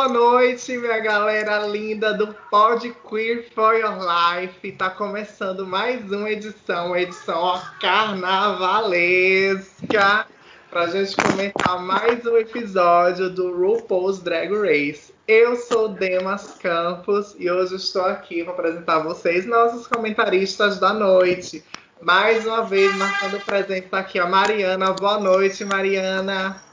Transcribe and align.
Boa 0.00 0.08
noite, 0.08 0.78
minha 0.78 0.98
galera 0.98 1.66
linda 1.66 2.14
do 2.14 2.34
Pod 2.50 2.90
Queer 3.06 3.50
for 3.54 3.74
Your 3.74 3.98
Life. 3.98 4.72
Tá 4.72 4.88
começando 4.88 5.66
mais 5.66 6.10
uma 6.10 6.30
edição, 6.30 6.96
edição 6.96 7.38
ó, 7.38 7.60
carnavalesca, 7.78 10.26
pra 10.70 10.86
gente 10.86 11.14
comentar 11.14 11.82
mais 11.82 12.24
um 12.24 12.38
episódio 12.38 13.28
do 13.28 13.54
RuPaul's 13.54 14.20
Drag 14.20 14.50
Race. 14.54 15.12
Eu 15.28 15.54
sou 15.56 15.90
Demas 15.90 16.54
Campos 16.54 17.36
e 17.38 17.50
hoje 17.50 17.76
estou 17.76 18.06
aqui 18.06 18.42
para 18.42 18.54
apresentar 18.54 18.96
a 18.96 19.02
vocês 19.02 19.44
nossos 19.44 19.86
comentaristas 19.86 20.80
da 20.80 20.94
noite. 20.94 21.62
Mais 22.00 22.46
uma 22.46 22.62
vez, 22.62 22.96
marcando 22.96 23.38
presente, 23.44 23.88
tá 23.88 23.98
aqui 23.98 24.18
a 24.18 24.24
Mariana. 24.24 24.94
Boa 24.94 25.20
noite, 25.20 25.62
Mariana. 25.62 26.69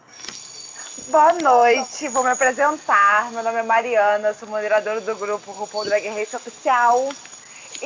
Boa 1.09 1.31
noite, 1.31 2.09
vou 2.09 2.21
me 2.21 2.31
apresentar. 2.31 3.31
Meu 3.31 3.41
nome 3.41 3.59
é 3.59 3.63
Mariana, 3.63 4.34
sou 4.34 4.49
moderadora 4.49 4.99
do 4.99 5.16
grupo 5.16 5.53
RuPaul 5.53 5.86
Drag 5.86 6.05
Race 6.09 6.36
Oficial 6.36 7.08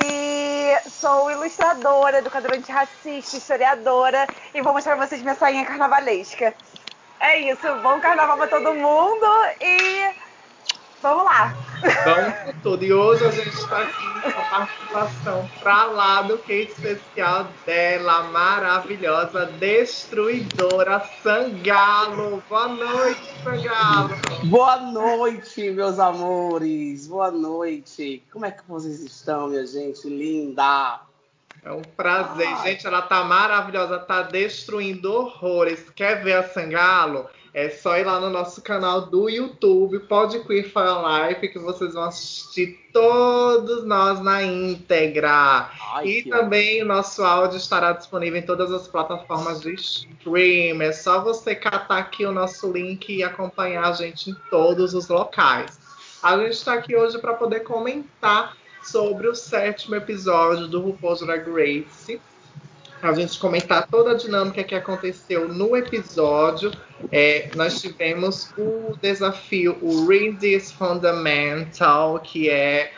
e 0.04 0.90
sou 0.90 1.30
ilustradora, 1.30 2.18
educadora 2.18 2.58
antirracista, 2.58 3.38
historiadora 3.38 4.28
e 4.56 4.62
vou 4.64 4.74
mostrar 4.74 4.96
pra 4.96 5.06
vocês 5.06 5.22
minha 5.22 5.36
sainha 5.36 5.64
carnavalesca. 5.64 6.56
É 7.20 7.38
isso, 7.42 7.68
bom 7.84 8.00
carnaval 8.00 8.38
pra 8.38 8.48
todo 8.48 8.74
mundo 8.74 9.28
e 9.62 10.21
vamos 11.02 11.26
lá! 11.26 11.56
Vamos 12.06 12.40
com 12.40 12.60
tudo. 12.62 12.86
E 12.86 12.94
hoje 12.94 13.26
a 13.26 13.32
gente 13.32 13.50
está 13.50 13.82
aqui 13.82 14.22
com 14.22 14.30
a 14.30 14.44
participação 14.44 15.50
pra 15.62 15.86
lá 15.86 16.22
do 16.22 16.38
que 16.38 16.54
especial 16.54 17.48
dela, 17.66 18.24
maravilhosa, 18.24 19.48
destruidora 19.58 21.02
Sangalo. 21.24 22.44
Boa 22.48 22.68
noite, 22.68 23.22
Sangalo. 23.44 24.16
Boa 24.44 24.78
noite, 24.78 25.72
meus 25.72 25.98
amores. 25.98 27.08
Boa 27.08 27.32
noite. 27.32 28.24
Como 28.32 28.46
é 28.46 28.52
que 28.52 28.64
vocês 28.68 29.02
estão, 29.02 29.48
minha 29.48 29.66
gente 29.66 30.08
linda? 30.08 31.02
É 31.64 31.72
um 31.72 31.82
prazer. 31.82 32.48
Ai. 32.48 32.72
Gente, 32.72 32.88
ela 32.88 33.02
tá 33.02 33.24
maravilhosa, 33.24 34.00
tá 34.00 34.24
destruindo 34.24 35.12
horrores. 35.12 35.90
Quer 35.96 36.24
ver 36.24 36.34
a 36.34 36.44
Sangalo? 36.44 37.28
É 37.54 37.70
só 37.70 37.98
ir 37.98 38.06
lá 38.06 38.18
no 38.18 38.30
nosso 38.30 38.62
canal 38.62 39.08
do 39.08 39.28
YouTube, 39.28 40.00
Pode 40.08 40.40
Queer 40.40 40.72
for 40.72 40.86
Life, 40.86 41.50
que 41.50 41.60
vocês 41.60 41.94
vão 41.94 42.04
assistir 42.04 42.80
todos 42.94 43.84
nós 43.84 44.22
na 44.22 44.42
íntegra. 44.42 45.70
Ai, 45.94 46.08
e 46.08 46.30
também 46.30 46.82
o 46.82 46.86
nosso 46.86 47.22
áudio 47.26 47.58
estará 47.58 47.92
disponível 47.92 48.40
em 48.40 48.46
todas 48.46 48.72
as 48.72 48.88
plataformas 48.88 49.60
de 49.60 49.74
stream. 49.74 50.82
É 50.82 50.94
só 50.94 51.22
você 51.22 51.54
catar 51.54 51.98
aqui 51.98 52.26
o 52.26 52.32
nosso 52.32 52.72
link 52.72 53.14
e 53.14 53.22
acompanhar 53.22 53.90
a 53.90 53.94
gente 53.94 54.30
em 54.30 54.36
todos 54.50 54.94
os 54.94 55.10
locais. 55.10 55.78
A 56.24 56.38
gente 56.38 56.54
está 56.54 56.76
aqui 56.76 56.96
hoje 56.96 57.18
para 57.18 57.34
poder 57.34 57.62
comentar 57.62 58.56
sobre 58.82 59.28
o 59.28 59.36
sétimo 59.36 59.96
episódio 59.96 60.68
do 60.70 60.80
RuPaul's 60.80 61.20
Drag 61.20 61.46
Race 61.50 62.20
a 63.02 63.14
gente 63.14 63.40
comentar 63.40 63.88
toda 63.88 64.12
a 64.12 64.16
dinâmica 64.16 64.64
que 64.64 64.76
aconteceu 64.76 65.48
no 65.48 65.76
episódio. 65.76 66.72
É, 67.12 67.50
nós 67.56 67.82
tivemos 67.82 68.54
o 68.58 68.96
desafio, 69.02 69.78
o 69.82 70.08
Read 70.08 70.38
This 70.38 70.72
Fundamental, 70.72 72.20
que 72.20 72.50
é 72.50 72.94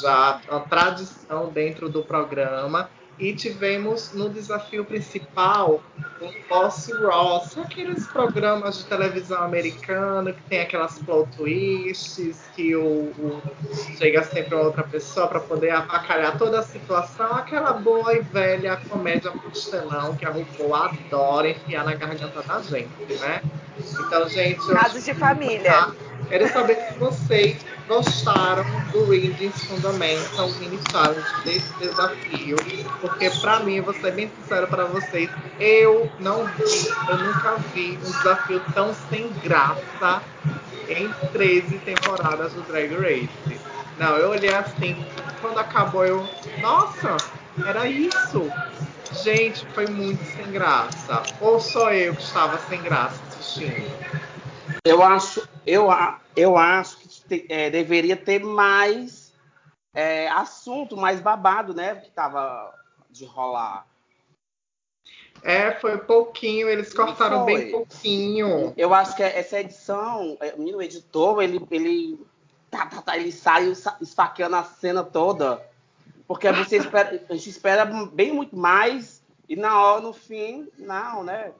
já 0.00 0.40
a 0.48 0.60
tradição 0.60 1.50
dentro 1.50 1.88
do 1.88 2.02
programa. 2.02 2.88
E 3.18 3.32
tivemos 3.34 4.12
no 4.12 4.28
desafio 4.28 4.84
principal 4.84 5.82
o 6.20 6.48
Boss 6.48 6.90
Ross, 7.00 7.56
aqueles 7.58 8.06
programas 8.08 8.78
de 8.78 8.84
televisão 8.86 9.42
americana 9.42 10.32
que 10.32 10.42
tem 10.42 10.60
aquelas 10.60 10.98
plot 10.98 11.28
twists, 11.36 12.40
que 12.56 12.74
o, 12.74 13.12
o 13.18 13.42
chega 13.96 14.24
sempre 14.24 14.54
outra 14.54 14.82
pessoa 14.82 15.28
para 15.28 15.40
poder 15.40 15.70
avacalhar 15.70 16.36
toda 16.36 16.58
a 16.58 16.62
situação, 16.62 17.32
aquela 17.34 17.72
boa 17.72 18.14
e 18.14 18.20
velha 18.20 18.76
comédia 18.88 19.30
pastelão 19.30 20.16
que 20.16 20.24
a 20.24 20.30
RuPaul 20.30 20.74
adora 20.74 21.50
enfiar 21.50 21.84
na 21.84 21.94
garganta 21.94 22.42
da 22.42 22.60
gente, 22.62 23.14
né? 23.20 23.42
Então, 23.78 24.28
gente. 24.28 24.66
Casos 24.72 25.04
de 25.04 25.14
família. 25.14 25.92
Quero 26.28 26.48
saber 26.52 26.76
se 26.76 26.98
vocês 26.98 27.64
gostaram 27.86 28.64
do 28.92 29.10
Readings 29.10 29.64
Fundamental 29.64 30.48
Mini 30.60 30.78
Challenge 30.90 31.44
desse 31.44 31.72
desafio, 31.78 32.56
porque 33.00 33.30
para 33.40 33.60
mim, 33.60 33.80
vou 33.80 33.94
ser 33.94 34.12
bem 34.12 34.30
sincero 34.40 34.66
para 34.66 34.84
vocês, 34.86 35.30
eu 35.60 36.10
não 36.18 36.46
vi, 36.46 36.88
eu 37.08 37.18
nunca 37.18 37.56
vi 37.74 37.98
um 37.98 38.10
desafio 38.10 38.62
tão 38.72 38.94
sem 39.10 39.28
graça 39.42 40.22
em 40.88 41.08
13 41.32 41.78
temporadas 41.78 42.52
do 42.52 42.62
Drag 42.62 42.94
Race. 42.94 43.60
Não, 43.98 44.16
eu 44.16 44.30
olhei 44.30 44.52
assim, 44.52 45.04
quando 45.40 45.58
acabou 45.58 46.04
eu, 46.04 46.26
nossa, 46.60 47.16
era 47.66 47.86
isso. 47.86 48.50
Gente, 49.22 49.64
foi 49.74 49.86
muito 49.86 50.24
sem 50.34 50.50
graça. 50.50 51.22
Ou 51.40 51.60
só 51.60 51.92
eu 51.92 52.14
que 52.14 52.22
estava 52.22 52.58
sem 52.68 52.82
graça 52.82 53.20
assistindo? 53.28 54.23
Eu 54.86 55.02
acho, 55.02 55.48
eu, 55.66 55.88
eu 56.36 56.58
acho 56.58 56.98
que 56.98 57.08
te, 57.08 57.46
é, 57.48 57.70
deveria 57.70 58.16
ter 58.16 58.44
mais 58.44 59.32
é, 59.94 60.28
assunto, 60.28 60.94
mais 60.94 61.20
babado, 61.20 61.72
né? 61.72 61.94
Que 61.96 62.10
tava 62.10 62.74
de 63.10 63.24
rolar. 63.24 63.86
É, 65.42 65.72
foi 65.72 65.96
pouquinho, 65.98 66.68
eles 66.68 66.92
cortaram 66.92 67.46
bem 67.46 67.70
pouquinho. 67.70 68.74
Eu 68.76 68.92
acho 68.92 69.16
que 69.16 69.22
essa 69.22 69.60
edição, 69.60 70.36
é, 70.40 70.54
o 70.54 70.82
editor, 70.82 71.42
ele, 71.42 71.66
ele, 71.70 72.20
tá, 72.70 72.84
tá, 72.86 73.00
tá, 73.00 73.16
ele 73.16 73.32
saiu 73.32 73.72
esfaqueando 74.00 74.56
a 74.56 74.64
cena 74.64 75.02
toda. 75.02 75.66
Porque 76.26 76.50
você 76.52 76.76
espera, 76.78 77.24
a 77.28 77.34
gente 77.34 77.48
espera 77.48 77.84
bem 77.86 78.32
muito 78.32 78.56
mais, 78.56 79.22
e 79.48 79.56
na 79.56 79.80
hora, 79.80 80.00
no 80.02 80.12
fim, 80.12 80.68
não, 80.78 81.24
né? 81.24 81.52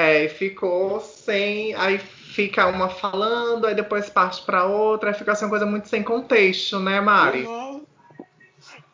É, 0.00 0.28
ficou 0.28 0.98
sem. 0.98 1.74
Aí 1.74 1.98
fica 1.98 2.66
uma 2.66 2.88
falando, 2.88 3.66
aí 3.66 3.74
depois 3.74 4.08
parte 4.08 4.42
para 4.46 4.64
outra, 4.64 5.10
aí 5.10 5.14
fica 5.14 5.32
assim 5.32 5.44
uma 5.44 5.50
coisa 5.50 5.66
muito 5.66 5.88
sem 5.90 6.02
contexto, 6.02 6.80
né, 6.80 7.02
Mari? 7.02 7.44
Uhum. 7.44 7.84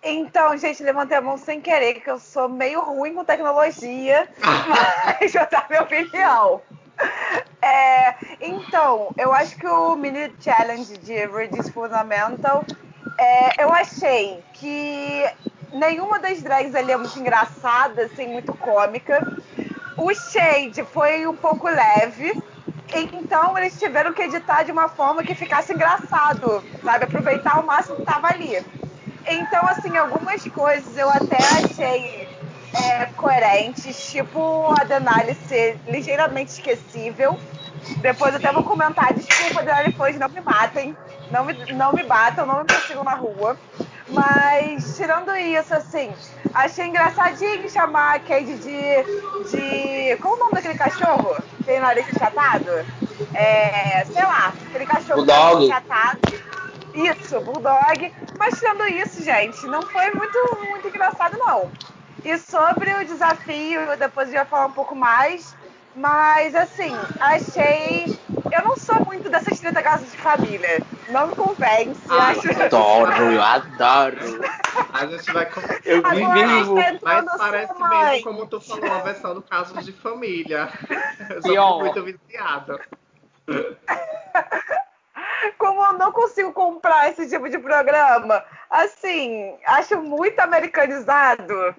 Então, 0.02 0.56
gente, 0.56 0.82
levantei 0.82 1.16
a 1.16 1.20
mão 1.20 1.38
sem 1.38 1.60
querer, 1.60 1.94
que 1.94 2.10
eu 2.10 2.18
sou 2.18 2.48
meio 2.48 2.80
ruim 2.80 3.14
com 3.14 3.24
tecnologia, 3.24 4.28
mas 4.68 5.30
já 5.30 5.46
tá 5.46 5.64
minha 5.70 5.82
opinião. 5.82 6.60
É, 7.62 8.14
então, 8.40 9.12
eu 9.16 9.32
acho 9.32 9.56
que 9.56 9.66
o 9.66 9.94
mini 9.94 10.34
challenge 10.40 10.96
de 10.98 11.24
Redis 11.26 11.68
Fundamental, 11.68 12.64
é, 13.16 13.62
eu 13.62 13.72
achei 13.72 14.42
que 14.54 15.24
nenhuma 15.72 16.18
das 16.18 16.42
drags 16.42 16.74
ali 16.74 16.90
é 16.90 16.96
muito 16.96 17.18
engraçada, 17.18 18.06
assim, 18.06 18.26
muito 18.26 18.52
cômica. 18.54 19.20
O 19.96 20.12
shade 20.14 20.84
foi 20.84 21.26
um 21.26 21.34
pouco 21.34 21.68
leve, 21.68 22.40
então 22.94 23.56
eles 23.56 23.78
tiveram 23.78 24.12
que 24.12 24.22
editar 24.22 24.62
de 24.62 24.70
uma 24.70 24.88
forma 24.88 25.22
que 25.22 25.34
ficasse 25.34 25.72
engraçado, 25.72 26.62
sabe? 26.84 27.04
Aproveitar 27.04 27.58
o 27.60 27.66
máximo 27.66 27.96
que 27.96 28.02
tava 28.02 28.28
ali. 28.28 28.64
Então, 29.26 29.66
assim, 29.66 29.96
algumas 29.96 30.42
coisas 30.48 30.96
eu 30.96 31.08
até 31.10 31.36
achei 31.36 32.28
é, 32.74 33.06
coerentes, 33.16 34.10
tipo 34.10 34.72
a 34.78 34.84
Denali 34.84 35.34
ser 35.48 35.78
ligeiramente 35.88 36.52
esquecível. 36.52 37.38
Depois 37.98 38.34
eu 38.34 38.38
até 38.38 38.52
vou 38.52 38.64
comentar, 38.64 39.14
desculpa, 39.14 39.62
Denali 39.62 39.92
Foz, 39.92 40.18
não 40.18 40.28
me 40.28 40.40
matem, 40.40 40.96
não 41.30 41.44
me, 41.44 41.72
não 41.72 41.92
me 41.92 42.02
batam, 42.02 42.46
não 42.46 42.58
me 42.58 42.64
persigam 42.64 43.02
na 43.02 43.14
rua. 43.14 43.56
Mas, 44.08 44.96
tirando 44.96 45.34
isso, 45.34 45.74
assim, 45.74 46.12
achei 46.54 46.86
engraçadinho 46.86 47.68
chamar 47.68 48.16
a 48.16 48.20
Cade 48.20 48.54
de, 48.56 49.50
de. 49.50 50.16
Qual 50.22 50.34
o 50.34 50.38
nome 50.38 50.52
daquele 50.52 50.78
cachorro? 50.78 51.36
Tem 51.64 51.80
nariz 51.80 52.06
achatado? 52.14 52.70
É. 53.34 54.04
Sei 54.04 54.22
lá, 54.22 54.52
aquele 54.68 54.86
cachorro 54.86 55.24
Bulldog. 55.24 55.70
achatado. 55.72 56.20
Isso, 56.94 57.40
Bulldog. 57.40 58.14
Mas 58.38 58.58
tirando 58.58 58.86
isso, 58.86 59.22
gente, 59.22 59.66
não 59.66 59.82
foi 59.82 60.10
muito, 60.12 60.58
muito 60.70 60.88
engraçado, 60.88 61.36
não. 61.36 61.70
E 62.24 62.38
sobre 62.38 62.92
o 62.94 63.04
desafio, 63.04 63.80
depois 63.98 64.28
eu 64.28 64.34
ia 64.34 64.44
falar 64.44 64.66
um 64.66 64.72
pouco 64.72 64.94
mais. 64.94 65.54
Mas, 65.96 66.54
assim, 66.54 66.94
achei. 67.18 68.18
Eu 68.52 68.62
não 68.64 68.76
sou 68.76 69.02
muito 69.06 69.30
dessas 69.30 69.58
30 69.58 69.82
casas 69.82 70.12
de 70.12 70.18
família. 70.18 70.82
Não 71.08 71.28
me 71.28 71.34
convence. 71.34 72.00
Ah, 72.08 72.28
acho... 72.28 72.62
Adoro, 72.62 73.32
eu 73.32 73.42
adoro. 73.42 74.18
A 74.92 75.06
gente 75.06 75.32
vai. 75.32 75.48
Eu 75.84 76.02
vivo. 76.10 76.74
Mas 77.02 77.24
parece 77.38 77.72
mesmo 77.72 78.24
como 78.24 78.46
tu 78.46 78.60
falou, 78.60 78.92
a 78.92 78.98
versão 78.98 79.34
do 79.34 79.42
caso 79.42 79.74
de 79.82 79.92
família. 79.92 80.68
Eu 81.30 81.42
sou 81.42 81.80
muito 81.80 82.02
viciada. 82.04 82.78
Como 85.58 85.82
eu 85.82 85.92
não 85.94 86.12
consigo 86.12 86.52
comprar 86.52 87.08
esse 87.08 87.28
tipo 87.28 87.48
de 87.48 87.58
programa, 87.58 88.44
assim, 88.68 89.56
acho 89.66 89.96
muito 90.02 90.38
americanizado. 90.40 91.74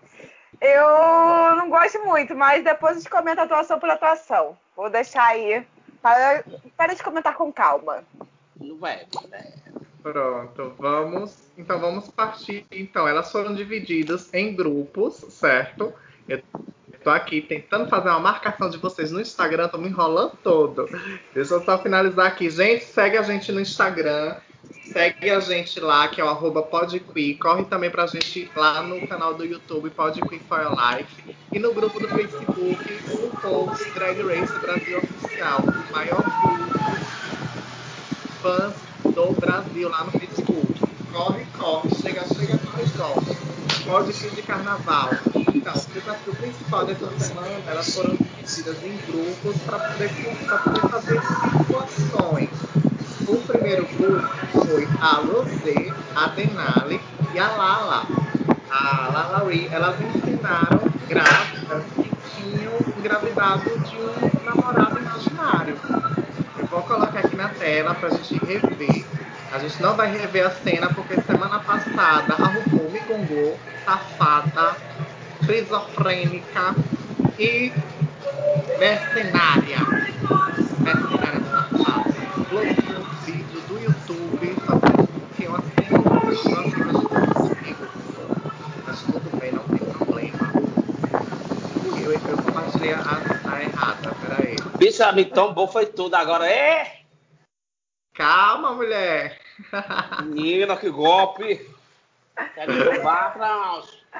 Eu 0.59 1.56
não 1.56 1.69
gosto 1.69 2.04
muito, 2.04 2.36
mas 2.36 2.63
depois 2.63 2.94
a 2.94 3.00
gente 3.00 3.09
comenta 3.09 3.44
atuação 3.44 3.80
por 3.80 3.89
atuação. 3.89 4.57
Vou 4.75 4.89
deixar 4.89 5.25
aí 5.27 5.65
Para, 6.01 6.44
para 6.75 6.94
de 6.94 7.04
comentar 7.04 7.36
com 7.36 7.51
calma. 7.51 8.04
Não 8.59 8.77
vai, 8.77 9.06
né? 9.30 9.54
Pronto, 10.01 10.74
vamos. 10.77 11.50
Então 11.57 11.80
vamos 11.80 12.09
partir. 12.09 12.65
Então, 12.71 13.07
elas 13.07 13.31
foram 13.31 13.54
divididas 13.54 14.33
em 14.33 14.56
grupos, 14.56 15.15
certo? 15.30 15.94
Eu 16.27 16.42
tô 17.04 17.09
aqui 17.09 17.42
tentando 17.42 17.89
fazer 17.89 18.09
uma 18.09 18.19
marcação 18.19 18.69
de 18.69 18.77
vocês 18.77 19.12
no 19.12 19.21
Instagram, 19.21 19.68
tô 19.68 19.77
me 19.77 19.89
enrolando 19.89 20.38
todo. 20.44 20.88
Deixa 21.33 21.54
eu 21.54 21.63
só 21.63 21.77
finalizar 21.77 22.27
aqui. 22.27 22.50
Gente, 22.50 22.86
segue 22.86 23.18
a 23.18 23.21
gente 23.21 23.51
no 23.51 23.59
Instagram. 23.59 24.36
Segue 24.92 25.30
a 25.30 25.39
gente 25.39 25.80
lá, 25.80 26.07
que 26.07 26.22
é 26.22 26.24
o 26.24 26.28
arroba. 26.28 26.63
Corre 26.63 27.66
também 27.66 27.89
pra 27.89 28.07
gente 28.07 28.50
lá 28.56 28.81
no 28.81 29.07
canal 29.07 29.34
do 29.34 29.44
YouTube, 29.44 29.89
Podqui 29.89 30.39
for 30.48 30.60
Life. 30.72 31.36
E 31.51 31.60
no 31.60 31.74
grupo 31.74 32.00
do 32.00 32.07
Facebook, 32.07 33.00
o 33.12 33.30
Post 33.42 33.92
Drag 33.92 34.22
Race 34.22 34.60
Brasil 34.60 34.98
Oficial. 34.98 35.60
O 35.62 35.92
maior 35.94 36.24
grupo 36.24 36.78
fãs 38.42 38.74
do 39.04 39.31
Brasil 39.39 39.89
lá 39.89 40.04
no 40.04 40.12
Facebook. 40.12 40.80
Corre, 41.12 41.45
corre, 41.57 41.90
chega, 42.01 42.24
chega, 42.28 42.57
corre, 42.57 42.90
corre. 42.98 43.38
Podqui 43.86 44.36
de 44.36 44.42
carnaval. 44.42 45.10
Então, 45.54 45.74
o 45.74 45.94
desafio 45.94 46.36
principal 46.36 46.86
dessa 46.86 47.19
semana, 47.19 47.62
elas 47.68 47.94
foram 47.94 48.16
divididas 48.16 48.83
em 48.83 48.98
grupos 49.06 49.57
para 49.63 49.80
poder, 49.80 50.10
pra 50.45 50.57
poder 50.60 50.81
fazer 50.90 51.22
situações. 51.22 52.50
O 53.28 53.36
primeiro 53.40 53.86
grupo 53.86 54.26
foi 54.54 54.88
a 55.02 55.16
Rosé, 55.16 55.94
a 56.16 56.28
Denali 56.28 57.02
e 57.34 57.40
a 57.40 57.48
Lala. 57.50 58.08
A 58.72 59.10
Lala 59.12 59.50
Ree, 59.50 59.68
elas 59.70 60.00
ensinaram 60.00 60.80
grávidas 61.10 61.84
que 61.96 62.10
tinham 62.36 62.72
engravidado 62.98 63.70
de 63.80 63.98
um 63.98 64.46
namorado 64.46 64.98
imaginário. 65.00 65.78
Eu 66.58 66.66
vou 66.68 66.82
colocar 66.84 67.20
aqui 67.20 67.36
na 67.36 67.50
tela 67.50 67.94
pra 67.96 68.10
gente 68.12 68.38
rever. 68.46 69.06
A 69.52 69.60
gente 69.60 69.82
não 69.82 69.94
vai 69.94 70.10
rever 70.10 70.46
a 70.46 70.52
cena 70.52 70.88
porque 70.94 71.20
semana 71.22 71.60
passada 71.60 72.34
a 72.34 72.48
RuPaul 72.48 72.92
me 72.92 73.00
gongou, 73.02 73.60
safada, 73.84 74.78
esquizofrênica 75.42 76.76
e 77.38 77.74
mercenária. 78.80 79.80
Mercenária 80.80 81.42
safada. 81.52 82.17
Um 82.50 83.04
vídeo 83.26 83.62
do 83.68 83.78
YouTube 83.78 84.56
fazendo 84.66 85.08
com 85.08 85.36
que 85.36 85.44
eu 85.44 85.54
assino 85.54 86.02
uma 86.02 86.22
coisa 86.22 87.34
comigo. 87.34 87.88
Mas 88.86 89.02
tudo 89.02 89.38
bem, 89.38 89.52
não 89.52 89.64
tem 89.64 89.80
problema. 89.80 90.54
Eu, 92.02 92.14
eu 92.14 92.38
compartilhei 92.38 92.94
a, 92.94 93.02
a 93.52 93.62
errada, 93.62 94.16
peraí. 94.22 94.56
Bicha, 94.78 95.12
me 95.12 95.26
tombou, 95.26 95.68
foi 95.68 95.88
tudo. 95.88 96.16
Agora 96.16 96.50
é. 96.50 97.02
Calma, 98.14 98.72
mulher! 98.74 99.42
Menina, 100.24 100.78
que 100.78 100.90
golpe! 100.90 101.70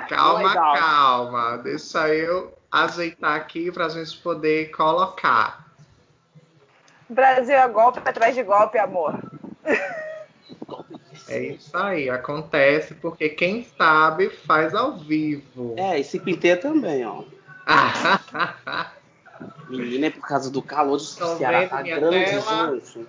Calma, 0.10 0.54
calma. 0.54 1.58
Deixa 1.60 2.10
eu 2.10 2.58
ajeitar 2.70 3.38
aqui 3.38 3.72
pra 3.72 3.88
gente 3.88 4.18
poder 4.18 4.70
colocar. 4.72 5.67
Brasil 7.10 7.56
é 7.56 7.68
golpe 7.68 8.00
atrás 8.00 8.36
de 8.36 8.44
golpe, 8.44 8.78
amor. 8.78 9.20
É 11.30 11.42
isso 11.44 11.76
aí, 11.76 12.10
acontece 12.10 12.94
porque 12.94 13.28
quem 13.28 13.68
sabe 13.78 14.30
faz 14.30 14.74
ao 14.74 14.96
vivo. 14.98 15.76
É, 15.78 16.00
esse 16.00 16.18
pinteiro 16.22 16.62
também, 16.62 17.06
ó. 17.06 17.24
Menina, 19.68 20.08
é 20.08 20.10
por 20.10 20.26
causa 20.26 20.50
do 20.50 20.62
calor 20.62 20.96
de 20.96 21.04
Estão 21.04 21.38
Ceará, 21.38 21.60
vendo 21.60 21.70
tá 21.70 21.84
minha 21.84 22.00
grande, 22.00 22.26
tela? 22.26 22.76
gente. 22.80 23.06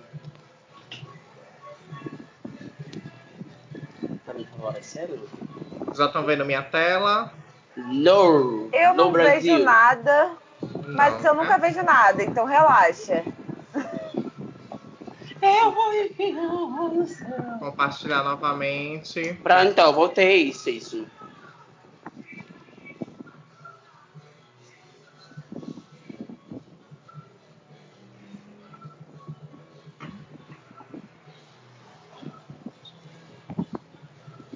Tá 4.25 4.33
me 4.33 4.45
falando, 4.45 4.77
é 4.77 4.81
sério? 4.81 5.29
Já 5.95 6.07
estão 6.07 6.25
vendo 6.25 6.43
minha 6.45 6.63
tela? 6.63 7.31
No! 7.77 8.69
Eu 8.73 8.89
no 8.89 8.95
não 9.05 9.11
Brasil. 9.13 9.53
vejo 9.53 9.63
nada, 9.63 10.31
mas 10.87 11.23
Não, 11.23 11.29
eu 11.29 11.35
nunca 11.35 11.57
né? 11.57 11.67
vejo 11.69 11.81
nada, 11.83 12.21
então 12.21 12.43
relaxa. 12.45 13.23
Eu 15.41 15.71
vou 15.71 15.93
enfiar 15.93 16.33
no 16.33 17.05
céu. 17.05 17.27
Compartilhar 17.59 18.23
novamente. 18.23 19.33
Pra, 19.41 19.65
então, 19.65 19.93
voltei, 19.93 20.51
Cício. 20.53 21.07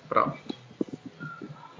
Pronto. 0.09 0.37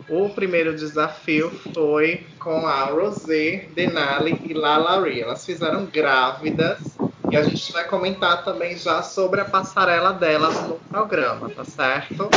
O 0.10 0.30
primeiro 0.30 0.76
desafio 0.76 1.50
foi 1.74 2.26
com 2.40 2.66
a 2.66 2.86
Rosé, 2.86 3.68
Denali 3.74 4.40
e 4.44 4.54
Lala 4.54 5.02
Ree. 5.04 5.22
Elas 5.22 5.46
fizeram 5.46 5.86
grávidas 5.86 6.93
e 7.34 7.36
a 7.36 7.42
gente 7.42 7.74
vai 7.74 7.84
comentar 7.86 8.44
também 8.44 8.78
já 8.78 9.02
sobre 9.02 9.42
a 9.42 9.46
passarela 9.46 10.14
delas 10.14 10.54
no 10.68 10.76
programa, 10.76 11.50
tá 11.50 11.66
certo? 11.66 12.30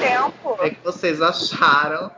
Tempo. 0.00 0.50
O 0.50 0.56
que, 0.56 0.64
é 0.64 0.70
que 0.70 0.82
vocês 0.82 1.22
acharam 1.22 2.10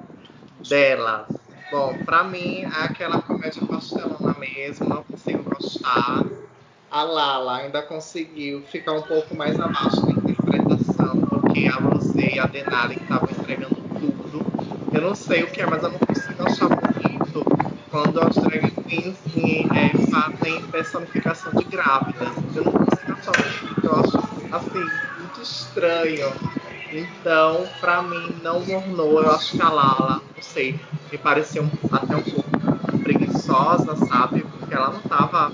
delas? 0.67 1.27
Bom, 1.71 1.99
pra 2.06 2.25
mim 2.25 2.62
é 2.62 2.85
aquela 2.85 3.21
comédia 3.21 3.61
pastelona 3.67 4.35
mesmo, 4.38 4.88
não 4.88 5.03
consigo 5.05 5.43
gostar. 5.55 6.25
A 6.91 7.03
Lala 7.03 7.59
ainda 7.59 7.83
conseguiu 7.83 8.62
ficar 8.62 8.93
um 8.93 9.02
pouco 9.02 9.37
mais 9.37 9.61
abaixo 9.61 10.00
na 10.07 10.12
interpretação 10.12 11.14
do 11.14 11.43
que 11.52 11.69
a 11.69 11.75
Rosé 11.75 12.37
e 12.37 12.38
a 12.38 12.47
Denali 12.47 12.97
estavam 12.97 13.28
entregando 13.31 13.75
tudo. 13.75 14.47
Eu 14.95 15.02
não 15.02 15.14
sei 15.14 15.43
o 15.43 15.47
que 15.47 15.61
é, 15.61 15.66
mas 15.66 15.83
eu 15.83 15.90
não 15.90 15.99
consigo 15.99 16.43
achar 16.43 16.89
quando 17.90 18.20
as 18.20 18.37
drag 18.37 18.70
queens 18.88 19.18
eh, 19.37 20.11
fazem 20.11 20.62
personificação 20.68 21.52
de 21.52 21.64
grávidas. 21.64 22.28
Eu 22.54 22.64
não 22.64 22.73
consigo 22.73 23.12
achar 23.12 23.61
eu 23.82 23.94
acho 23.94 24.18
assim, 24.52 24.85
muito 25.18 25.42
estranho. 25.42 26.32
Então, 26.92 27.68
pra 27.80 28.02
mim, 28.02 28.40
não 28.42 28.59
ornou. 28.59 29.23
Eu 29.23 29.30
acho 29.30 29.52
que 29.52 29.62
a 29.62 29.68
Lala, 29.68 30.23
não 30.35 30.42
sei, 30.42 30.78
me 31.11 31.18
pareceu 31.18 31.68
até 31.90 32.16
um 32.16 32.23
pouco 32.23 32.50
preguiçosa, 33.02 33.97
sabe? 33.97 34.42
Porque 34.42 34.75
ela 34.75 34.90
não 34.90 35.00
tava 35.02 35.52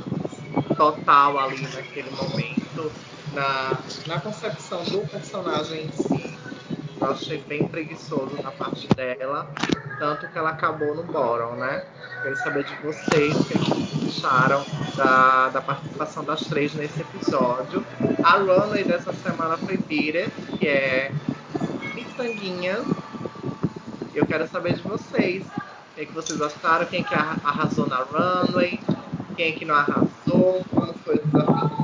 total 0.76 1.38
ali 1.38 1.62
naquele 1.62 2.11
momento, 2.11 2.93
na, 3.33 3.78
na 4.07 4.21
concepção 4.21 4.85
do 4.85 5.00
personagem 5.09 5.87
em 5.87 5.93
si. 5.93 6.38
Eu 7.00 7.11
achei 7.11 7.38
bem 7.43 7.69
preguiçoso 7.69 8.37
da 8.43 8.50
parte 8.50 8.88
dela, 8.88 9.47
tanto 9.99 10.29
que 10.29 10.38
ela 10.38 10.50
acabou 10.50 10.95
no 10.95 11.03
bottom, 11.03 11.55
né? 11.57 11.85
Quero 12.23 12.37
saber 12.38 12.65
de 12.65 12.75
vocês 12.76 13.35
o 13.35 13.45
que 13.45 14.09
acharam 14.09 14.65
da, 14.97 15.49
da 15.49 15.61
participação 15.61 16.25
das 16.25 16.41
três 16.41 16.75
nesse 16.75 17.00
episódio. 17.00 17.85
A 18.23 18.37
runway 18.38 18.85
dessa 18.85 19.12
semana 19.12 19.57
foi 19.57 19.75
It, 19.75 20.31
que 20.59 20.67
é 20.69 21.12
Miçanguinha. 21.95 22.79
Eu 24.15 24.26
quero 24.26 24.47
saber 24.49 24.75
de 24.75 24.83
vocês. 24.83 25.45
O 25.47 25.95
que, 25.95 26.00
é 26.03 26.07
que 26.07 26.12
vocês 26.12 26.41
acharam? 26.41 26.87
Quem 26.87 27.03
que 27.05 27.15
arra- 27.15 27.37
arrasou 27.45 27.87
na 27.87 27.99
runway? 27.99 28.81
Quem 29.37 29.55
que 29.55 29.65
não 29.65 29.75
arrasou? 29.75 30.65
Como 30.75 30.95
foi 31.05 31.17
o 31.17 31.26
desafio? 31.26 31.76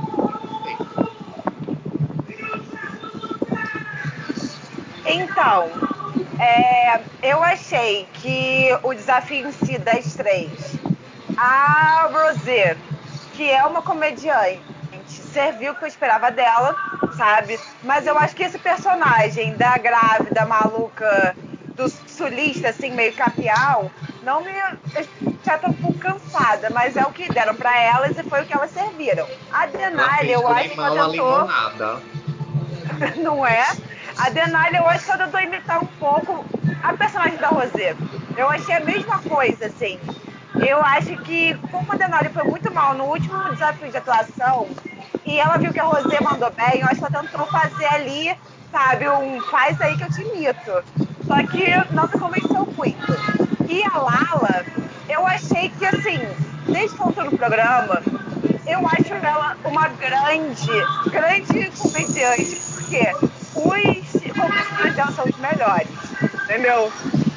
Então, 5.05 5.69
é, 6.43 7.05
eu 7.23 7.41
achei 7.43 8.05
que 8.13 8.69
o 8.83 8.93
desafio 8.93 9.47
em 9.47 9.51
si 9.51 9.77
das 9.77 10.13
três, 10.15 10.79
a 11.37 12.09
Rosé, 12.11 12.77
que 13.31 13.49
é 13.49 13.63
uma 13.65 13.81
comediante, 13.81 14.63
serviu 15.07 15.73
o 15.73 15.75
que 15.75 15.83
eu 15.85 15.87
esperava 15.87 16.31
dela, 16.31 16.75
sabe? 17.17 17.59
Mas 17.81 18.05
eu 18.05 18.17
acho 18.17 18.35
que 18.35 18.43
esse 18.43 18.59
personagem 18.59 19.55
da 19.57 19.77
grávida 19.77 20.45
maluca, 20.45 21.35
do 21.75 21.89
sulista, 21.89 22.69
assim, 22.69 22.91
meio 22.91 23.13
capial, 23.15 23.91
não 24.21 24.43
me. 24.43 24.51
Eu 24.95 25.07
já 25.45 25.57
tô 25.57 25.67
um 25.67 25.73
pouco 25.73 25.97
cansada, 25.99 26.69
mas 26.69 26.95
é 26.95 27.05
o 27.05 27.11
que 27.11 27.29
deram 27.29 27.55
pra 27.55 27.77
elas 27.81 28.17
e 28.17 28.23
foi 28.23 28.41
o 28.41 28.45
que 28.45 28.53
elas 28.53 28.71
serviram. 28.71 29.27
A 29.51 29.63
Ela 29.63 29.71
Denali, 29.77 30.31
eu 30.31 30.47
acho 30.47 30.69
que 30.69 30.79
ela 30.79 31.09
tentou 31.09 31.11
limonada. 31.11 32.03
não 33.21 33.45
é? 33.45 33.65
A 34.17 34.29
Denali, 34.29 34.77
eu 34.77 34.83
que 34.83 35.11
ela 35.11 35.25
tentou 35.25 35.41
imitar 35.41 35.83
um 35.83 35.87
pouco 35.99 36.45
a 36.83 36.93
personagem 36.93 37.37
da 37.37 37.47
Rosé. 37.49 37.95
Eu 38.37 38.49
achei 38.49 38.75
a 38.75 38.79
mesma 38.79 39.19
coisa, 39.19 39.65
assim. 39.65 39.99
Eu 40.55 40.81
acho 40.81 41.17
que, 41.23 41.55
como 41.71 41.91
a 41.91 41.95
Denali 41.95 42.29
foi 42.29 42.43
muito 42.43 42.71
mal 42.73 42.93
no 42.93 43.05
último 43.05 43.43
desafio 43.51 43.89
de 43.89 43.97
atuação, 43.97 44.67
e 45.25 45.39
ela 45.39 45.57
viu 45.57 45.73
que 45.73 45.79
a 45.79 45.83
Rosé 45.83 46.19
mandou 46.21 46.51
bem, 46.51 46.81
eu 46.81 46.87
acho 46.87 46.99
que 46.99 47.15
ela 47.15 47.23
tentou 47.23 47.45
fazer 47.47 47.85
ali, 47.85 48.35
sabe, 48.71 49.09
um 49.09 49.41
faz 49.41 49.79
aí 49.81 49.97
que 49.97 50.03
eu 50.03 50.09
te 50.09 50.21
imito. 50.21 50.71
Só 51.25 51.35
que 51.47 51.93
não 51.93 52.03
me 52.03 52.19
convenceu 52.19 52.67
muito. 52.77 53.13
E 53.67 53.83
a 53.83 53.97
Lala, 53.97 54.65
eu 55.09 55.25
achei 55.25 55.69
que, 55.69 55.85
assim, 55.85 56.19
desde 56.67 56.95
que 56.95 57.01
ela 57.01 57.11
entrou 57.11 57.31
no 57.31 57.37
programa, 57.37 58.01
eu 58.67 58.87
acho 58.87 59.13
ela 59.13 59.57
uma 59.65 59.87
grande, 59.89 60.71
grande 61.09 61.71
comediante, 61.77 62.61
porque 62.73 63.11
os 63.55 64.02
competidores 64.33 64.95
dela 64.95 65.11
são 65.11 65.25
os 65.25 65.37
melhores, 65.37 65.87
entendeu? 66.43 66.91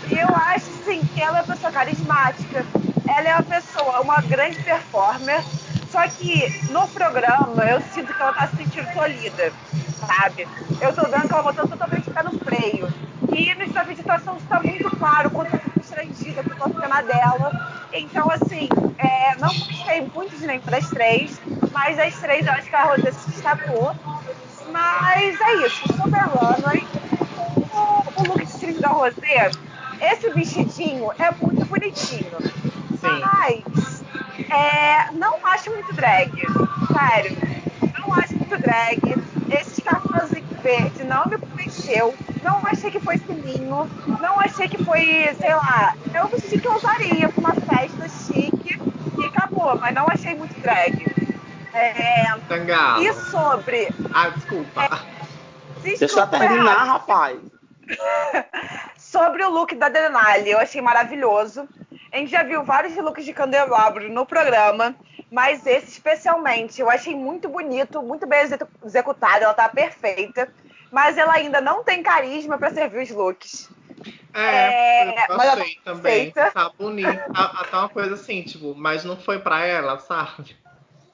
E 0.09 0.15
eu 0.19 0.29
acho, 0.29 0.67
sim, 0.85 1.01
que 1.15 1.21
ela 1.21 1.39
é 1.39 1.43
uma 1.43 1.55
pessoa 1.55 1.73
carismática, 1.73 2.65
ela 3.09 3.29
é 3.29 3.35
uma 3.35 3.43
pessoa, 3.43 4.01
uma 4.01 4.21
grande 4.23 4.63
performer, 4.63 5.43
só 5.91 6.07
que 6.09 6.63
no 6.71 6.87
programa 6.89 7.65
eu 7.65 7.81
sinto 7.93 8.13
que 8.13 8.21
ela 8.21 8.33
tá 8.33 8.47
se 8.49 8.57
sentindo 8.57 8.93
tolhida, 8.93 9.53
sabe? 10.07 10.47
Eu 10.81 10.95
tô 10.95 11.03
dando 11.03 11.27
que 11.27 11.33
ela 11.33 11.43
botando 11.43 11.71
totalmente 11.71 12.11
pé 12.11 12.23
no 12.23 12.39
freio. 12.39 12.89
E 13.33 13.55
no 13.55 13.65
estado 13.65 13.93
de 13.95 14.01
está 14.01 14.63
muito 14.63 14.97
claro 14.97 15.31
quanto 15.31 15.51
ela 15.51 15.59
fica 15.59 15.75
constrangida 15.75 16.43
com 16.43 16.65
a 16.65 16.81
cena 16.81 17.03
dela. 17.03 17.87
Então, 17.93 18.31
assim, 18.31 18.69
é, 18.99 19.37
não 19.39 19.49
gostei 19.49 20.01
muito 20.15 20.37
de 20.37 20.47
nenhuma 20.47 20.71
das 20.71 20.89
três, 20.89 21.41
mas 21.73 21.99
as 21.99 22.15
três 22.17 22.47
eu 22.47 22.53
acho 22.53 22.69
que 22.69 22.77
a 22.77 22.85
Rosé 22.85 23.11
se 23.13 23.31
destacou. 23.31 23.95
Mas 24.77 25.41
é 25.41 25.67
isso, 25.67 25.85
a 25.91 26.25
Runway, 26.27 26.87
o, 27.73 28.21
o 28.21 28.29
look 28.29 28.45
de 28.45 28.53
trilho 28.59 28.79
da 28.79 28.89
Rosé, 28.89 29.51
esse 30.03 30.29
vestidinho 30.29 31.11
é 31.19 31.31
muito 31.41 31.65
bonitinho. 31.65 32.37
Sim. 33.01 33.23
Mas 33.23 34.05
é, 34.51 35.11
não 35.13 35.39
acho 35.47 35.71
muito 35.71 35.95
drag. 35.95 36.31
Sério. 36.93 37.37
Não 37.99 38.15
acho 38.17 38.35
muito 38.37 38.59
drag. 38.59 39.01
Esse 39.51 39.81
escarpãozinho 39.81 40.45
verde 40.63 41.05
não 41.05 41.25
me 41.25 41.39
convenceu. 41.39 42.15
Não 42.43 42.61
achei 42.67 42.91
que 42.91 43.01
foi 43.01 43.17
fininho. 43.17 43.89
Não 44.21 44.39
achei 44.41 44.69
que 44.69 44.85
foi, 44.85 45.35
sei 45.39 45.55
lá. 45.55 45.95
É 46.13 46.23
um 46.23 46.29
vestido 46.29 46.61
que 46.61 46.69
eu 46.69 46.75
usaria 46.75 47.31
pra 47.31 47.41
uma 47.41 47.55
festa 47.55 48.09
chique 48.09 48.79
e 49.19 49.25
acabou. 49.25 49.75
Mas 49.79 49.95
não 49.95 50.07
achei 50.07 50.35
muito 50.35 50.61
drag. 50.61 51.26
É, 51.77 52.25
Tangalo. 52.49 53.03
e 53.03 53.13
sobre. 53.31 53.89
Ah, 54.15 54.29
desculpa. 54.31 54.89
Deixa 55.83 56.21
eu 56.21 56.27
terminar, 56.27 56.85
rapaz. 56.85 57.39
Sobre 58.97 59.45
o 59.45 59.49
look 59.51 59.75
da 59.77 59.89
Denali, 59.89 60.51
eu 60.51 60.59
achei 60.59 60.81
maravilhoso. 60.81 61.69
A 62.13 62.17
gente 62.17 62.31
já 62.31 62.43
viu 62.43 62.65
vários 62.65 62.97
looks 62.97 63.25
de 63.25 63.33
candelabro 63.33 64.09
no 64.13 64.27
programa, 64.27 64.95
mas 65.31 65.65
esse 65.67 65.91
especialmente 65.93 66.81
eu 66.81 66.91
achei 66.91 67.15
muito 67.15 67.49
bonito, 67.49 68.03
muito 68.03 68.27
bem 68.27 68.41
execu- 68.41 68.67
executado, 68.85 69.45
ela 69.45 69.55
tá 69.55 69.69
perfeita. 69.69 70.49
Mas 70.91 71.17
ela 71.19 71.35
ainda 71.35 71.61
não 71.61 71.85
tem 71.85 72.03
carisma 72.03 72.59
pra 72.59 72.71
servir 72.71 73.03
os 73.03 73.11
looks. 73.11 73.71
É, 74.35 74.41
É, 74.41 75.27
eu 75.31 75.37
mas 75.37 75.47
ela 75.49 75.63
achei 75.63 75.75
tá 75.77 75.93
também. 75.93 76.31
perfeita. 76.33 76.51
Tá 76.53 76.71
bonito. 76.79 77.33
Tá, 77.33 77.67
tá 77.71 77.79
uma 77.81 77.89
coisa 77.89 78.15
assim, 78.15 78.43
tipo, 78.43 78.75
mas 78.77 79.05
não 79.05 79.17
foi 79.17 79.39
pra 79.39 79.65
ela, 79.65 79.99
sabe? 79.99 80.57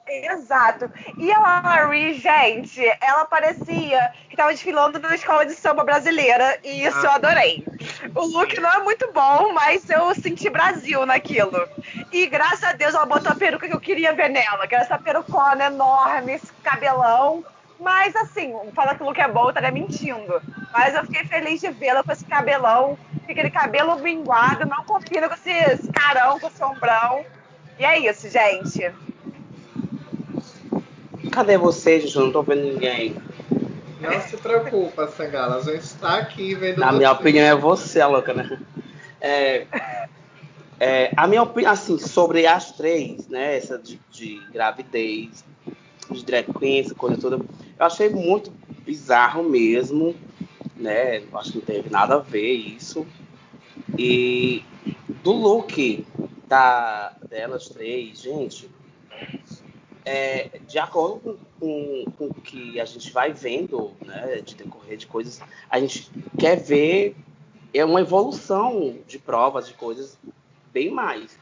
Exato. 0.05 0.91
E 1.17 1.31
a 1.31 1.39
Larry, 1.39 2.13
gente, 2.15 2.81
ela 3.01 3.25
parecia 3.25 4.11
que 4.29 4.35
tava 4.35 4.51
desfilando 4.51 4.99
na 4.99 5.15
escola 5.15 5.45
de 5.45 5.53
samba 5.53 5.83
brasileira 5.83 6.59
e 6.63 6.85
isso 6.85 7.05
eu 7.05 7.11
Ah. 7.11 7.15
adorei. 7.15 7.65
O 8.13 8.25
look 8.25 8.59
não 8.59 8.69
é 8.69 8.79
muito 8.79 9.09
bom, 9.13 9.53
mas 9.53 9.89
eu 9.89 10.13
senti 10.13 10.49
Brasil 10.49 11.05
naquilo. 11.05 11.67
E 12.11 12.27
graças 12.27 12.63
a 12.63 12.73
Deus 12.73 12.93
ela 12.93 13.05
botou 13.05 13.31
a 13.31 13.35
peruca 13.35 13.67
que 13.67 13.73
eu 13.73 13.79
queria 13.79 14.13
ver 14.13 14.29
nela, 14.29 14.67
que 14.67 14.75
era 14.75 14.83
essa 14.83 14.97
perucona 14.99 15.65
enorme, 15.65 16.33
esse 16.33 16.51
cabelão. 16.61 17.43
Mas 17.79 18.15
assim, 18.15 18.53
falar 18.75 18.95
que 18.95 19.03
o 19.03 19.05
look 19.05 19.19
é 19.19 19.27
bom, 19.27 19.43
eu 19.45 19.49
estaria 19.49 19.71
mentindo. 19.71 20.41
Mas 20.71 20.93
eu 20.95 21.03
fiquei 21.05 21.23
feliz 21.25 21.61
de 21.61 21.69
vê-la 21.71 22.03
com 22.03 22.11
esse 22.11 22.25
cabelão, 22.25 22.97
que 23.25 23.31
aquele 23.31 23.49
cabelo 23.49 23.95
minguado, 23.99 24.65
não 24.65 24.83
combina 24.83 25.27
com 25.29 25.33
esse, 25.35 25.49
esse 25.51 25.91
carão, 25.91 26.39
com 26.39 26.47
esse 26.47 26.63
ombrão. 26.63 27.25
E 27.79 27.85
é 27.85 27.97
isso, 27.99 28.29
gente. 28.29 28.91
Cadê 31.33 31.57
você, 31.57 31.99
gente? 31.99 32.15
Eu 32.15 32.25
não 32.25 32.31
tô 32.31 32.43
vendo 32.43 32.61
ninguém. 32.61 33.15
Não 33.99 34.21
se 34.21 34.37
preocupa, 34.37 35.07
Sangala. 35.07 35.57
A 35.57 35.61
gente 35.61 35.95
tá 35.95 36.19
aqui 36.19 36.53
vendo 36.53 36.79
Na 36.79 36.91
minha 36.91 37.11
opinião 37.11 37.43
é 37.43 37.55
você, 37.55 37.99
a 37.99 38.07
louca, 38.07 38.35
né? 38.35 38.59
É, 39.19 39.65
é, 40.79 41.11
a 41.17 41.27
minha 41.27 41.41
opinião, 41.41 41.71
assim, 41.71 41.97
sobre 41.97 42.45
as 42.45 42.73
três, 42.73 43.27
né? 43.29 43.57
Essa 43.57 43.79
de, 43.79 43.99
de 44.11 44.45
gravidez, 44.51 45.43
de 46.11 46.23
drag 46.23 46.45
coisa 46.95 47.17
toda, 47.19 47.37
eu 47.37 47.85
achei 47.85 48.09
muito 48.09 48.51
bizarro 48.85 49.41
mesmo, 49.41 50.15
né? 50.75 51.23
Acho 51.33 51.53
que 51.53 51.57
não 51.57 51.65
teve 51.65 51.89
nada 51.89 52.13
a 52.15 52.19
ver 52.19 52.51
isso. 52.51 53.07
E 53.97 54.63
do 55.23 55.31
look 55.31 56.05
da, 56.47 57.13
delas 57.27 57.69
três, 57.69 58.21
gente, 58.21 58.69
é, 60.05 60.49
de 60.67 60.79
acordo 60.79 61.39
com, 61.59 62.05
com, 62.05 62.05
com 62.17 62.25
o 62.25 62.41
que 62.41 62.79
a 62.79 62.85
gente 62.85 63.11
vai 63.11 63.31
vendo, 63.33 63.91
né, 64.05 64.41
de 64.43 64.55
decorrer 64.55 64.97
de 64.97 65.07
coisas, 65.07 65.41
a 65.69 65.79
gente 65.79 66.09
quer 66.37 66.57
ver 66.57 67.15
é 67.73 67.83
uma 67.83 68.01
evolução 68.01 68.99
de 69.07 69.17
provas, 69.17 69.67
de 69.67 69.73
coisas 69.73 70.17
bem 70.71 70.91
mais. 70.91 71.37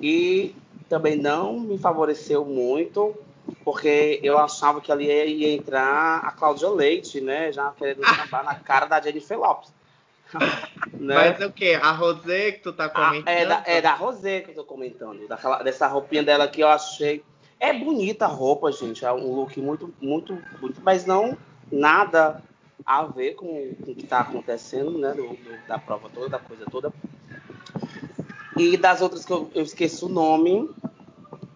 E 0.00 0.54
também 0.88 1.16
não 1.16 1.58
me 1.58 1.76
favoreceu 1.76 2.44
muito, 2.44 3.16
porque 3.64 4.20
eu 4.22 4.38
achava 4.38 4.80
que 4.80 4.92
ali 4.92 5.06
ia, 5.06 5.52
entrar 5.52 6.18
a 6.18 6.30
Cláudia 6.30 6.68
Leite, 6.68 7.20
né, 7.20 7.50
já 7.50 7.72
querendo 7.72 8.04
sambar 8.04 8.44
na 8.44 8.54
cara 8.54 8.86
da 8.86 9.00
Jennifer 9.00 9.38
Lopes. 9.38 9.72
né? 10.94 11.14
Mas 11.14 11.40
é 11.40 11.46
o 11.46 11.52
quê? 11.52 11.78
A 11.80 11.92
Rosé 11.92 12.52
que 12.52 12.60
tu 12.60 12.72
tá 12.72 12.88
comentando? 12.88 13.28
é, 13.28 13.44
da, 13.44 13.62
é 13.66 13.80
da 13.82 13.94
Rosé 13.94 14.40
que 14.40 14.50
eu 14.50 14.54
tô 14.54 14.64
comentando. 14.64 15.26
Daquela, 15.28 15.62
dessa 15.62 15.86
roupinha 15.86 16.22
dela 16.22 16.48
que 16.48 16.62
eu 16.62 16.68
achei. 16.68 17.22
É 17.62 17.72
bonita 17.72 18.24
a 18.24 18.28
roupa, 18.28 18.72
gente. 18.72 19.04
É 19.04 19.12
um 19.12 19.32
look 19.36 19.60
muito, 19.60 19.94
muito 20.00 20.34
bonito, 20.60 20.80
mas 20.82 21.06
não 21.06 21.38
nada 21.70 22.42
a 22.84 23.04
ver 23.04 23.34
com, 23.34 23.72
com 23.76 23.92
o 23.92 23.94
que 23.94 24.04
tá 24.04 24.18
acontecendo, 24.18 24.98
né? 24.98 25.14
do- 25.14 25.28
do- 25.36 25.66
da 25.68 25.78
prova 25.78 26.10
toda, 26.10 26.28
da 26.28 26.40
coisa 26.40 26.66
toda. 26.66 26.92
E 28.56 28.76
das 28.76 29.00
outras 29.00 29.24
que 29.24 29.32
eu, 29.32 29.48
eu 29.54 29.62
esqueço 29.62 30.06
o 30.06 30.08
nome. 30.08 30.68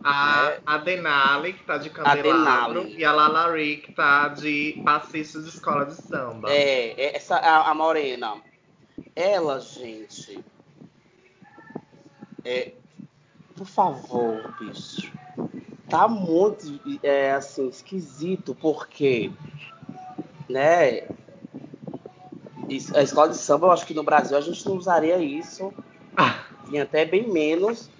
A, 0.04 0.50
É. 0.50 0.60
a 0.64 0.78
Denali, 0.78 1.54
que 1.54 1.64
tá 1.64 1.76
de 1.76 1.90
candelabro, 1.90 2.82
Denali. 2.84 2.96
e 3.00 3.04
a 3.04 3.10
Lalari, 3.10 3.78
que 3.78 3.92
tá 3.92 4.28
de 4.28 4.80
passista 4.84 5.42
de 5.42 5.48
escola 5.48 5.84
de 5.86 5.94
samba. 5.96 6.48
É, 6.52 6.90
é 6.92 7.16
essa 7.16 7.34
a, 7.34 7.68
a 7.68 7.74
Morena. 7.74 8.34
Ela, 9.16 9.58
gente. 9.58 10.38
É, 12.44 12.70
por 13.56 13.66
favor, 13.66 14.54
bicho. 14.60 15.12
Tá 15.88 16.08
muito 16.08 16.66
é, 17.02 17.32
assim, 17.32 17.68
esquisito, 17.68 18.54
porque, 18.54 19.32
né? 20.48 21.08
A 22.94 23.02
escola 23.02 23.28
de 23.28 23.36
samba, 23.36 23.68
eu 23.68 23.70
acho 23.72 23.86
que 23.86 23.94
no 23.94 24.02
Brasil 24.02 24.36
a 24.36 24.40
gente 24.40 24.66
não 24.66 24.76
usaria 24.76 25.18
isso. 25.18 25.72
Vinha 26.68 26.82
até 26.82 27.04
bem 27.04 27.30
menos, 27.30 27.92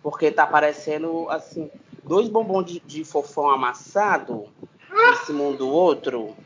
porque 0.00 0.30
tá 0.30 0.46
parecendo 0.46 1.28
assim, 1.30 1.68
dois 2.04 2.28
bombons 2.28 2.64
de, 2.64 2.80
de 2.86 3.04
fofão 3.04 3.50
amassado 3.50 4.48
em 4.92 5.16
cima 5.26 5.42
um 5.42 5.56
do 5.56 5.68
outro. 5.68 6.36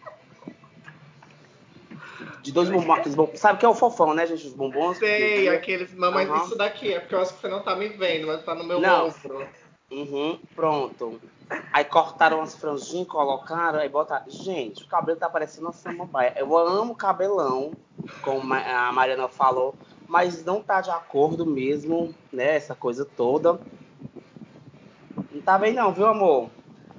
De 2.42 2.52
dois 2.52 2.70
bombons, 2.70 3.14
bombons. 3.14 3.38
Sabe 3.38 3.56
o 3.56 3.58
que 3.58 3.66
é 3.66 3.68
o 3.68 3.74
fofão, 3.74 4.14
né, 4.14 4.26
gente? 4.26 4.46
Os 4.46 4.54
bombons. 4.54 4.96
Sei, 4.96 5.42
que- 5.42 5.48
aqueles. 5.48 5.92
Mamãe, 5.92 6.24
Aham. 6.24 6.44
isso 6.44 6.56
daqui 6.56 6.92
é 6.92 7.00
porque 7.00 7.14
eu 7.14 7.20
acho 7.20 7.34
que 7.34 7.40
você 7.40 7.48
não 7.48 7.62
tá 7.62 7.76
me 7.76 7.88
vendo, 7.88 8.28
mas 8.28 8.42
tá 8.44 8.54
no 8.54 8.64
meu 8.64 8.80
Não. 8.80 9.08
ombro. 9.08 9.46
Uhum, 9.90 10.38
pronto. 10.54 11.20
Aí 11.72 11.84
cortaram 11.84 12.40
as 12.40 12.56
franjinhas, 12.56 13.06
colocaram, 13.06 13.78
aí 13.78 13.88
botaram. 13.88 14.28
Gente, 14.28 14.82
o 14.82 14.88
cabelo 14.88 15.18
tá 15.18 15.28
parecendo 15.28 15.66
uma 15.66 15.72
samambaia. 15.72 16.34
Eu 16.36 16.56
amo 16.56 16.94
cabelão, 16.94 17.72
como 18.22 18.52
a 18.52 18.92
Mariana 18.92 19.28
falou, 19.28 19.74
mas 20.08 20.44
não 20.44 20.60
tá 20.60 20.80
de 20.80 20.90
acordo 20.90 21.46
mesmo, 21.46 22.12
né? 22.32 22.56
Essa 22.56 22.74
coisa 22.74 23.04
toda. 23.04 23.60
Não 25.30 25.40
tá 25.42 25.56
bem 25.56 25.72
não, 25.72 25.92
viu, 25.92 26.06
amor? 26.06 26.50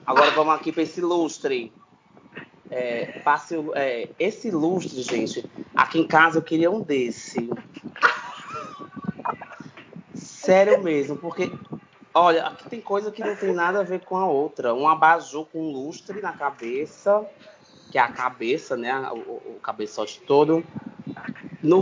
Agora 0.05 0.31
vamos 0.31 0.53
aqui 0.55 0.71
pra 0.71 0.83
esse 0.83 1.01
lustre. 1.01 1.73
É, 2.69 3.19
passe, 3.19 3.55
é, 3.75 4.09
esse 4.17 4.51
lustre, 4.51 5.01
gente, 5.01 5.49
aqui 5.75 5.99
em 5.99 6.07
casa 6.07 6.37
eu 6.37 6.41
queria 6.41 6.71
um 6.71 6.81
desse. 6.81 7.49
Sério 10.13 10.81
mesmo, 10.81 11.17
porque 11.17 11.51
Olha, 12.19 12.47
aqui 12.47 12.67
tem 12.67 12.81
coisa 12.81 13.11
que 13.11 13.23
não 13.23 13.35
tem 13.35 13.53
nada 13.53 13.81
a 13.81 13.83
ver 13.83 13.99
com 13.99 14.17
a 14.17 14.25
outra. 14.25 14.73
Um 14.73 14.87
abajur 14.87 15.45
com 15.45 15.71
lustre 15.71 16.19
na 16.19 16.33
cabeça, 16.33 17.23
que 17.91 17.97
é 17.99 18.01
a 18.01 18.11
cabeça, 18.11 18.75
né? 18.75 18.99
O, 19.11 19.55
o- 19.55 19.59
cabeçote 19.61 20.21
todo. 20.21 20.63
No, 21.61 21.81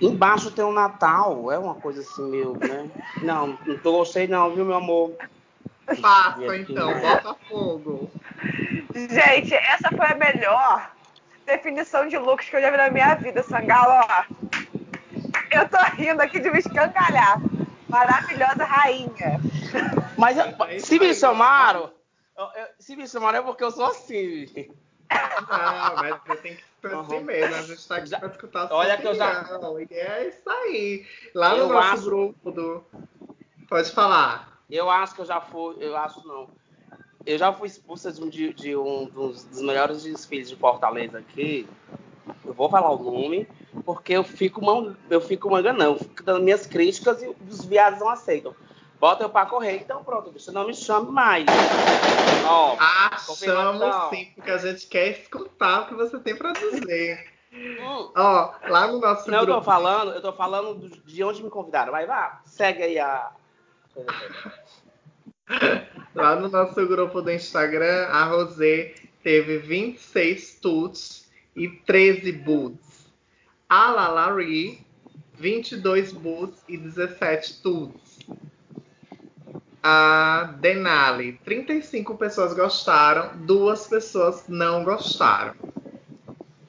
embaixo 0.00 0.50
tem 0.50 0.64
um 0.64 0.72
Natal, 0.72 1.52
é 1.52 1.58
uma 1.58 1.74
coisa 1.74 2.00
assim 2.00 2.30
meio, 2.30 2.54
né? 2.54 2.90
Não, 3.22 3.58
não 3.66 3.76
tô 3.78 3.92
gostei 3.92 4.26
não, 4.26 4.54
viu, 4.54 4.64
meu 4.64 4.76
amor? 4.76 5.16
Faça 6.00 6.50
aqui, 6.50 6.72
então, 6.72 6.86
né? 6.86 7.00
bota 7.00 7.36
fogo. 7.46 8.10
Gente, 8.94 9.54
essa 9.54 9.90
foi 9.90 10.06
a 10.06 10.14
melhor 10.14 10.92
definição 11.44 12.08
de 12.08 12.16
looks 12.16 12.48
que 12.48 12.56
eu 12.56 12.62
já 12.62 12.70
vi 12.70 12.78
na 12.78 12.90
minha 12.90 13.14
vida, 13.16 13.42
Sangalo. 13.42 14.02
Eu 15.50 15.68
tô 15.68 15.76
rindo 15.96 16.22
aqui 16.22 16.40
de 16.40 16.50
me 16.50 16.58
escangalhar. 16.58 17.38
Maravilhosa 17.94 18.64
rainha. 18.64 19.40
Mas 20.18 20.36
se 20.84 20.98
me 20.98 21.14
chamaram, 21.14 21.92
se 22.76 22.96
me 22.96 23.06
chamaram 23.06 23.38
é 23.38 23.42
porque 23.42 23.62
eu 23.62 23.70
sou 23.70 23.86
assim. 23.86 24.48
Não, 25.48 25.96
mas 25.96 26.16
você 26.26 26.36
tem 26.42 26.56
que 26.56 26.64
ser 26.80 26.92
assim 26.92 27.14
uhum. 27.14 27.22
mesmo. 27.22 27.54
A 27.54 27.62
gente 27.62 27.86
tá 27.86 27.96
aqui 27.96 28.06
já, 28.08 28.18
pra 28.18 28.28
escutar 28.30 28.66
a 28.68 28.74
Olha 28.74 28.96
que 28.96 29.06
eu 29.06 29.14
já. 29.14 29.44
E 29.88 29.94
é 29.94 30.28
isso 30.28 30.50
aí. 30.50 31.06
Lá 31.36 31.56
eu 31.56 31.68
no 31.68 31.74
nosso 31.74 31.86
acho... 31.86 32.04
grupo 32.04 32.50
do. 32.50 32.84
Pode 33.68 33.92
falar. 33.92 34.58
Eu 34.68 34.90
acho 34.90 35.14
que 35.14 35.20
eu 35.20 35.26
já 35.26 35.40
fui. 35.40 35.76
Eu 35.78 35.96
acho 35.96 36.26
não. 36.26 36.50
Eu 37.24 37.38
já 37.38 37.52
fui 37.52 37.68
expulsa 37.68 38.12
de 38.12 38.22
um, 38.24 38.28
de, 38.28 38.52
de 38.52 38.76
um 38.76 39.04
dos, 39.06 39.44
dos 39.44 39.62
melhores 39.62 40.02
desfiles 40.02 40.48
de 40.48 40.56
Fortaleza 40.56 41.18
aqui. 41.18 41.68
Eu 42.44 42.54
vou 42.54 42.68
falar 42.68 42.90
o 42.90 43.02
nome, 43.02 43.46
porque 43.84 44.12
eu 44.12 44.24
fico, 44.24 44.64
man, 44.64 44.94
eu 45.10 45.20
fico 45.20 45.50
mangando, 45.50 45.82
eu 45.82 45.96
fico 45.96 46.22
dando 46.22 46.42
minhas 46.42 46.66
críticas 46.66 47.22
e 47.22 47.34
os 47.48 47.64
viados 47.64 48.00
não 48.00 48.08
aceitam. 48.08 48.54
Bota 49.00 49.24
eu 49.24 49.28
pra 49.28 49.44
correr, 49.46 49.76
então 49.76 50.02
pronto, 50.04 50.30
bicho, 50.30 50.52
não 50.52 50.66
me 50.66 50.74
chame 50.74 51.10
mais. 51.10 51.44
Ó, 52.46 52.76
chamo 53.34 54.10
sim, 54.10 54.32
porque 54.34 54.50
a 54.50 54.58
gente 54.58 54.86
quer 54.86 55.08
escutar 55.08 55.82
o 55.82 55.86
que 55.86 55.94
você 55.94 56.18
tem 56.20 56.36
pra 56.36 56.52
dizer. 56.52 57.34
Hum. 57.52 58.10
Ó, 58.16 58.54
lá 58.68 58.88
no 58.88 58.98
nosso 58.98 59.30
Não, 59.30 59.38
grupo... 59.44 59.52
eu 59.52 59.56
tô 59.58 59.62
falando, 59.62 60.12
eu 60.12 60.22
tô 60.22 60.32
falando 60.32 60.88
de 61.04 61.22
onde 61.22 61.42
me 61.42 61.50
convidaram. 61.50 61.92
Vai, 61.92 62.06
vá, 62.06 62.40
segue 62.44 62.82
aí 62.82 62.98
a. 62.98 63.30
Lá 66.14 66.36
no 66.36 66.48
nosso 66.48 66.86
grupo 66.86 67.20
do 67.20 67.30
Instagram, 67.30 68.06
a 68.06 68.24
Rosé 68.24 68.94
teve 69.22 69.58
26 69.58 70.58
tuts 70.60 71.30
e 71.54 71.68
13 71.68 72.32
boots. 72.32 72.83
A 73.68 73.90
Lalari, 73.90 74.84
22 75.34 76.12
boots 76.12 76.62
e 76.68 76.76
17 76.76 77.62
tuts. 77.62 78.18
A 79.82 80.54
Denali, 80.60 81.34
35 81.44 82.16
pessoas 82.16 82.54
gostaram, 82.54 83.36
duas 83.44 83.86
pessoas 83.86 84.44
não 84.48 84.82
gostaram. 84.82 85.54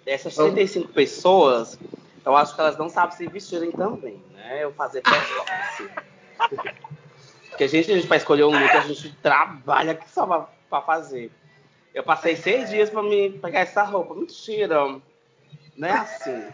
Dessas 0.03 0.35
35 0.35 0.91
pessoas, 0.91 1.79
eu 2.25 2.35
acho 2.35 2.53
que 2.53 2.61
elas 2.61 2.77
não 2.77 2.89
sabem 2.89 3.15
se 3.15 3.27
vestirem 3.27 3.71
também, 3.71 4.21
né? 4.33 4.63
Eu 4.63 4.73
fazer 4.73 5.01
performance. 5.01 5.89
Porque 7.49 7.63
a 7.63 7.67
gente, 7.67 7.89
a 7.89 7.95
gente 7.95 8.07
para 8.07 8.17
escolher 8.17 8.43
um 8.43 8.51
look, 8.51 8.69
a 8.69 8.81
gente 8.81 9.15
trabalha 9.23 9.93
aqui 9.93 10.09
só 10.09 10.49
para 10.69 10.81
fazer. 10.81 11.31
Eu 11.93 12.03
passei 12.03 12.35
seis 12.35 12.69
dias 12.69 12.89
para 12.89 13.01
me 13.01 13.29
pegar 13.39 13.61
essa 13.61 13.81
roupa. 13.83 14.13
Mentira. 14.13 14.99
Não 15.77 15.87
é 15.87 15.91
assim. 15.93 16.45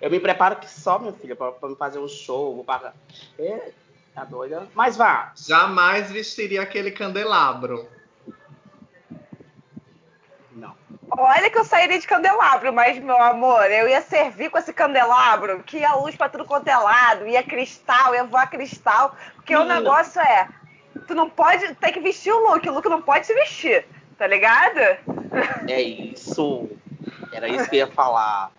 Eu 0.00 0.10
me 0.10 0.18
preparo 0.18 0.56
que 0.56 0.68
só, 0.68 0.98
minha 0.98 1.12
filha, 1.12 1.36
para 1.36 1.68
me 1.68 1.76
fazer 1.76 1.98
um 1.98 2.08
show. 2.08 2.54
Vou 2.54 2.64
pagar. 2.64 2.94
É, 3.38 3.72
tá 4.14 4.24
doida? 4.24 4.66
Mas 4.74 4.96
vá. 4.96 5.32
Jamais 5.36 6.10
vestiria 6.10 6.62
aquele 6.62 6.90
candelabro. 6.90 7.86
Não. 10.52 10.74
Olha 11.10 11.50
que 11.50 11.58
eu 11.58 11.64
sairia 11.64 11.98
de 11.98 12.06
candelabro, 12.06 12.72
mas, 12.72 12.98
meu 12.98 13.20
amor, 13.20 13.70
eu 13.70 13.88
ia 13.88 14.00
servir 14.00 14.50
com 14.50 14.58
esse 14.58 14.72
candelabro, 14.72 15.62
que 15.64 15.78
ia 15.78 15.94
luz 15.94 16.16
pra 16.16 16.28
tudo 16.28 16.44
quanto 16.44 16.68
é 16.68 16.76
lado, 16.76 17.26
ia 17.26 17.42
cristal, 17.42 18.14
ia 18.14 18.24
voar 18.24 18.48
cristal. 18.48 19.14
Porque 19.34 19.54
Menina. 19.54 19.74
o 19.74 19.78
negócio 19.82 20.20
é, 20.20 20.48
tu 21.06 21.14
não 21.14 21.28
pode, 21.28 21.74
tem 21.74 21.92
que 21.92 22.00
vestir 22.00 22.32
o 22.32 22.50
look, 22.50 22.66
o 22.68 22.72
look 22.72 22.88
não 22.88 23.02
pode 23.02 23.26
se 23.26 23.34
vestir, 23.34 23.86
tá 24.16 24.26
ligado? 24.26 24.78
É 25.68 25.80
isso. 25.80 26.70
Era 27.32 27.48
isso 27.48 27.68
que 27.68 27.76
eu 27.76 27.86
ia 27.86 27.92
falar, 27.92 28.50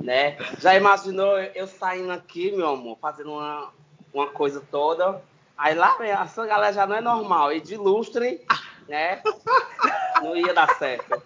né? 0.00 0.36
Já 0.58 0.74
imaginou 0.76 1.38
eu 1.38 1.66
saindo 1.66 2.12
aqui, 2.12 2.52
meu 2.52 2.68
amor, 2.68 2.98
fazendo 3.00 3.32
uma, 3.32 3.70
uma 4.12 4.28
coisa 4.28 4.62
toda, 4.70 5.22
aí 5.56 5.74
lá 5.74 5.96
vem, 5.96 6.10
essa 6.10 6.46
galera 6.46 6.72
já 6.72 6.86
não 6.86 6.96
é 6.96 7.00
normal, 7.00 7.52
e 7.52 7.60
de 7.60 7.76
lustre, 7.76 8.44
né? 8.88 9.22
Não 10.22 10.36
ia 10.36 10.52
dar 10.52 10.74
certo. 10.74 11.22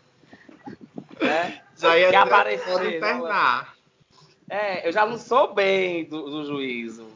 Né? 1.19 1.63
Já 1.79 1.97
ia 1.97 2.11
que 2.11 2.17
aparecer. 2.17 3.01
Né? 3.01 3.67
É, 4.51 4.87
eu 4.87 4.93
já 4.93 5.07
não 5.07 5.17
sou 5.17 5.55
bem 5.55 6.05
do, 6.05 6.29
do 6.29 6.45
juízo. 6.45 7.09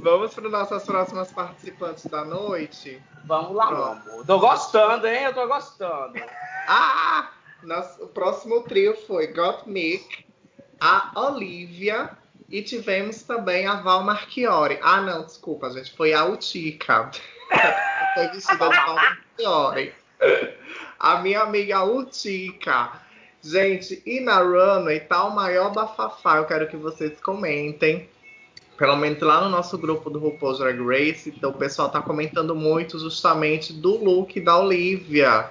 Vamos 0.00 0.34
para 0.34 0.48
nossas 0.48 0.82
próximas 0.82 1.30
participantes 1.30 2.06
da 2.06 2.24
noite? 2.24 3.00
Vamos 3.24 3.54
lá, 3.54 3.70
meu 3.70 3.84
amor. 3.84 4.26
Tô 4.26 4.40
gostando, 4.40 5.06
hein? 5.06 5.22
Eu 5.22 5.34
tô 5.34 5.46
gostando. 5.46 6.14
Ah! 6.64 7.32
Nosso, 7.62 8.04
o 8.04 8.08
próximo 8.08 8.62
trio 8.62 8.96
foi 9.06 9.28
Gottmik, 9.28 10.24
a 10.80 11.12
Olivia 11.14 12.10
e 12.50 12.62
tivemos 12.62 13.22
também 13.22 13.66
a 13.66 13.76
Val 13.76 14.02
Marchiori. 14.02 14.78
Ah, 14.82 15.00
não, 15.00 15.24
desculpa, 15.24 15.70
gente. 15.70 15.92
Foi 15.92 16.12
a 16.12 16.24
Utica. 16.24 17.10
foi 18.14 18.28
vestida 18.28 18.68
de 18.68 18.76
Val 18.76 18.94
Marchiori. 18.94 19.94
A 20.98 21.20
minha 21.20 21.40
amiga 21.40 21.84
Utica. 21.84 23.00
Gente, 23.40 24.02
e 24.06 24.20
na 24.20 24.38
runway 24.38 25.00
tá 25.00 25.24
o 25.24 25.34
maior 25.34 25.72
bafafá. 25.72 26.36
Eu 26.36 26.46
quero 26.46 26.68
que 26.68 26.76
vocês 26.76 27.20
comentem 27.20 28.08
pelo 28.82 28.96
menos 28.96 29.20
lá 29.20 29.40
no 29.40 29.48
nosso 29.48 29.78
grupo 29.78 30.10
do 30.10 30.18
RuPaul's 30.18 30.58
Drag 30.58 30.80
Race, 30.84 31.28
então 31.28 31.50
o 31.50 31.54
pessoal 31.54 31.88
tá 31.88 32.02
comentando 32.02 32.52
muito 32.52 32.98
justamente 32.98 33.72
do 33.72 34.02
look 34.02 34.40
da 34.40 34.58
Olivia. 34.58 35.50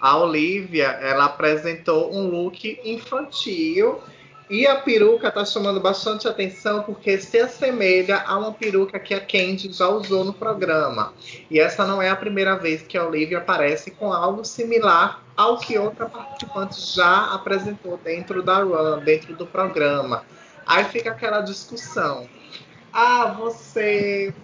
A 0.00 0.16
Olivia, 0.16 0.86
ela 1.00 1.26
apresentou 1.26 2.14
um 2.14 2.26
look 2.26 2.80
infantil 2.84 4.00
e 4.48 4.66
a 4.66 4.76
peruca 4.76 5.30
tá 5.30 5.44
chamando 5.44 5.78
bastante 5.78 6.26
atenção 6.26 6.82
porque 6.82 7.18
se 7.20 7.38
assemelha 7.38 8.24
a 8.26 8.36
uma 8.36 8.52
peruca 8.52 8.98
que 8.98 9.14
a 9.14 9.20
Candy 9.20 9.72
já 9.72 9.88
usou 9.88 10.24
no 10.24 10.32
programa. 10.32 11.12
E 11.48 11.60
essa 11.60 11.86
não 11.86 12.02
é 12.02 12.10
a 12.10 12.16
primeira 12.16 12.56
vez 12.56 12.82
que 12.82 12.98
a 12.98 13.06
Olivia 13.06 13.38
aparece 13.38 13.92
com 13.92 14.12
algo 14.12 14.44
similar 14.44 15.22
ao 15.36 15.58
que 15.58 15.78
outra 15.78 16.06
participante 16.06 16.80
já 16.94 17.32
apresentou 17.32 17.96
dentro 17.98 18.42
da 18.42 18.62
run, 18.62 18.98
dentro 19.04 19.36
do 19.36 19.46
programa. 19.46 20.24
Aí 20.66 20.84
fica 20.84 21.10
aquela 21.10 21.42
discussão. 21.42 22.28
Ah, 22.92 23.26
você. 23.38 24.34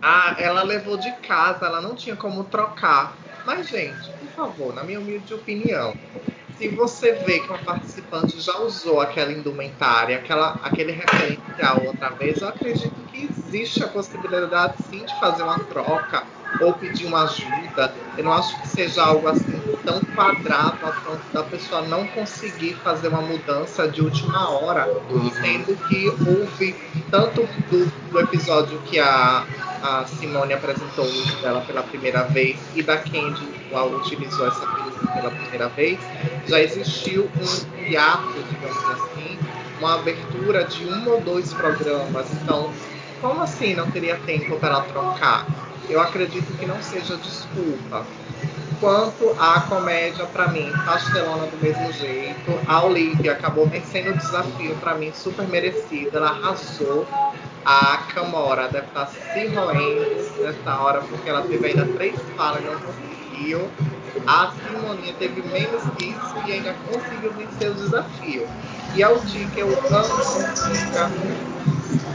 Ah, 0.00 0.36
ela 0.38 0.62
levou 0.62 0.96
de 0.96 1.12
casa, 1.16 1.66
ela 1.66 1.82
não 1.82 1.94
tinha 1.94 2.16
como 2.16 2.44
trocar. 2.44 3.14
Mas, 3.44 3.68
gente, 3.68 4.10
favor, 4.38 4.72
na 4.72 4.84
minha 4.84 5.00
humilde 5.00 5.34
opinião, 5.34 5.92
se 6.56 6.68
você 6.68 7.12
vê 7.12 7.40
que 7.40 7.48
uma 7.48 7.58
participante 7.58 8.40
já 8.40 8.56
usou 8.58 9.00
aquela 9.00 9.32
indumentária, 9.32 10.16
aquela, 10.16 10.60
aquele 10.62 10.92
referencial 10.92 11.82
outra 11.84 12.10
vez, 12.10 12.40
eu 12.40 12.48
acredito 12.48 12.94
que 13.10 13.28
existe 13.28 13.82
a 13.82 13.88
possibilidade 13.88 14.74
sim 14.88 15.04
de 15.04 15.18
fazer 15.18 15.42
uma 15.42 15.58
troca 15.58 16.22
ou 16.60 16.72
pedir 16.72 17.06
uma 17.06 17.24
ajuda. 17.24 17.92
Eu 18.16 18.24
não 18.24 18.32
acho 18.32 18.60
que 18.60 18.68
seja 18.68 19.02
algo 19.02 19.26
assim 19.28 19.60
tão 19.84 20.00
quadrado 20.00 20.86
a 20.86 20.92
ponto 20.92 21.32
da 21.32 21.42
pessoa 21.42 21.82
não 21.82 22.06
conseguir 22.08 22.74
fazer 22.76 23.08
uma 23.08 23.22
mudança 23.22 23.88
de 23.88 24.02
última 24.02 24.50
hora, 24.50 24.88
uhum. 25.10 25.30
sendo 25.30 25.76
que 25.88 26.08
houve 26.08 26.74
tanto 27.10 27.42
do, 27.70 27.86
do 28.10 28.20
episódio 28.20 28.78
que 28.80 28.98
a, 28.98 29.46
a 29.82 30.04
Simone 30.06 30.54
apresentou 30.54 31.04
o 31.04 31.08
uso 31.08 31.36
dela 31.40 31.60
pela 31.62 31.82
primeira 31.82 32.24
vez 32.24 32.58
e 32.74 32.82
da 32.82 32.96
Candy, 32.98 33.48
qual 33.70 33.90
utilizou 33.90 34.46
essa 34.46 34.66
peruca 34.66 35.12
pela 35.12 35.30
primeira 35.30 35.68
vez, 35.68 35.98
já 36.46 36.60
existiu 36.60 37.24
um 37.24 37.82
hiato, 37.82 38.34
digamos 38.50 38.90
assim, 38.90 39.38
uma 39.78 39.94
abertura 39.94 40.64
de 40.64 40.84
um 40.84 41.08
ou 41.08 41.20
dois 41.20 41.52
programas. 41.52 42.26
Então, 42.42 42.72
como 43.20 43.42
assim 43.42 43.74
não 43.74 43.90
teria 43.90 44.16
tempo 44.26 44.56
para 44.58 44.80
trocar? 44.82 45.46
Eu 45.88 46.00
acredito 46.00 46.46
que 46.58 46.66
não 46.66 46.80
seja 46.82 47.16
desculpa. 47.16 48.04
Quanto 48.80 49.34
à 49.40 49.60
comédia, 49.62 50.24
para 50.26 50.48
mim, 50.48 50.70
pastelona 50.84 51.46
do 51.46 51.56
mesmo 51.56 51.92
jeito. 51.92 52.60
A 52.66 52.84
Olivia 52.84 53.32
acabou 53.32 53.66
vencendo 53.66 54.10
o 54.10 54.16
desafio, 54.16 54.76
para 54.76 54.94
mim, 54.94 55.12
super 55.12 55.48
merecido. 55.48 56.16
Ela 56.16 56.28
arrasou. 56.28 57.06
A 57.64 57.98
Camora 58.14 58.68
deve 58.68 58.86
estar 58.86 59.06
se 59.06 59.46
roendo 59.48 60.42
nessa 60.42 60.80
hora, 60.80 61.00
porque 61.00 61.28
ela 61.28 61.42
teve 61.42 61.66
ainda 61.66 61.84
três 61.86 62.18
falas 62.36 62.62
e 62.62 62.66
não 62.66 62.78
conseguiu. 62.78 63.68
A 64.26 64.52
Simoninha 64.52 65.14
teve 65.18 65.42
menos 65.42 65.82
que 65.96 66.06
isso 66.06 66.34
e 66.46 66.52
ainda 66.52 66.74
conseguiu 66.88 67.32
vencer 67.32 67.70
o 67.70 67.74
desafio. 67.74 68.46
E 68.94 69.02
a 69.02 69.10
Utica, 69.10 69.60
eu 69.60 69.68
amo 69.68 70.14
Utica 70.50 71.10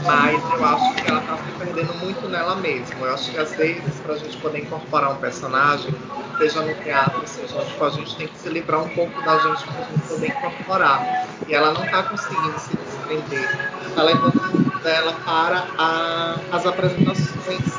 mas 0.04 0.42
eu 0.52 0.64
acho 0.64 0.94
que 0.94 1.10
ela 1.10 1.20
tá 1.22 1.36
se 1.38 1.64
perdendo 1.64 1.94
muito 1.94 2.28
nela 2.28 2.56
mesma. 2.56 3.06
Eu 3.06 3.14
acho 3.14 3.30
que 3.30 3.38
às 3.38 3.54
vezes, 3.54 4.00
para 4.00 4.14
a 4.14 4.18
gente 4.18 4.36
poder 4.38 4.60
incorporar 4.60 5.12
um 5.12 5.16
personagem, 5.16 5.94
seja 6.38 6.60
no 6.62 6.74
teatro, 6.74 7.22
seja 7.26 7.64
tipo, 7.64 7.84
a 7.84 7.90
gente 7.90 8.16
tem 8.16 8.28
que 8.28 8.38
se 8.38 8.48
livrar 8.48 8.82
um 8.82 8.88
pouco 8.90 9.22
da 9.22 9.38
gente 9.38 9.64
para 9.64 9.80
a 9.80 9.84
gente 9.84 10.08
poder 10.08 10.26
incorporar. 10.28 11.26
E 11.48 11.54
ela 11.54 11.72
não 11.72 11.86
tá 11.86 12.02
conseguindo 12.02 12.58
se 12.58 12.76
desprender. 12.76 13.70
Tá 13.94 14.02
levando 14.02 14.42
muito 14.52 14.78
dela 14.82 15.12
para 15.24 15.66
a, 15.78 16.36
as 16.52 16.66
apresentações. 16.66 17.78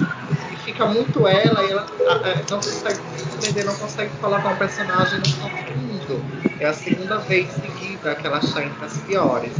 E 0.51 0.57
fica 0.63 0.85
muito 0.85 1.27
ela 1.27 1.63
e 1.63 1.71
ela 1.71 1.85
a, 2.07 2.49
não 2.49 2.57
consegue 2.57 2.99
se 3.17 3.25
desprender, 3.25 3.65
não 3.65 3.75
consegue 3.75 4.11
colocar 4.17 4.49
um 4.49 4.55
personagem 4.55 5.19
no 5.19 5.25
fundo. 5.25 6.25
É 6.59 6.65
a 6.65 6.73
segunda 6.73 7.17
vez 7.17 7.51
seguida 7.51 8.15
que 8.15 8.25
ela 8.25 8.39
está 8.39 8.63
entre 8.63 8.85
as 8.85 8.97
piores. 8.99 9.51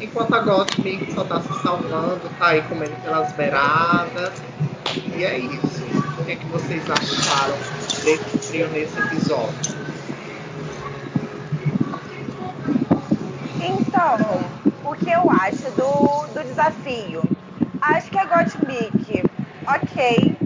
Enquanto 0.00 0.34
a 0.34 0.40
Gottmik 0.40 1.12
só 1.12 1.24
tá 1.24 1.40
se 1.40 1.62
salvando, 1.62 2.28
tá 2.38 2.48
aí 2.48 2.62
comendo 2.62 2.94
pelas 3.02 3.32
beiradas. 3.32 4.32
E 5.16 5.24
é 5.24 5.38
isso. 5.38 5.84
o 6.18 6.24
que, 6.24 6.32
é 6.32 6.36
que 6.36 6.46
vocês 6.46 6.82
acharam 6.90 7.56
desse 8.04 8.38
trio 8.48 8.68
nesse 8.68 8.98
episódio. 8.98 9.74
Então, 13.60 14.40
o 14.84 14.94
que 14.94 15.10
eu 15.10 15.30
acho 15.30 15.70
do, 15.76 16.26
do 16.34 16.44
desafio? 16.44 17.22
Acho 17.80 18.10
que 18.10 18.18
a 18.18 18.24
Gottmik, 18.24 19.24
ok, 19.66 20.36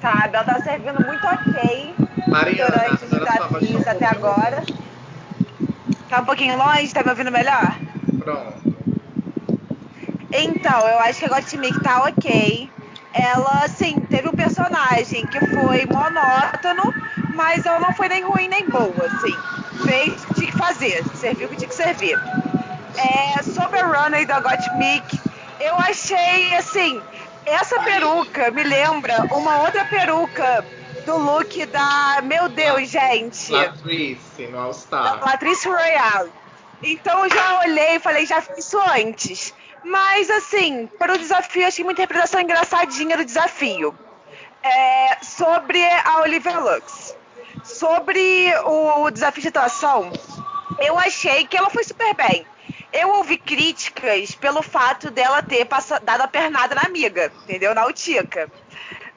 sabe? 0.00 0.36
Ela 0.36 0.44
tá 0.44 0.60
servindo 0.60 1.04
muito 1.04 1.26
ok 1.26 1.94
Mariana, 2.26 2.70
durante 2.70 3.04
os 3.04 3.10
desafios 3.10 3.88
até 3.88 4.06
agora. 4.06 4.62
Tá 6.08 6.20
um 6.20 6.24
pouquinho 6.24 6.56
longe, 6.56 6.92
tá 6.92 7.02
me 7.02 7.10
ouvindo 7.10 7.30
melhor? 7.30 7.76
Pronto. 8.18 8.59
Então, 10.32 10.88
eu 10.88 10.98
acho 11.00 11.18
que 11.18 11.24
a 11.26 11.28
Gottmik 11.28 11.80
tá 11.80 12.04
ok. 12.04 12.70
Ela, 13.12 13.64
assim, 13.64 13.98
teve 14.08 14.28
um 14.28 14.32
personagem 14.32 15.26
que 15.26 15.40
foi 15.52 15.84
monótono, 15.86 16.92
mas 17.32 17.66
ela 17.66 17.80
não 17.80 17.92
foi 17.92 18.08
nem 18.08 18.22
ruim 18.24 18.48
nem 18.48 18.68
boa, 18.68 19.06
assim. 19.06 19.36
Fez 19.84 20.22
o 20.22 20.26
que 20.28 20.34
tinha 20.34 20.50
que 20.52 20.56
fazer, 20.56 21.04
serviu 21.16 21.46
o 21.46 21.50
que 21.50 21.56
tinha 21.56 21.68
que 21.68 21.74
servir. 21.74 22.16
É, 22.96 23.42
sobre 23.42 23.80
a 23.80 23.86
Runner 23.86 24.26
da 24.26 24.40
Gottmik, 24.40 25.18
eu 25.60 25.74
achei, 25.76 26.54
assim, 26.54 27.00
essa 27.46 27.80
peruca 27.80 28.50
me 28.50 28.62
lembra 28.62 29.26
uma 29.32 29.62
outra 29.62 29.84
peruca 29.86 30.64
do 31.06 31.16
look 31.18 31.66
da. 31.66 32.20
Meu 32.22 32.48
Deus, 32.48 32.88
gente! 32.88 33.52
Latrice, 33.52 34.46
no 34.48 34.58
All 34.58 34.72
Star. 34.72 35.20
Latrice 35.20 35.68
Royale. 35.68 36.30
Então 36.82 37.24
eu 37.24 37.30
já 37.30 37.60
olhei 37.60 37.96
e 37.96 38.00
falei, 38.00 38.26
já 38.26 38.40
fiz 38.40 38.58
isso 38.66 38.78
antes. 38.96 39.52
Mas, 39.84 40.30
assim, 40.30 40.86
para 40.98 41.14
o 41.14 41.18
desafio, 41.18 41.66
achei 41.66 41.84
uma 41.84 41.92
interpretação 41.92 42.40
engraçadinha 42.40 43.16
do 43.16 43.24
desafio. 43.24 43.96
É, 44.62 45.18
sobre 45.22 45.82
a 45.82 46.20
Olivia 46.20 46.58
Lux. 46.58 47.16
Sobre 47.64 48.52
o 48.64 49.10
desafio 49.10 49.42
de 49.42 49.48
atuação, 49.48 50.12
eu 50.78 50.98
achei 50.98 51.46
que 51.46 51.56
ela 51.56 51.70
foi 51.70 51.84
super 51.84 52.14
bem. 52.14 52.46
Eu 52.92 53.10
ouvi 53.10 53.36
críticas 53.36 54.34
pelo 54.34 54.62
fato 54.62 55.10
dela 55.10 55.42
ter 55.42 55.64
passado, 55.64 56.04
dado 56.04 56.22
a 56.22 56.28
pernada 56.28 56.74
na 56.74 56.82
amiga, 56.82 57.32
entendeu? 57.44 57.74
Na 57.74 57.86
Utica. 57.86 58.50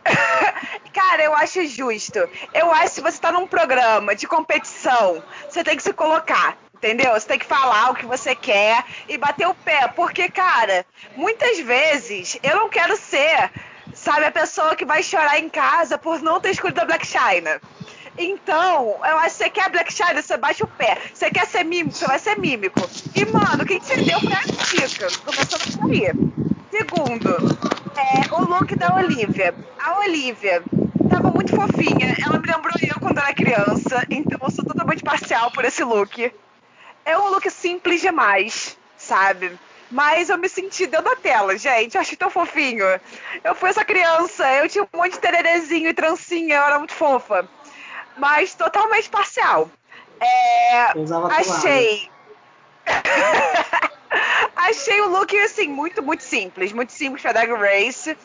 Cara, 0.94 1.24
eu 1.24 1.34
acho 1.34 1.66
justo. 1.66 2.20
Eu 2.54 2.72
acho 2.72 2.84
que 2.84 2.90
se 2.90 3.02
você 3.02 3.20
tá 3.20 3.32
num 3.32 3.48
programa 3.48 4.16
de 4.16 4.28
competição, 4.28 5.24
você 5.50 5.64
tem 5.64 5.76
que 5.76 5.84
se 5.84 5.94
colocar. 5.94 6.58
Entendeu? 6.84 7.14
Você 7.14 7.26
tem 7.26 7.40
que 7.40 7.46
falar 7.46 7.92
o 7.92 7.96
que 7.96 8.06
você 8.06 8.36
quer 8.36 8.84
e 9.08 9.18
bater 9.18 9.48
o 9.48 9.56
pé. 9.56 9.88
Porque, 9.96 10.28
cara, 10.28 10.86
muitas 11.16 11.58
vezes 11.60 12.38
eu 12.44 12.58
não 12.58 12.68
quero 12.68 12.98
ser, 12.98 13.50
sabe, 13.94 14.26
a 14.26 14.32
pessoa 14.32 14.76
que 14.76 14.84
vai 14.84 15.02
chorar 15.02 15.40
em 15.40 15.48
casa 15.48 15.98
por 15.98 16.22
não 16.22 16.42
ter 16.42 16.50
escolhido 16.50 16.82
a 16.82 16.86
Black 16.86 17.08
China. 17.08 17.62
Então, 18.18 18.98
eu 19.00 19.18
acho 19.20 19.38
que 19.38 19.44
você 19.44 19.50
quer 19.50 19.70
Black 19.70 19.94
China, 19.94 20.22
você 20.22 20.36
baixa 20.36 20.66
o 20.66 20.68
pé. 20.68 20.98
Você 21.14 21.32
quer 21.32 21.48
ser 21.48 21.64
mímico, 21.64 21.96
você 21.96 22.06
vai 22.06 22.20
ser 22.20 22.38
mímico. 22.38 22.82
E, 23.16 23.26
mano, 23.28 23.66
quem 23.66 23.80
te 23.80 24.04
deu 24.04 24.20
foi 24.20 24.34
a 24.34 24.42
dica. 24.42 25.08
Começando 25.24 25.80
por 25.80 25.90
aí. 25.90 26.12
Segundo, 26.70 27.30
é, 27.96 28.34
o 28.36 28.44
look 28.44 28.76
da 28.76 28.94
Olivia. 28.94 29.56
A 29.82 30.00
Olivia 30.00 30.62
tava 31.10 31.32
muito 31.32 31.56
fofinha. 31.56 32.18
Ela 32.22 32.40
me 32.40 32.46
lembrou 32.46 32.74
eu 32.82 33.00
quando 33.00 33.20
era 33.20 33.34
criança. 33.34 34.06
Então 34.10 34.38
eu 34.44 34.52
sou 34.52 34.66
totalmente 34.66 35.02
parcial 35.02 35.50
por 35.50 35.64
esse 35.64 35.82
look. 35.82 36.30
É 37.06 37.18
um 37.18 37.30
look 37.30 37.50
simples 37.50 38.02
demais, 38.02 38.78
sabe? 38.98 39.58
Mas 39.92 40.30
eu 40.30 40.38
me 40.38 40.50
senti 40.50 40.88
dentro 40.88 41.10
da 41.10 41.16
tela, 41.16 41.58
gente. 41.58 41.96
Eu 41.96 42.02
achei 42.02 42.18
tão 42.18 42.30
fofinho. 42.30 42.86
Eu 43.44 43.54
fui 43.54 43.70
essa 43.70 43.86
criança, 43.86 44.50
eu 44.56 44.68
tinha 44.68 44.84
um 44.84 44.98
monte 44.98 45.14
de 45.14 45.20
tererezinho 45.20 45.90
e 45.90 45.94
trancinha, 45.94 46.56
eu 46.56 46.64
era 46.64 46.78
muito 46.80 46.94
fofa 46.94 47.48
mas 48.18 48.54
totalmente 48.54 49.10
parcial. 49.10 49.70
É, 50.20 50.94
achei. 51.32 52.10
achei 54.56 55.02
o 55.02 55.10
look 55.10 55.36
assim 55.40 55.68
muito, 55.68 56.02
muito 56.02 56.24
simples, 56.24 56.72
muito 56.72 56.92
simples 56.92 57.22
para 57.22 57.34
Drag 57.34 57.52
Race. 57.52 58.18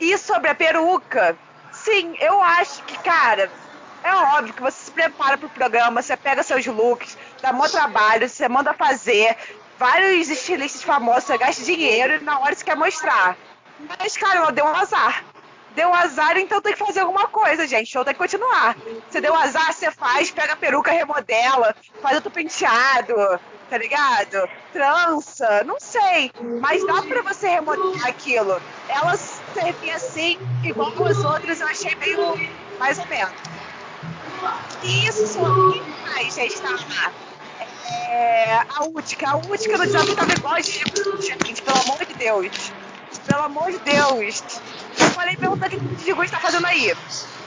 E 0.00 0.16
sobre 0.18 0.50
a 0.50 0.54
peruca, 0.54 1.36
sim, 1.72 2.16
eu 2.20 2.40
acho 2.42 2.82
que, 2.84 2.96
cara, 2.98 3.50
é 4.04 4.14
óbvio 4.14 4.54
que 4.54 4.62
você 4.62 4.84
se 4.84 4.90
prepara 4.90 5.38
pro 5.38 5.48
programa, 5.48 6.02
você 6.02 6.16
pega 6.16 6.42
seus 6.42 6.66
looks, 6.66 7.16
dá 7.42 7.52
mó 7.52 7.68
trabalho, 7.68 8.28
você 8.28 8.48
manda 8.48 8.72
fazer, 8.72 9.36
vários 9.78 10.30
estilistas 10.30 10.82
famosos, 10.82 11.24
você 11.24 11.36
gasta 11.36 11.64
dinheiro 11.64 12.14
e 12.14 12.24
na 12.24 12.38
hora 12.38 12.54
você 12.54 12.64
quer 12.64 12.76
mostrar. 12.76 13.36
Mas, 13.98 14.16
cara, 14.16 14.50
deu 14.52 14.64
um 14.64 14.76
azar. 14.76 15.24
Deu 15.74 15.92
azar, 15.92 16.36
então 16.36 16.60
tem 16.60 16.74
que 16.74 16.78
fazer 16.78 17.00
alguma 17.00 17.26
coisa, 17.28 17.66
gente. 17.66 17.88
O 17.88 17.92
show 17.92 18.04
tem 18.04 18.12
que 18.12 18.18
continuar. 18.18 18.76
Você 19.10 19.20
deu 19.20 19.34
azar, 19.34 19.72
você 19.72 19.90
faz, 19.90 20.30
pega 20.30 20.52
a 20.52 20.56
peruca, 20.56 20.92
remodela, 20.92 21.74
faz 22.00 22.16
outro 22.16 22.30
penteado, 22.30 23.14
tá 23.70 23.78
ligado? 23.78 24.48
Trança, 24.72 25.64
não 25.64 25.80
sei. 25.80 26.30
Mas 26.60 26.86
dá 26.86 27.02
pra 27.02 27.22
você 27.22 27.48
remodelar 27.48 28.06
aquilo. 28.06 28.60
Ela 28.88 29.16
servia 29.16 29.96
assim, 29.96 30.38
igual 30.62 30.92
com 30.92 31.06
as 31.06 31.24
outras, 31.24 31.60
eu 31.60 31.66
achei 31.66 31.94
meio 31.96 32.38
mais 32.78 32.98
ou 32.98 33.06
menos. 33.06 33.32
Isso 34.82 35.26
sobre 35.28 35.82
Ai, 36.14 36.30
gente, 36.30 36.60
tá. 36.60 37.12
É, 38.08 38.60
a 38.76 38.84
Útica, 38.84 39.30
a 39.30 39.36
Útica 39.36 39.78
no 39.78 39.86
desafio 39.86 40.14
tava 40.14 40.32
igual 40.32 40.54
a 40.54 40.60
gente, 40.60 41.62
pelo 41.62 41.80
amor 41.80 42.04
de 42.04 42.14
Deus. 42.14 42.72
Pelo 43.26 43.42
amor 43.42 43.70
de 43.70 43.78
Deus 43.78 44.42
falei 45.12 45.36
perguntando 45.36 45.76
o 45.76 45.78
que 45.78 45.86
o 45.86 45.96
Digo 45.96 46.24
está 46.24 46.38
fazendo 46.38 46.66
aí. 46.66 46.94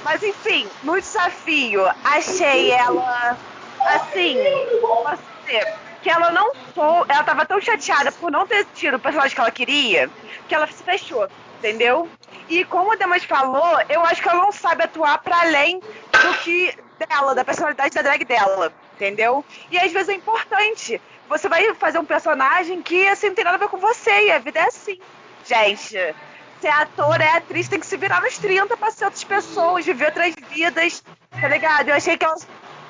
Mas 0.04 0.24
enfim, 0.24 0.68
no 0.84 1.00
desafio, 1.00 1.86
achei 2.04 2.72
ela 2.72 3.38
assim, 3.82 4.38
posso 4.82 5.22
dizer, 5.46 5.74
que 6.02 6.10
ela 6.10 6.32
não 6.32 6.54
foi. 6.74 7.06
Ela 7.10 7.24
tava 7.24 7.46
tão 7.46 7.60
chateada 7.60 8.12
por 8.14 8.32
não 8.32 8.48
ter 8.48 8.66
tido 8.74 8.96
o 8.96 9.00
personagem 9.00 9.36
que 9.36 9.42
ela 9.42 9.52
queria, 9.52 10.10
que 10.48 10.56
ela 10.56 10.68
se 10.68 10.84
fechou, 10.84 11.28
entendeu? 11.58 12.08
E 12.48 12.64
como 12.66 12.92
o 12.92 12.96
Demas 12.96 13.24
falou, 13.24 13.80
eu 13.90 14.02
acho 14.02 14.22
que 14.22 14.30
ela 14.30 14.42
não 14.42 14.52
sabe 14.52 14.84
atuar 14.84 15.18
para 15.18 15.42
além 15.42 15.80
do 15.80 16.34
que 16.44 16.74
dela, 17.00 17.34
da 17.34 17.44
personalidade 17.44 17.96
da 17.96 18.02
drag 18.04 18.24
dela, 18.24 18.72
entendeu? 18.96 19.44
E 19.70 19.78
às 19.78 19.92
vezes 19.92 20.10
é 20.10 20.14
importante. 20.14 21.02
Você 21.28 21.50
vai 21.50 21.74
fazer 21.76 22.00
um 22.00 22.06
personagem 22.06 22.82
que 22.82 23.08
assim 23.08 23.28
não 23.28 23.36
tem 23.36 23.44
nada 23.44 23.58
a 23.58 23.60
ver 23.60 23.68
com 23.68 23.78
você, 23.78 24.28
e 24.28 24.32
a 24.32 24.40
vida 24.40 24.60
é 24.60 24.68
assim. 24.68 25.00
Gente, 25.46 26.16
ser 26.62 26.70
ator, 26.70 27.20
é 27.20 27.38
atriz, 27.38 27.68
tem 27.68 27.80
que 27.80 27.86
se 27.86 27.98
virar 27.98 28.22
nos 28.22 28.38
30 28.38 28.76
pra 28.78 28.92
ser 28.92 29.06
outras 29.06 29.24
pessoas, 29.24 29.86
viver 29.86 30.06
outras 30.06 30.34
vidas, 30.50 31.04
tá 31.40 31.48
ligado? 31.48 31.90
Eu 31.90 31.96
achei 31.96 32.18
que 32.18 32.26
ela 32.26 32.36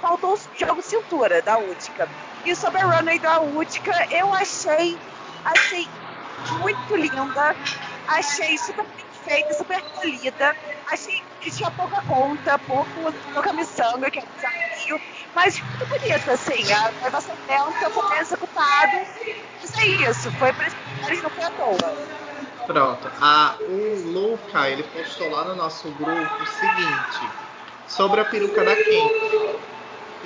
faltou 0.01 0.33
o 0.33 0.39
jogo 0.57 0.81
cintura 0.81 1.41
da 1.41 1.57
Útica. 1.57 2.07
E 2.45 2.55
sobre 2.55 2.81
a 2.81 2.85
runway 2.85 3.19
da 3.19 3.41
Útica, 3.41 4.07
eu 4.11 4.33
achei, 4.33 4.97
assim, 5.43 5.87
muito 6.59 6.95
linda. 6.95 7.55
Achei 8.07 8.57
super 8.57 8.85
bem 8.85 9.05
feita, 9.25 9.53
super 9.55 9.81
polida. 9.81 10.55
Achei 10.91 11.23
que 11.45 11.51
tinha 11.51 11.69
pouca 11.69 12.01
conta, 12.01 12.58
pouco, 12.58 13.13
pouca 13.31 13.53
miçanga, 13.53 14.10
que 14.10 14.17
é 14.17 14.23
um 14.23 14.36
desafio. 14.36 14.99
Mas 15.36 15.62
muito 15.62 15.86
bonita, 15.86 16.31
assim. 16.31 16.73
A 16.73 17.21
70 17.21 17.89
foi 17.91 18.10
bem 18.10 18.19
executado. 18.19 18.97
Mas 19.62 19.77
é 19.77 19.86
isso, 19.86 20.31
foi 20.31 20.51
para 20.53 20.67
eles 21.05 21.21
não 21.21 21.29
foi 21.29 21.43
à 21.43 21.49
toa. 21.51 21.95
Pronto. 22.65 23.12
A, 23.21 23.55
o 23.62 24.12
Luca, 24.12 24.69
ele 24.69 24.81
postou 24.81 25.29
lá 25.29 25.43
no 25.43 25.55
nosso 25.55 25.88
grupo 25.91 26.12
o 26.12 26.47
seguinte, 26.47 27.29
sobre 27.88 28.21
a 28.21 28.25
peruca 28.25 28.63
da 28.63 28.75
Kim 28.75 29.60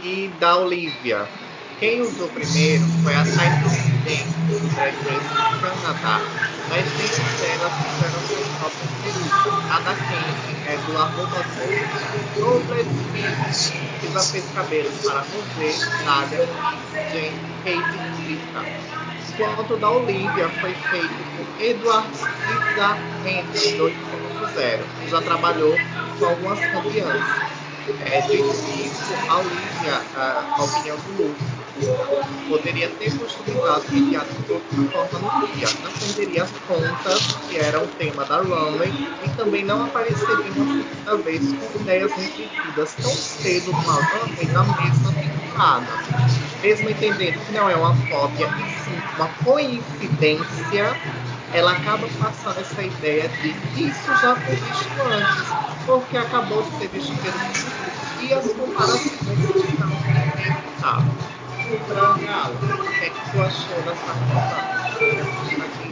e 0.01 0.27
da 0.39 0.55
Olivia. 0.55 1.27
Quem 1.81 1.99
usou 2.01 2.29
primeiro 2.29 2.85
foi 3.03 3.13
a 3.13 3.23
Tyson 3.23 3.89
Dance, 4.05 4.23
do 4.47 4.73
Drag 4.73 4.95
Race 4.95 5.27
do 5.27 5.83
Canadá. 5.83 6.21
Nas 6.69 6.85
redes 6.93 7.17
delas 7.41 7.73
fizeram 7.83 8.19
suas 8.27 8.47
próprias 8.57 8.91
perucas. 9.03 9.71
A 9.71 9.79
da 9.79 9.95
Kim 9.95 10.48
é 10.69 10.77
do 10.77 10.97
arroba 10.97 11.45
Noblet 12.37 12.87
já 14.13 14.19
fez 14.21 14.45
cabelos 14.53 14.93
para 15.03 15.19
Rosé, 15.19 16.03
Dália 16.05 16.49
e 16.93 17.11
Jane 17.11 17.39
Kate 17.63 17.97
Rita 18.27 18.89
quanto 19.39 19.77
da 19.77 19.89
Olivia 19.89 20.49
foi 20.61 20.73
feito 20.73 21.13
por 21.35 21.63
Edward 21.63 22.09
Henry 23.25 23.77
2.0, 23.77 24.79
que 25.01 25.09
já 25.09 25.21
trabalhou 25.21 25.75
com 26.19 26.25
algumas 26.25 26.59
campeãs. 26.59 27.23
É, 28.01 28.19
isso, 28.35 29.13
a 29.29 29.37
Olivia, 29.37 30.01
a, 30.15 30.63
opinião 30.63 30.97
do 30.97 31.23
Lucas, 31.23 31.47
poderia 32.47 32.89
ter 32.89 33.17
customizado 33.17 33.79
o 33.79 33.83
penteado 33.83 34.29
de 34.45 34.51
outra 34.51 35.07
forma 35.09 35.39
no 35.39 35.47
dia. 35.47 35.67
Não 35.83 35.91
perderia 35.91 36.43
as 36.43 36.51
pontas, 36.51 37.37
que 37.49 37.57
era 37.57 37.83
o 37.83 37.87
tema 37.87 38.25
da 38.25 38.41
runway, 38.41 38.91
e 39.25 39.29
também 39.37 39.63
não 39.63 39.85
apareceria 39.85 40.35
uma 40.35 40.83
segunda 40.83 41.17
vez 41.17 41.53
com 41.53 41.79
ideias 41.79 42.11
repetidas 42.11 42.93
tão 42.95 43.11
cedo 43.11 43.71
numa 43.71 43.93
runway 43.93 44.47
na 44.51 44.63
mesma 44.63 45.11
temporada 45.13 46.39
mesmo 46.61 46.89
entendendo 46.89 47.45
que 47.45 47.53
não 47.53 47.69
é 47.69 47.75
uma 47.75 47.95
cópia, 48.07 48.47
e 48.47 48.83
sim 48.83 48.99
uma 49.15 49.27
coincidência, 49.43 50.95
ela 51.53 51.71
acaba 51.71 52.07
passando 52.19 52.59
essa 52.59 52.81
ideia 52.81 53.29
de 53.29 53.49
isso 53.83 54.07
já 54.21 54.35
foi 54.35 54.55
visto 54.55 55.01
antes. 55.11 55.47
porque 55.85 56.17
acabou 56.17 56.63
de 56.63 56.77
ser 56.77 56.87
visto 56.89 57.15
pelo 57.21 57.33
público 57.33 58.21
e 58.21 58.33
as 58.33 58.53
comparações 58.53 59.19
o 61.69 62.19
que, 62.19 63.39
achou 63.39 63.81
dessa? 63.83 64.11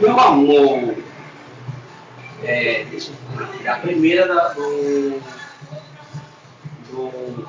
Meu 0.00 0.18
amor, 0.18 0.96
é, 2.42 2.86
a 3.66 3.74
primeira 3.76 4.26
da, 4.26 4.48
do, 4.48 5.20
do, 6.90 7.48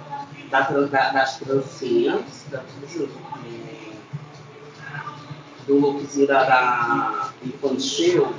da, 0.50 0.62
da, 0.62 1.10
das 1.12 1.38
trancinhas, 1.38 2.46
da, 2.52 2.64
do 5.66 5.80
lookzinho 5.80 6.28
da, 6.28 6.44
da 6.44 7.30
infantil, 7.44 8.34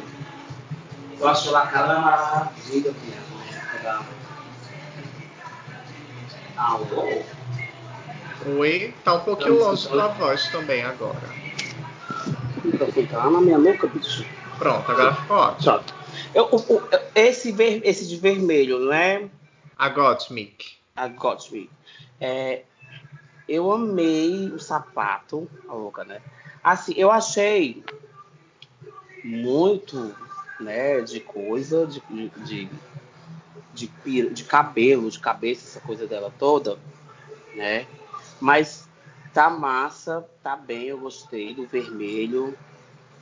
eu 1.18 1.28
acho 1.28 1.54
a 1.54 1.66
cara 1.66 1.98
maravilha 1.98 2.92
mesmo. 2.92 3.38
Né? 3.82 4.04
Alô? 6.56 7.22
Oi, 8.46 8.94
tá 9.04 9.14
um 9.14 9.20
pouquinho 9.20 9.58
longe 9.58 9.88
da 9.88 10.08
voz 10.08 10.48
também 10.48 10.82
agora. 10.82 11.20
Tá 13.10 13.30
na 13.30 13.40
minha 13.40 13.58
louca, 13.58 13.86
bicho. 13.86 14.24
Pronto, 14.58 14.90
agora 14.90 15.14
ficou 15.14 15.36
ótimo. 15.36 15.72
Pronto. 15.72 15.94
Eu, 16.34 16.48
eu, 16.50 16.88
esse, 17.14 17.52
ver, 17.52 17.82
esse 17.84 18.08
de 18.08 18.16
vermelho, 18.16 18.78
não 18.78 18.92
é? 18.92 19.28
A 19.76 19.88
Gottmik. 19.88 20.72
A 20.96 21.08
Gottmik. 21.08 21.70
É, 22.20 22.62
eu 23.48 23.70
amei 23.72 24.50
o 24.54 24.58
sapato, 24.58 25.50
a 25.68 25.74
louca, 25.74 26.04
né? 26.04 26.20
Assim, 26.62 26.94
eu 26.96 27.10
achei 27.10 27.82
muito, 29.24 30.14
né, 30.58 31.00
de 31.00 31.20
coisa, 31.20 31.86
de, 31.86 32.00
de, 32.44 32.68
de, 33.74 34.30
de 34.30 34.44
cabelo, 34.44 35.10
de 35.10 35.18
cabeça, 35.18 35.66
essa 35.66 35.86
coisa 35.86 36.06
dela 36.06 36.32
toda, 36.38 36.78
né? 37.54 37.86
Mas 38.40 38.88
tá 39.32 39.50
massa, 39.50 40.28
tá 40.42 40.56
bem, 40.56 40.84
eu 40.84 40.98
gostei 40.98 41.54
do 41.54 41.66
vermelho. 41.66 42.56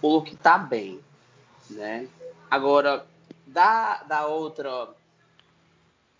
O 0.00 0.08
look 0.08 0.36
tá 0.36 0.56
bem, 0.56 1.00
né? 1.70 2.08
Agora, 2.50 3.06
da, 3.46 4.02
da 4.04 4.26
outra 4.26 4.88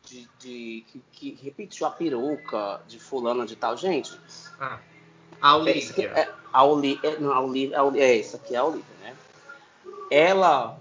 de, 0.05 0.29
de 0.39 0.85
que, 0.89 1.03
que, 1.13 1.39
repetiu 1.43 1.87
a 1.87 1.91
peruca 1.91 2.81
de 2.89 2.99
fulana 2.99 3.47
de 3.47 3.55
tal, 3.55 3.77
gente. 3.77 4.19
Ah, 4.59 4.81
a 5.41 5.57
Olivia. 5.57 6.09
É, 6.11 6.35
a 6.53 6.65
Olivia, 6.65 7.11
é, 7.11 7.21
não, 7.21 7.33
a 7.33 7.41
Olivia, 7.41 7.79
a 7.79 7.85
Olivia, 7.85 8.05
é 8.05 8.19
essa 8.19 8.37
aqui 8.37 8.55
é 8.55 8.59
a 8.59 8.65
Olivia, 8.65 8.97
né? 9.01 9.17
Ela 10.11 10.79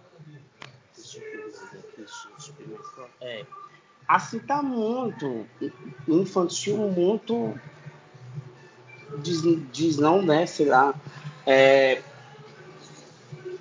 deixa 0.96 1.20
eu 1.20 1.22
ver 1.22 1.44
aqui, 1.44 1.98
deixa 1.98 2.30
eu 2.60 2.66
ver 2.66 2.78
é, 3.22 3.46
assim 4.08 4.40
tá 4.40 4.62
muito 4.62 5.46
infantil, 6.08 6.78
muito 6.78 7.60
diz, 9.20 9.42
diz 9.72 9.98
não, 9.98 10.22
né? 10.22 10.46
Sei 10.46 10.66
lá. 10.66 10.94
É, 11.46 12.02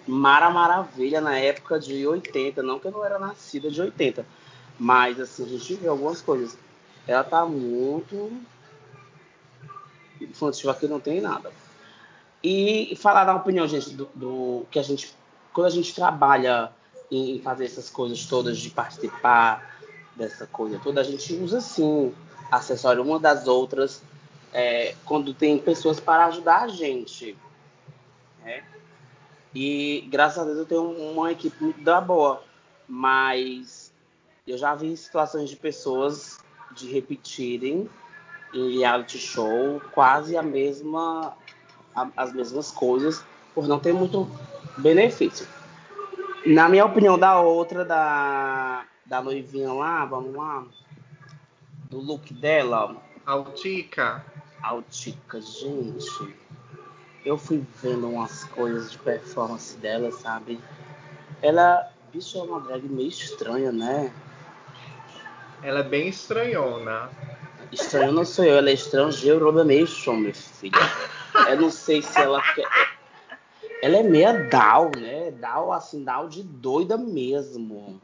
Mara 0.07 0.51
Maravilha 0.51 1.21
na 1.21 1.39
época 1.39 1.79
de 1.79 2.07
80. 2.07 2.63
Não 2.63 2.79
que 2.79 2.87
eu 2.87 2.93
não 2.93 3.05
era 3.05 3.19
nascida 3.19 3.71
de 3.71 3.81
80. 3.81 4.25
Mas 4.79 5.21
assim, 5.21 5.45
a 5.45 5.49
gente 5.49 5.75
vê 5.75 5.89
algumas 5.89 6.21
coisas. 6.21 6.57
Ela 7.07 7.25
tá 7.25 7.45
muito. 7.45 8.31
Infantil 10.21 10.71
aqui 10.71 10.87
não 10.87 11.01
tem 11.01 11.21
nada. 11.21 11.53
E 12.43 12.97
falar 12.97 13.25
da 13.25 13.35
opinião, 13.35 13.67
gente, 13.67 13.91
do, 13.91 14.09
do, 14.15 14.67
que 14.71 14.79
a 14.79 14.83
gente. 14.83 15.15
Quando 15.53 15.67
a 15.67 15.71
gente 15.71 15.95
trabalha 15.95 16.71
em 17.11 17.41
fazer 17.41 17.65
essas 17.65 17.89
coisas 17.89 18.25
todas, 18.27 18.59
de 18.59 18.71
participar 18.71 19.79
dessa 20.15 20.47
coisa 20.47 20.79
toda, 20.83 21.01
a 21.01 21.05
gente 21.05 21.35
usa 21.35 21.61
sim 21.61 22.15
acessório 22.51 23.03
uma 23.03 23.19
das 23.19 23.47
outras 23.47 24.03
é, 24.53 24.95
quando 25.05 25.35
tem 25.35 25.59
pessoas 25.59 26.01
para 26.01 26.27
ajudar 26.27 26.63
a 26.63 26.69
gente. 26.69 27.37
Né? 28.45 28.63
E 29.55 30.07
graças 30.11 30.39
a 30.39 30.45
Deus 30.45 30.59
eu 30.59 30.67
tenho 30.67 30.83
uma 30.83 31.33
equipe 31.33 31.63
muito 31.63 31.81
da 31.83 32.01
boa, 32.01 32.43
mas 32.89 33.93
eu 34.47 34.57
já 34.57 34.75
vi 34.75 34.97
situações 34.97 35.49
de 35.51 35.57
pessoas 35.57 36.39
de 36.73 36.91
repetirem 36.93 37.89
em 38.55 38.79
reality 38.79 39.19
show 39.19 39.81
quase 39.93 40.37
a 40.37 40.43
mesma 40.43 41.37
as 42.17 42.33
mesmas 42.33 42.71
coisas 42.71 43.25
por 43.55 43.67
não 43.67 43.79
ter 43.79 43.95
muito 43.95 44.29
benefício. 44.77 45.49
Na 46.45 46.69
minha 46.69 46.85
opinião, 46.85 47.19
da 47.19 47.41
outra, 47.41 47.85
da, 47.85 48.85
da 49.07 49.23
noivinha 49.23 49.73
lá, 49.73 50.05
vamos 50.05 50.35
lá, 50.35 50.65
do 51.89 51.99
look 51.99 52.33
dela. 52.35 52.97
Altica. 53.25 54.25
Altica, 54.63 55.41
gente. 55.41 56.35
Eu 57.25 57.37
fui 57.37 57.65
vendo 57.83 58.09
umas 58.09 58.45
coisas 58.45 58.93
de 58.93 58.99
performance 58.99 59.77
dela, 59.79 60.11
sabe? 60.13 60.61
Ela, 61.43 61.91
bicho, 62.13 62.39
é 62.39 62.43
uma 62.43 62.61
drag 62.61 62.89
meio 62.89 63.09
estranha, 63.09 63.73
né? 63.73 64.13
Ela 65.63 65.81
é 65.81 65.83
bem 65.83 66.09
estranhona. 66.09 67.11
Estranhona 67.73 68.25
sou 68.25 68.45
eu, 68.45 68.57
ela 68.57 68.71
é 68.71 68.75
estrangeiramente, 68.75 70.11
meu 70.11 70.33
filho. 70.33 70.79
Eu 71.49 71.61
não 71.61 71.71
sei 71.71 72.01
se 72.01 72.21
ela 72.21 72.41
quer. 72.55 72.69
Ela 73.83 73.99
é 73.99 74.03
meia 74.03 74.49
down, 74.49 74.91
né? 74.97 75.31
Down, 75.33 75.73
assim, 75.73 76.05
down 76.05 76.29
de 76.29 76.43
doida 76.43 76.97
mesmo. 76.97 78.01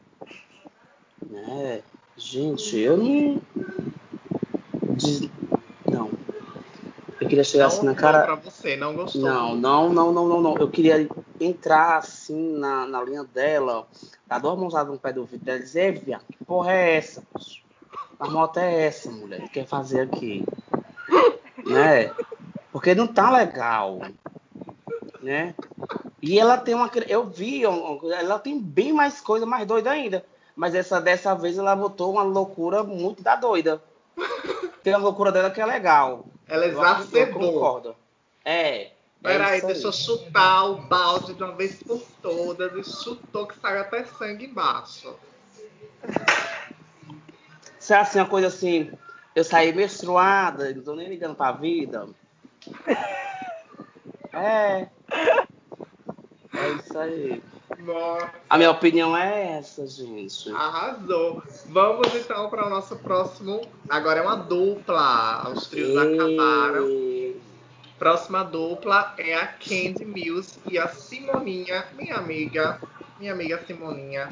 Né? 1.24 1.82
Gente, 2.16 2.78
eu 2.78 2.96
não. 2.96 3.42
Não. 4.82 5.61
Eu 7.22 7.28
queria 7.28 7.44
chegar 7.44 7.68
não, 7.68 7.68
assim 7.68 7.86
na 7.86 7.94
cara. 7.94 8.26
Não, 8.26 8.36
pra 8.36 8.50
você, 8.50 8.76
não 8.76 8.94
gostou. 8.96 9.22
Não, 9.22 9.54
não, 9.54 9.92
não, 9.92 10.12
não, 10.12 10.28
não, 10.28 10.40
não. 10.40 10.56
Eu 10.56 10.68
queria 10.68 11.08
entrar 11.40 11.98
assim 11.98 12.58
na, 12.58 12.84
na 12.84 13.00
linha 13.04 13.22
dela, 13.22 13.86
dar 14.26 14.40
duas 14.40 14.58
mãozadas 14.58 14.92
no 14.92 14.98
pé 14.98 15.12
do 15.12 15.24
vidro 15.24 15.46
dela 15.46 15.58
e 15.58 15.62
dizer, 15.62 16.00
Via, 16.00 16.20
que 16.30 16.44
porra 16.44 16.72
é 16.72 16.96
essa? 16.96 17.22
A 18.18 18.28
moto 18.28 18.58
é 18.58 18.86
essa, 18.86 19.08
mulher, 19.08 19.40
que 19.42 19.50
quer 19.50 19.66
fazer 19.66 20.00
aqui? 20.00 20.44
né? 21.64 22.12
Porque 22.72 22.92
não 22.92 23.06
tá 23.06 23.30
legal. 23.30 24.00
Né? 25.22 25.54
E 26.20 26.40
ela 26.40 26.58
tem 26.58 26.74
uma. 26.74 26.90
Eu 27.06 27.24
vi, 27.28 27.62
ela 27.64 28.38
tem 28.40 28.60
bem 28.60 28.92
mais 28.92 29.20
coisa 29.20 29.46
mais 29.46 29.64
doida 29.64 29.92
ainda. 29.92 30.24
Mas 30.56 30.74
essa 30.74 31.00
dessa 31.00 31.34
vez 31.34 31.56
ela 31.56 31.76
botou 31.76 32.10
uma 32.10 32.24
loucura 32.24 32.82
muito 32.82 33.22
da 33.22 33.36
doida. 33.36 33.80
Tem 34.82 34.92
a 34.92 34.98
loucura 34.98 35.30
dela 35.30 35.50
que 35.50 35.60
é 35.60 35.64
legal. 35.66 36.26
Ela 36.52 36.66
exacerbou. 36.66 37.54
concordo. 37.54 37.96
É. 38.44 38.90
Peraí, 39.22 39.60
é 39.60 39.64
deixa 39.64 39.86
eu 39.86 39.92
chutar 39.92 40.66
o 40.66 40.82
balde 40.82 41.32
de 41.32 41.42
uma 41.42 41.54
vez 41.54 41.82
por 41.82 42.02
todas. 42.20 42.76
E 42.76 42.84
chutou 42.84 43.46
que 43.46 43.58
saiu 43.58 43.80
até 43.80 44.04
sangue 44.04 44.44
embaixo. 44.44 45.16
Se 47.78 47.94
é 47.94 47.96
assim, 47.96 48.18
uma 48.18 48.28
coisa 48.28 48.48
assim, 48.48 48.92
eu 49.34 49.42
saí 49.42 49.72
menstruada, 49.72 50.74
não 50.74 50.82
tô 50.82 50.94
nem 50.94 51.08
ligando 51.08 51.34
pra 51.34 51.52
vida. 51.52 52.06
É. 54.34 54.88
É 56.54 56.68
isso 56.76 56.98
aí. 56.98 57.42
Nossa. 57.78 58.30
A 58.48 58.58
minha 58.58 58.70
opinião 58.70 59.16
é 59.16 59.58
essa, 59.58 59.86
gente. 59.86 60.50
Arrasou. 60.50 61.42
Vamos 61.66 62.14
então 62.14 62.48
para 62.50 62.66
o 62.66 62.70
nosso 62.70 62.96
próximo. 62.96 63.62
Agora 63.88 64.20
é 64.20 64.22
uma 64.22 64.36
dupla. 64.36 65.50
Os 65.50 65.66
trios 65.66 65.90
e... 65.90 65.98
acabaram. 65.98 67.42
Próxima 67.98 68.42
dupla 68.42 69.14
é 69.16 69.34
a 69.34 69.46
Candy 69.46 70.04
Mills 70.04 70.58
e 70.68 70.76
a 70.76 70.88
Simoninha, 70.88 71.86
minha 71.96 72.16
amiga. 72.16 72.80
Minha 73.18 73.32
amiga 73.32 73.62
Simoninha. 73.64 74.28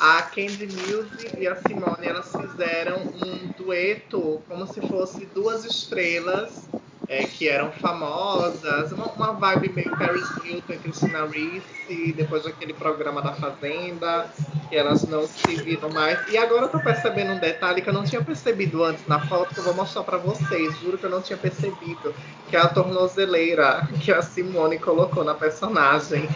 A 0.00 0.22
Candy 0.22 0.66
Mills 0.66 1.38
e 1.38 1.46
a 1.46 1.56
Simone 1.56 2.06
elas 2.06 2.30
fizeram 2.30 2.98
um 2.98 3.52
dueto 3.56 4.42
como 4.48 4.66
se 4.66 4.80
fosse 4.88 5.24
duas 5.26 5.64
estrelas 5.64 6.68
é, 7.08 7.24
que 7.24 7.48
eram 7.48 7.70
famosas, 7.72 8.90
uma, 8.92 9.06
uma, 9.06 9.32
vibe 9.32 9.72
meio 9.72 9.96
Paris 9.96 10.28
Hilton 10.44 10.72
e 10.72 10.78
Christina 10.78 11.24
Ricci, 11.26 12.12
depois 12.12 12.44
daquele 12.44 12.74
programa 12.74 13.22
da 13.22 13.32
Fazenda, 13.32 14.26
que 14.68 14.76
elas 14.76 15.04
não 15.04 15.26
se 15.26 15.56
viram 15.62 15.88
mais. 15.90 16.18
E 16.28 16.36
agora 16.36 16.64
eu 16.64 16.68
tô 16.68 16.80
percebendo 16.80 17.32
um 17.32 17.38
detalhe 17.38 17.80
que 17.80 17.88
eu 17.88 17.94
não 17.94 18.04
tinha 18.04 18.22
percebido 18.22 18.82
antes 18.82 19.06
na 19.06 19.20
foto, 19.26 19.54
que 19.54 19.60
eu 19.60 19.64
vou 19.64 19.74
mostrar 19.74 20.02
para 20.02 20.18
vocês, 20.18 20.76
juro 20.80 20.98
que 20.98 21.04
eu 21.04 21.10
não 21.10 21.22
tinha 21.22 21.36
percebido, 21.36 22.14
que 22.48 22.56
é 22.56 22.60
a 22.60 22.68
tornozeleira 22.68 23.88
que 24.00 24.12
a 24.12 24.22
Simone 24.22 24.78
colocou 24.78 25.22
na 25.22 25.34
personagem. 25.34 26.28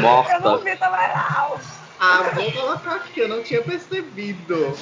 Morta. 0.00 0.32
Eu 0.32 0.40
não 0.40 0.58
vi 0.58 0.76
também 0.76 1.08
não. 1.08 1.60
Ah, 2.00 2.30
vou 2.34 2.50
colocar 2.52 2.96
aqui, 2.96 3.20
eu 3.20 3.28
não 3.28 3.42
tinha 3.42 3.62
percebido. 3.62 4.74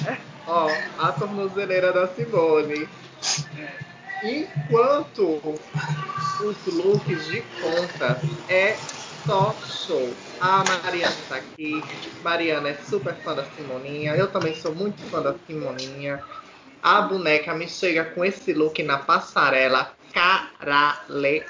Ó, 0.47 0.69
a 0.97 1.11
tornozeleira 1.11 1.91
da 1.91 2.07
Simone. 2.07 2.87
Enquanto 4.23 5.39
os 6.43 6.65
looks 6.65 7.27
de 7.27 7.41
conta 7.61 8.19
é 8.49 8.75
só 9.25 9.53
show. 9.65 10.13
A 10.39 10.63
Mariana 10.63 11.15
tá 11.27 11.35
aqui. 11.35 11.83
Mariana 12.23 12.69
é 12.69 12.73
super 12.75 13.15
fã 13.15 13.35
da 13.35 13.43
Simoninha. 13.45 14.15
Eu 14.15 14.27
também 14.27 14.55
sou 14.55 14.73
muito 14.73 15.01
fã 15.09 15.21
da 15.21 15.35
Simoninha. 15.45 16.23
A 16.81 17.01
boneca 17.01 17.53
me 17.53 17.67
chega 17.67 18.05
com 18.05 18.23
esse 18.23 18.53
look 18.53 18.81
na 18.83 18.97
passarela 18.97 19.93
caralho. 20.13 21.45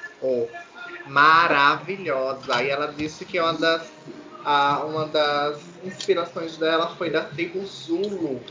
Maravilhosa. 1.08 2.63
E 2.63 2.69
ela 2.69 2.93
disse 2.95 3.25
que 3.25 3.39
uma 3.39 3.53
das, 3.53 3.91
a, 4.43 4.79
uma 4.86 5.08
das 5.08 5.60
inspirações 5.84 6.58
dela 6.58 6.95
foi 6.95 7.10
da 7.10 7.23
tribo 7.23 7.65
Zulu. 7.65 8.41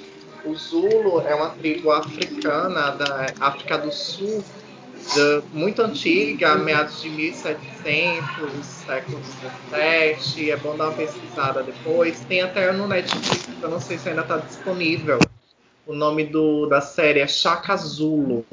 O 0.44 0.55
Zulu 0.55 1.20
é 1.20 1.35
uma 1.35 1.51
tribo 1.51 1.90
africana 1.90 2.90
da 2.92 3.27
África 3.40 3.79
do 3.79 3.92
Sul 3.92 4.42
de, 5.14 5.42
muito 5.53 5.83
antiga, 5.83 6.57
meados 6.57 7.01
de 7.03 7.09
1700, 7.11 8.64
século 8.64 9.20
XVII. 9.70 10.51
É 10.51 10.57
bom 10.57 10.77
dar 10.77 10.88
uma 10.88 10.94
pesquisada 10.94 11.62
depois. 11.62 12.20
Tem 12.20 12.42
até 12.42 12.72
no 12.72 12.87
Netflix, 12.87 13.48
eu 13.62 13.68
não 13.68 13.81
sei 13.81 13.98
se 13.98 14.09
ainda 14.09 14.22
está 14.22 14.38
disponível. 14.38 15.18
O 15.87 15.94
nome 15.94 16.24
do, 16.24 16.66
da 16.66 16.81
série 16.81 17.20
é 17.20 17.27
Chaka 17.27 17.77
Zulu. 17.77 18.44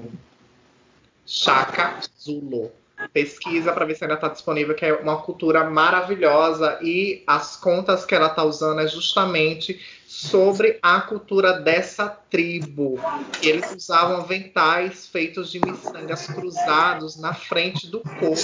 Chaka 1.26 2.00
Zulu. 2.20 2.72
Pesquisa 3.12 3.74
para 3.74 3.86
ver 3.86 3.96
se 3.96 4.04
ainda 4.04 4.16
está 4.16 4.28
disponível, 4.28 4.76
que 4.76 4.86
é 4.86 4.94
uma 4.94 5.22
cultura 5.22 5.70
maravilhosa 5.70 6.80
e 6.82 7.24
as 7.28 7.56
contas 7.56 8.06
que 8.06 8.16
ela 8.16 8.28
está 8.28 8.44
usando 8.44 8.80
é 8.80 8.88
justamente 8.88 9.80
sobre 10.08 10.80
a 10.82 11.02
cultura 11.02 11.60
dessa 11.60 12.08
tribo. 12.08 13.00
Eles 13.42 13.70
usavam 13.76 14.18
aventais 14.18 15.08
feitos 15.08 15.52
de 15.52 15.60
miçangas 15.60 16.28
cruzados 16.28 17.18
na 17.18 17.34
frente 17.34 17.88
do 17.88 18.00
corpo, 18.00 18.36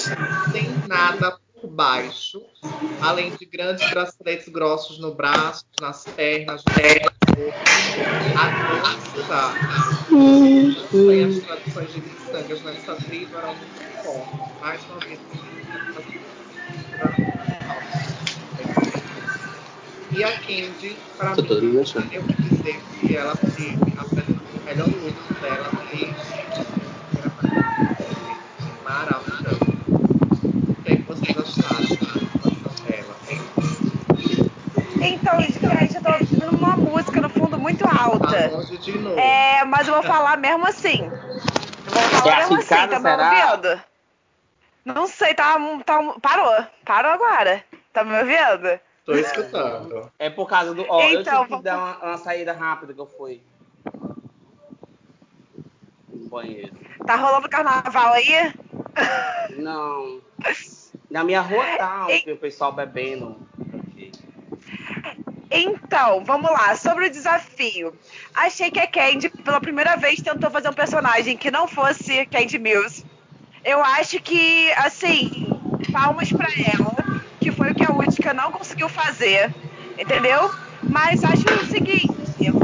sem 0.51 0.69
nada 0.87 1.37
por 1.61 1.69
baixo, 1.69 2.41
além 3.01 3.31
de 3.35 3.45
grandes 3.45 3.89
braceletes 3.89 4.49
grossos 4.49 4.99
no 4.99 5.13
braço, 5.13 5.65
nas 5.79 6.03
pernas, 6.03 6.63
no 6.65 6.73
corpo. 6.73 7.59
A 8.35 8.49
dança 8.73 9.53
e 10.93 11.23
as 11.23 11.43
tradições 11.43 11.93
de 11.93 12.01
miçangas 12.01 12.61
nessa 12.63 12.95
tribo 12.95 13.37
eram 13.37 13.55
muito 13.55 13.80
fortes. 14.03 14.39
Mais 14.61 14.81
uma 14.85 14.99
vez, 14.99 15.19
e 20.11 20.23
a 20.23 20.31
Candy, 20.31 20.97
para 21.17 21.35
mim, 21.35 22.09
eu 22.11 22.21
vou 22.21 22.35
dizer 22.37 22.81
que 22.99 23.15
ela 23.15 23.35
teve 23.35 23.77
apresentou 23.97 24.59
o 24.59 24.65
melhor 24.65 24.87
look 24.87 25.33
dela 25.41 25.71
desde 25.89 26.15
maravilhoso. 28.83 29.71
O 30.67 30.75
que, 30.83 30.91
é 30.91 30.95
que 30.97 31.01
vocês 31.03 31.37
acharam 31.37 31.85
dela? 32.85 33.15
Então, 35.01 35.41
gente, 35.41 35.95
eu 35.95 36.01
tô 36.03 36.11
ouvindo 36.11 36.57
uma 36.57 36.75
música 36.75 37.21
no 37.21 37.29
fundo 37.29 37.57
muito 37.57 37.85
alta. 37.85 38.49
Tá 38.49 38.55
longe 38.57 38.77
de 38.77 38.97
novo. 38.99 39.17
É, 39.17 39.63
mas 39.65 39.87
eu 39.87 39.93
vou 39.93 40.03
falar 40.03 40.37
mesmo 40.37 40.65
assim. 40.67 41.03
Eu 41.03 41.91
vou 41.91 42.03
falar 42.03 42.33
É 42.33 42.39
mesmo 42.41 42.57
assim, 42.57 42.75
assim, 42.75 42.87
tá 42.89 42.99
me 42.99 43.09
será? 43.09 43.51
ouvindo? 43.53 43.90
Não 44.83 45.07
sei, 45.07 45.33
tá, 45.33 45.57
tá. 45.85 45.99
Parou. 46.21 46.65
Parou 46.85 47.11
agora. 47.11 47.63
Tá 47.93 48.03
me 48.03 48.17
ouvindo? 48.17 48.79
Tô 49.05 49.13
escutando. 49.13 50.11
É 50.17 50.29
por 50.29 50.47
causa 50.47 50.73
do. 50.73 50.85
Ó, 50.87 51.01
eu 51.03 51.21
Então, 51.21 51.43
tive 51.45 51.57
que 51.57 51.63
dar 51.63 51.77
uma, 51.77 51.97
uma 51.97 52.17
saída 52.17 52.53
rápida 52.53 52.93
que 52.93 52.99
eu 52.99 53.05
fui. 53.07 53.41
No 56.09 56.29
banheiro. 56.29 56.75
Tá 57.05 57.15
rolando 57.15 57.49
carnaval 57.49 58.13
aí? 58.13 58.53
Não. 59.57 60.21
Na 61.09 61.23
minha 61.23 61.41
rua 61.41 61.63
tá 61.77 62.07
Ei. 62.09 62.23
o 62.33 62.37
pessoal 62.37 62.71
bebendo. 62.71 63.37
aqui. 63.89 64.11
Então, 65.49 66.23
vamos 66.23 66.49
lá, 66.49 66.75
sobre 66.77 67.07
o 67.07 67.09
desafio. 67.09 67.93
Achei 68.33 68.71
que 68.71 68.79
a 68.79 68.87
Candy, 68.87 69.29
pela 69.29 69.59
primeira 69.59 69.97
vez, 69.97 70.21
tentou 70.21 70.49
fazer 70.49 70.69
um 70.69 70.73
personagem 70.73 71.35
que 71.35 71.51
não 71.51 71.67
fosse 71.67 72.25
Candy 72.27 72.57
Mills. 72.57 73.05
Eu 73.63 73.83
acho 73.83 74.19
que, 74.21 74.71
assim, 74.73 75.29
palmas 75.91 76.31
pra 76.31 76.47
ela, 76.73 76.95
que 77.39 77.51
foi 77.51 77.71
o 77.71 77.75
que 77.75 77.83
a 77.85 77.93
Utica 77.93 78.33
não 78.33 78.51
conseguiu 78.51 78.89
fazer, 78.89 79.53
entendeu? 79.97 80.51
Mas 80.83 81.23
acho 81.23 81.43
o 81.53 81.65
seguinte, 81.65 82.11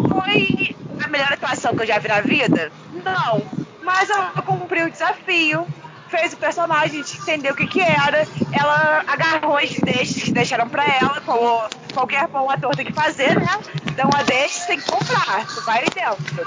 foi 0.10 0.76
a 1.04 1.08
melhor 1.08 1.32
atuação 1.32 1.76
que 1.76 1.84
eu 1.84 1.88
já 1.88 2.00
vi 2.00 2.08
na 2.08 2.22
vida? 2.22 2.72
Não. 2.92 3.46
Mas 3.84 4.10
ela 4.10 4.32
cumpriu 4.42 4.88
o 4.88 4.92
desafio, 4.92 5.68
fez 6.10 6.34
o 6.34 6.38
personagem, 6.38 7.02
a 7.02 7.04
entendeu 7.04 7.54
o 7.54 7.56
que 7.56 7.68
que 7.68 7.82
era, 7.82 8.28
ela 8.52 9.04
agarrou 9.08 9.58
as 9.58 9.70
deixas 9.70 10.24
que 10.24 10.32
deixaram 10.32 10.68
pra 10.68 10.84
ela, 10.84 11.22
como 11.22 11.70
qualquer 11.94 12.28
bom 12.28 12.50
ator 12.50 12.76
tem 12.76 12.86
que 12.86 12.94
fazer, 12.94 13.40
né? 13.40 13.48
Dá 13.96 14.06
uma 14.06 14.24
deixa, 14.24 14.66
tem 14.68 14.80
que 14.80 14.90
comprar, 14.90 15.46
tu 15.48 15.62
vai 15.64 15.86
dentro. 15.86 16.46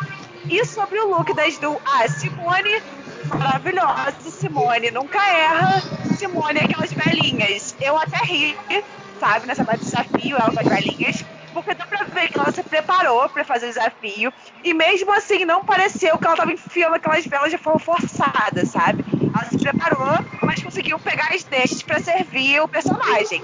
E 0.49 0.65
sobre 0.65 0.99
o 0.99 1.09
look 1.09 1.33
das 1.35 1.59
duas, 1.59 1.81
ah, 1.85 2.09
Simone, 2.09 2.83
maravilhosa, 3.31 4.31
Simone 4.31 4.90
nunca 4.90 5.19
erra, 5.27 5.83
Simone 6.16 6.59
é 6.61 6.64
aquelas 6.64 6.93
velhinhas. 6.93 7.75
Eu 7.81 7.97
até 7.97 8.19
ri, 8.19 8.57
sabe, 9.19 9.47
nessa 9.47 9.64
parte 9.64 9.81
do 9.81 9.85
desafio, 9.85 10.37
ela 10.37 10.53
com 10.53 10.61
as 10.61 10.66
velhinhas, 10.66 11.25
porque 11.53 11.75
dá 11.75 11.87
pra 11.87 12.05
ver 12.05 12.29
que 12.29 12.38
ela 12.38 12.53
se 12.53 12.62
preparou 12.62 13.29
pra 13.29 13.45
fazer 13.45 13.66
o 13.66 13.69
desafio, 13.69 14.33
e 14.64 14.75
mesmo 14.75 15.12
assim 15.12 15.45
não 15.45 15.64
pareceu 15.64 16.19
que 16.19 16.27
ela 16.27 16.37
tava 16.37 16.53
enfiando 16.53 16.95
aquelas 16.95 17.27
velas 17.27 17.51
de 17.51 17.59
forma 17.59 17.81
forçada, 17.81 18.64
sabe? 18.66 19.05
Ela 19.35 19.45
se 19.47 19.59
preparou, 19.59 20.19
mas 20.43 20.62
conseguiu 20.62 20.99
pegar 20.99 21.33
as 21.35 21.45
deixas 21.45 21.83
pra 21.83 22.01
servir 22.01 22.61
o 22.61 22.69
personagem. 22.69 23.43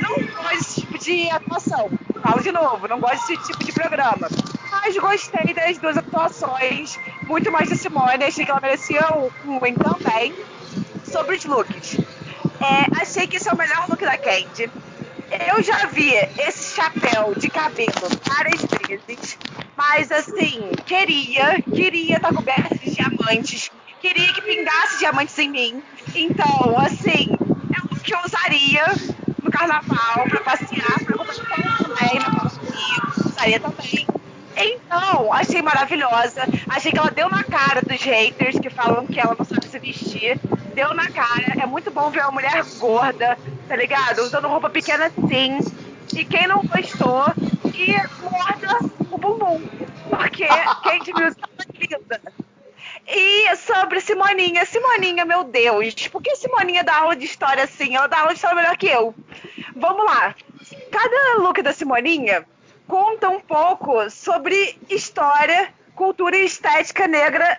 Não 0.00 0.14
gosto 0.16 0.48
desse 0.50 0.80
tipo 0.80 0.98
de 0.98 1.30
atuação. 1.30 1.90
Falo 2.22 2.40
de 2.40 2.52
novo, 2.52 2.86
não 2.86 3.00
gosto 3.00 3.26
desse 3.26 3.48
tipo 3.48 3.64
de 3.64 3.72
programa. 3.72 4.28
Mas 4.70 4.96
gostei 4.96 5.52
das 5.52 5.76
duas 5.78 5.96
atuações, 5.96 6.96
muito 7.24 7.50
mais 7.50 7.68
da 7.68 7.74
Simone, 7.74 8.24
achei 8.24 8.44
que 8.44 8.50
ela 8.50 8.60
merecia 8.60 9.02
um, 9.44 9.58
win 9.58 9.74
também. 9.74 10.32
Sobre 11.04 11.36
os 11.36 11.44
looks. 11.44 11.98
É, 12.60 13.02
achei 13.02 13.26
que 13.26 13.36
esse 13.36 13.48
é 13.48 13.52
o 13.52 13.56
melhor 13.56 13.86
look 13.88 14.02
da 14.04 14.16
Candy. 14.16 14.70
Eu 15.48 15.62
já 15.62 15.86
vi 15.86 16.12
esse 16.38 16.76
chapéu 16.76 17.34
de 17.34 17.48
cabelo 17.48 18.08
várias 18.24 18.60
vezes, 18.62 19.38
mas 19.76 20.12
assim, 20.12 20.70
queria, 20.86 21.60
queria 21.62 22.16
estar 22.16 22.32
coberto 22.32 22.78
de 22.78 22.90
diamantes, 22.94 23.70
queria 24.00 24.32
que 24.32 24.42
pingasse 24.42 24.98
diamantes 24.98 25.36
em 25.38 25.50
mim. 25.50 25.82
Então, 26.14 26.78
assim, 26.78 27.36
é 27.74 27.94
o 27.94 27.98
que 27.98 28.14
eu 28.14 28.18
usaria 28.24 28.84
no 29.42 29.50
carnaval 29.50 30.24
pra 30.28 30.40
passear, 30.40 31.04
pra 31.04 31.16
comprar 31.16 31.78
também, 31.78 32.18
na 32.18 32.30
Paula 32.30 32.50
Rio, 32.50 33.26
usaria 33.26 33.60
também. 33.60 34.06
Então, 34.56 35.32
achei 35.32 35.62
maravilhosa. 35.62 36.42
Achei 36.68 36.92
que 36.92 36.98
ela 36.98 37.10
deu 37.10 37.28
na 37.28 37.42
cara 37.42 37.80
dos 37.82 38.00
haters 38.02 38.58
que 38.58 38.70
falam 38.70 39.06
que 39.06 39.18
ela 39.18 39.34
não 39.38 39.44
sabe 39.44 39.66
se 39.66 39.78
vestir. 39.78 40.38
Deu 40.74 40.94
na 40.94 41.10
cara. 41.10 41.54
É 41.60 41.66
muito 41.66 41.90
bom 41.90 42.10
ver 42.10 42.20
uma 42.20 42.32
mulher 42.32 42.62
gorda, 42.78 43.38
tá 43.66 43.76
ligado? 43.76 44.20
Usando 44.20 44.48
roupa 44.48 44.68
pequena 44.70 45.06
assim. 45.06 45.58
E 46.12 46.24
quem 46.24 46.46
não 46.46 46.62
gostou, 46.64 47.24
que 47.72 47.94
morda 48.20 48.78
o 49.10 49.18
bumbum. 49.18 49.62
Porque 50.10 50.46
Kate 50.84 51.12
Mills 51.14 51.36
é 51.40 51.96
linda. 51.96 52.20
E 53.06 53.56
sobre 53.56 54.00
Simoninha, 54.00 54.64
Simoninha, 54.64 55.24
meu 55.24 55.44
Deus, 55.44 55.94
por 56.08 56.22
que 56.22 56.36
Simoninha 56.36 56.84
dá 56.84 56.98
aula 56.98 57.16
de 57.16 57.24
história 57.24 57.64
assim? 57.64 57.96
Ela 57.96 58.06
dá 58.06 58.20
aula 58.20 58.30
de 58.30 58.36
história 58.36 58.56
melhor 58.56 58.76
que 58.76 58.86
eu. 58.86 59.14
Vamos 59.74 60.04
lá. 60.04 60.34
Cada 60.90 61.38
look 61.38 61.60
da 61.62 61.72
Simoninha 61.72 62.46
conta 62.86 63.28
um 63.28 63.40
pouco 63.40 64.08
sobre 64.10 64.78
história, 64.88 65.72
cultura 65.94 66.36
e 66.36 66.44
estética 66.44 67.08
negra 67.08 67.58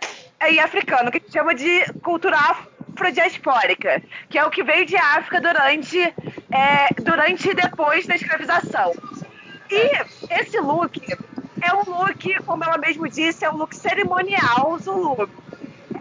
e 0.50 0.60
africana, 0.60 1.12
que 1.12 1.18
a 1.18 1.20
gente 1.20 1.34
chama 1.34 1.54
de 1.54 1.86
cultura 2.02 2.38
afrodiaspórica, 2.38 4.02
que 4.30 4.38
é 4.38 4.46
o 4.46 4.50
que 4.50 4.64
veio 4.64 4.86
de 4.86 4.96
África 4.96 5.42
durante, 5.42 6.00
é, 6.00 6.94
durante 7.02 7.50
e 7.50 7.54
depois 7.54 8.06
da 8.06 8.16
escravização. 8.16 8.94
E 9.70 10.40
esse 10.40 10.60
look 10.60 11.00
é 11.64 11.74
um 11.74 11.84
look, 11.84 12.44
como 12.46 12.64
ela 12.64 12.78
mesmo 12.78 13.08
disse, 13.08 13.46
é 13.46 13.50
um 13.50 13.58
look 13.58 13.76
cerimonial 13.76 14.78
Zulu. 14.80 15.30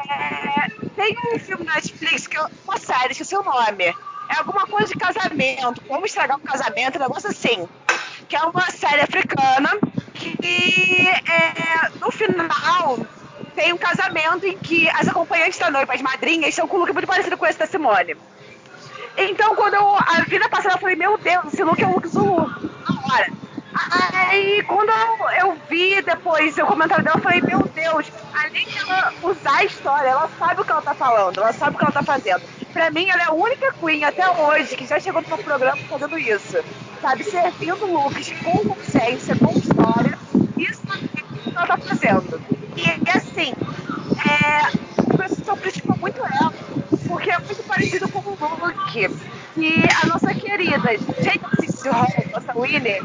É, 0.09 0.69
tem 0.97 1.17
um 1.35 1.39
filme 1.39 1.65
na 1.65 1.75
Netflix, 1.75 2.27
que 2.27 2.37
é 2.37 2.45
uma 2.65 2.79
série, 2.79 3.13
esqueci 3.13 3.37
o 3.37 3.43
nome. 3.43 3.85
É 3.85 4.39
alguma 4.39 4.67
coisa 4.67 4.89
de 4.89 4.99
casamento, 4.99 5.81
como 5.87 6.07
estragar 6.07 6.37
um 6.37 6.41
casamento, 6.41 6.97
um 6.97 7.03
negócio 7.03 7.29
assim. 7.29 7.69
Que 8.29 8.37
é 8.37 8.43
uma 8.43 8.71
série 8.71 9.03
africana 9.03 9.71
que 10.15 11.09
é, 11.09 11.91
no 12.01 12.11
final 12.11 12.99
tem 13.55 13.73
um 13.73 13.79
casamento 13.79 14.47
em 14.47 14.57
que 14.57 14.89
as 14.91 15.09
acompanhantes 15.09 15.59
da 15.59 15.71
noiva, 15.71 15.93
as 15.93 16.03
madrinhas, 16.03 16.55
são 16.55 16.67
com 16.67 16.77
um 16.77 16.81
look 16.81 16.93
muito 16.93 17.07
parecido 17.07 17.37
com 17.37 17.47
esse 17.47 17.59
da 17.59 17.67
Simone. 17.67 18.17
Então, 19.17 19.55
quando 19.55 19.75
eu 19.75 19.97
a 19.97 20.25
vida 20.27 20.49
passada, 20.49 20.77
eu 20.77 20.79
falei, 20.79 20.97
meu 20.97 21.19
Deus, 21.19 21.53
esse 21.53 21.63
look 21.63 21.81
é 21.83 21.87
um 21.87 21.93
look 21.93 22.09
Zulu. 22.09 22.49
Na 22.89 23.15
hora. 23.15 23.42
Aí, 23.75 24.63
quando 24.65 24.91
eu, 24.91 25.49
eu 25.49 25.57
vi 25.69 26.01
depois 26.03 26.57
o 26.59 26.67
comentário 26.67 27.05
dela, 27.05 27.17
eu 27.17 27.23
falei, 27.23 27.41
meu 27.41 27.61
Deus, 27.61 28.07
além 28.35 28.67
de 28.67 28.79
ela 28.79 29.13
usar 29.23 29.57
a 29.59 29.65
história, 29.65 30.09
ela 30.09 30.29
sabe 30.39 30.61
o 30.61 30.65
que 30.65 30.73
ela 30.73 30.83
tá 30.83 30.95
falando, 30.95 31.39
ela 31.39 31.53
sabe 31.53 31.77
o 31.77 31.79
que 31.79 31.85
ela 31.85 31.93
tá 31.93 32.03
fazendo. 32.03 32.43
Pra 32.73 32.91
mim, 32.91 33.09
ela 33.09 33.23
é 33.23 33.27
a 33.27 33.33
única 33.33 33.73
Queen 33.75 34.05
até 34.05 34.29
hoje 34.31 34.77
que 34.77 34.87
já 34.87 34.99
chegou 35.01 35.23
meu 35.27 35.39
programa 35.39 35.77
fazendo 35.89 36.19
isso. 36.19 36.59
Sabe, 37.01 37.25
servindo 37.25 37.87
looks 37.87 38.33
com 38.43 38.69
consciência, 38.69 39.37
com 39.37 39.53
história. 39.53 40.19
Isso 40.57 40.83
é 40.91 40.97
o 40.97 41.09
que 41.09 41.57
ela 41.57 41.67
tá 41.67 41.77
fazendo. 41.79 42.41
E, 42.77 42.83
e 42.83 43.11
assim, 43.11 43.55
é, 44.25 45.03
o 45.03 45.17
pessoal 45.17 45.57
criticou 45.57 45.97
muito 45.99 46.21
ela, 46.21 46.53
porque 47.09 47.31
é 47.31 47.39
muito 47.39 47.63
parecido 47.65 48.09
com 48.09 48.19
o 48.21 48.31
look 48.31 49.33
que 49.55 49.85
a 50.03 50.07
nossa 50.07 50.35
querida 50.35 50.91
James 51.23 51.83
Hall, 51.85 52.25
nossa 52.33 52.59
Winnie, 52.59 53.01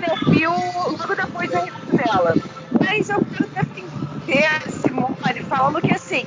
serviu 0.00 0.50
logo 0.50 1.14
depois 1.14 1.50
da 1.50 1.60
revista 1.60 1.96
dela. 1.96 2.34
Mas 2.78 3.08
eu 3.08 3.24
quero 3.24 3.48
defender 3.50 4.46
a 4.46 4.70
Simone 4.70 5.42
falando 5.48 5.80
que 5.80 5.92
assim, 5.94 6.26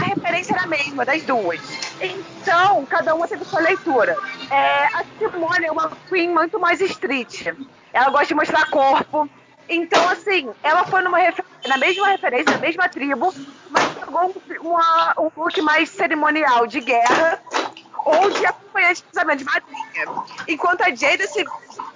a 0.00 0.04
referência 0.06 0.52
era 0.52 0.62
a 0.62 0.66
mesma 0.66 1.04
das 1.04 1.22
duas. 1.22 1.60
Então, 2.00 2.84
cada 2.86 3.14
uma 3.14 3.28
teve 3.28 3.44
sua 3.44 3.60
leitura. 3.60 4.16
É, 4.50 4.86
a 4.86 5.04
Simone 5.18 5.66
é 5.66 5.72
uma 5.72 5.90
queen 6.08 6.30
muito 6.30 6.58
mais 6.58 6.80
street. 6.80 7.46
Ela 7.92 8.10
gosta 8.10 8.26
de 8.26 8.34
mostrar 8.34 8.70
corpo. 8.70 9.28
Então, 9.68 10.08
assim, 10.08 10.50
ela 10.62 10.84
foi 10.84 11.02
numa 11.02 11.18
na 11.66 11.76
mesma 11.76 12.08
referência, 12.08 12.52
na 12.52 12.58
mesma 12.58 12.88
tribo, 12.88 13.32
mas 13.70 13.84
pegou 13.94 14.34
uma, 14.60 15.14
um 15.18 15.30
look 15.36 15.60
mais 15.62 15.88
cerimonial 15.88 16.66
de 16.66 16.80
guerra 16.80 17.40
ou 18.04 18.30
de 18.30 18.44
acompanhante 18.44 19.02
de 19.02 19.08
casamento, 19.12 19.38
de 19.38 19.44
madrinha. 19.44 20.24
Enquanto 20.48 20.82
a 20.82 20.94
Jada 20.94 21.26
se, 21.28 21.44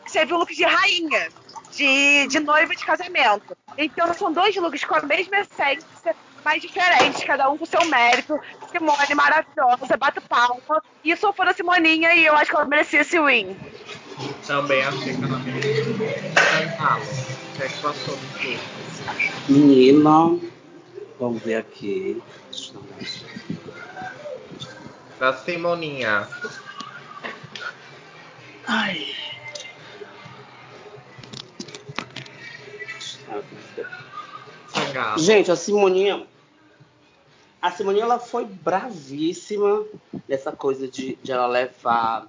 se 0.07 0.25
viu 0.25 0.37
um 0.37 0.39
look 0.41 0.55
de 0.55 0.65
rainha, 0.65 1.29
de, 1.73 2.27
de 2.29 2.41
noiva 2.41 2.75
de 2.75 2.85
casamento. 2.85 3.57
Então 3.77 4.13
são 4.15 4.33
dois 4.33 4.57
looks 4.57 4.85
com 4.85 4.95
a 4.95 5.03
mesma 5.03 5.41
essência, 5.41 6.17
mais 6.45 6.63
diferentes, 6.63 7.25
cada 7.25 7.51
um 7.51 7.59
com 7.59 7.67
seu 7.67 7.85
mérito. 7.87 8.39
Simone 8.71 9.15
maravilhosa, 9.15 9.97
bato 9.97 10.21
palma. 10.23 10.83
Isso 11.05 11.33
foi 11.33 11.49
a 11.49 11.53
Simoninha 11.53 12.15
e 12.15 12.25
eu 12.25 12.35
acho 12.37 12.51
que 12.51 12.57
ela 12.57 12.65
merecia 12.65 13.01
esse 13.01 13.21
win. 13.21 13.57
Também 14.47 14.83
achei 14.83 15.17
que 15.17 15.25
ela 15.25 15.39
merecia. 15.39 15.83
Então, 15.83 16.99
o 16.99 17.57
que 17.57 17.63
é 17.63 17.69
que 17.69 17.83
passou? 17.83 18.19
Menina, 19.49 20.39
vamos 21.19 21.43
ver 21.43 21.57
aqui. 21.57 22.23
Da 25.19 25.33
Simoninha. 25.33 26.29
Ai. 28.69 29.15
Gente, 35.19 35.51
a 35.51 35.57
Simoninha. 35.57 36.27
A 37.61 37.71
Simoninha 37.71 38.05
ela 38.05 38.19
foi 38.19 38.45
bravíssima 38.45 39.85
nessa 40.29 40.53
coisa 40.53 40.87
de, 40.87 41.17
de 41.17 41.33
ela 41.33 41.47
levar 41.47 42.29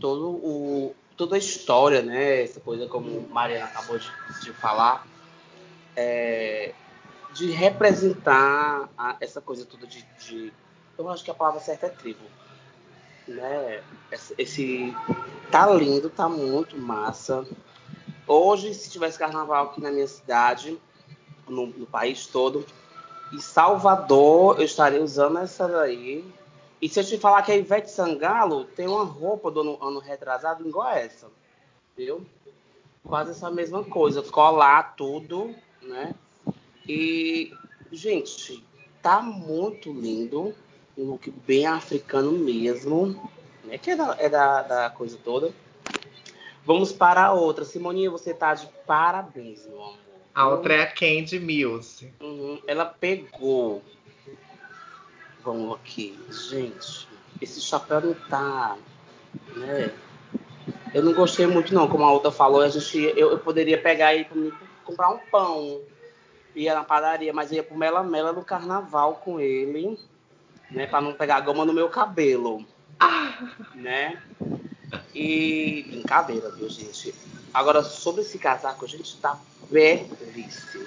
todo 0.00 0.28
o, 0.30 0.94
toda 1.16 1.36
a 1.36 1.38
história, 1.38 2.02
né? 2.02 2.42
Essa 2.42 2.60
coisa 2.60 2.86
como 2.86 3.26
Mariana 3.28 3.66
acabou 3.66 3.98
de, 3.98 4.10
de 4.42 4.52
falar. 4.52 5.06
É, 5.94 6.74
de 7.32 7.50
representar 7.50 8.88
a- 8.98 9.16
essa 9.20 9.40
coisa 9.40 9.64
toda 9.64 9.86
de, 9.86 10.02
de- 10.18 10.52
Eu 10.98 11.08
acho 11.10 11.24
que 11.24 11.30
a 11.30 11.34
palavra 11.34 11.60
certa 11.60 11.86
é 11.86 11.90
tribo. 11.90 12.20
Né? 13.28 13.82
Esse, 14.10 14.34
esse- 14.38 14.94
Tá 15.50 15.66
lindo, 15.72 16.10
tá 16.10 16.28
muito 16.28 16.76
massa. 16.78 17.46
Hoje, 18.26 18.74
se 18.74 18.90
tivesse 18.90 19.18
carnaval 19.18 19.66
aqui 19.66 19.80
na 19.80 19.90
minha 19.90 20.06
cidade, 20.06 20.78
no, 21.48 21.66
no 21.66 21.86
país 21.86 22.26
todo, 22.26 22.66
em 23.32 23.40
Salvador, 23.40 24.58
eu 24.58 24.64
estaria 24.64 25.02
usando 25.02 25.38
essa 25.38 25.68
daí. 25.68 26.24
E 26.80 26.88
se 26.88 27.00
eu 27.00 27.04
te 27.04 27.18
falar 27.18 27.42
que 27.42 27.52
a 27.52 27.56
Ivete 27.56 27.90
Sangalo 27.90 28.64
tem 28.64 28.86
uma 28.86 29.04
roupa 29.04 29.50
do 29.50 29.60
ano, 29.60 29.78
ano 29.80 30.00
retrasado 30.00 30.66
igual 30.68 30.88
a 30.88 30.98
essa, 30.98 31.28
viu? 31.96 32.26
Quase 33.04 33.30
essa 33.30 33.50
mesma 33.50 33.84
coisa, 33.84 34.22
colar 34.22 34.96
tudo, 34.96 35.54
né? 35.80 36.14
E, 36.88 37.52
gente, 37.92 38.62
tá 39.00 39.22
muito 39.22 39.92
lindo, 39.92 40.54
um 40.98 41.10
look 41.10 41.30
bem 41.30 41.66
africano 41.66 42.32
mesmo, 42.32 43.30
né? 43.64 43.78
Que 43.78 43.92
é 43.92 43.96
da, 43.96 44.16
é 44.18 44.28
da, 44.28 44.62
da 44.62 44.90
coisa 44.90 45.16
toda. 45.24 45.52
Vamos 46.66 46.92
para 46.92 47.24
a 47.24 47.32
outra. 47.32 47.64
Simoninha, 47.64 48.10
você 48.10 48.34
tá 48.34 48.52
de 48.52 48.68
parabéns, 48.84 49.64
meu 49.66 49.80
amor. 49.80 49.94
A 50.34 50.48
outra 50.48 50.74
é 50.74 50.82
a 50.82 50.86
Candy 50.86 51.38
Mills. 51.38 52.12
Uhum, 52.20 52.60
Ela 52.66 52.84
pegou. 52.84 53.80
Vamos 55.44 55.76
aqui. 55.76 56.18
Gente, 56.28 57.08
esse 57.40 57.60
chapéu 57.60 58.00
não 58.00 58.14
tá. 58.28 58.76
Né? 59.54 59.94
Eu 60.92 61.04
não 61.04 61.14
gostei 61.14 61.46
muito, 61.46 61.72
não. 61.72 61.88
Como 61.88 62.04
a 62.04 62.12
outra 62.12 62.32
falou, 62.32 62.60
a 62.60 62.68
gente, 62.68 62.98
eu, 63.16 63.30
eu 63.30 63.38
poderia 63.38 63.80
pegar 63.80 64.14
e 64.16 64.26
comprar 64.84 65.10
um 65.10 65.18
pão. 65.30 65.80
Ia 66.54 66.74
na 66.74 66.82
padaria, 66.82 67.32
mas 67.32 67.52
ia 67.52 67.62
pro 67.62 67.76
Mela 67.76 68.02
Mela 68.02 68.32
no 68.32 68.44
carnaval 68.44 69.22
com 69.24 69.38
ele. 69.38 69.96
Né? 70.70 70.86
Pra 70.88 71.00
não 71.00 71.12
pegar 71.12 71.40
goma 71.40 71.64
no 71.64 71.72
meu 71.72 71.88
cabelo. 71.88 72.66
Né? 73.72 74.20
E. 75.14 75.84
Brincadeira, 75.88 76.50
viu, 76.50 76.68
gente? 76.68 77.14
Agora, 77.52 77.82
sobre 77.82 78.22
esse 78.22 78.38
casaco, 78.38 78.84
a 78.84 78.88
gente 78.88 79.16
tá 79.18 79.38
belíssimo, 79.70 80.86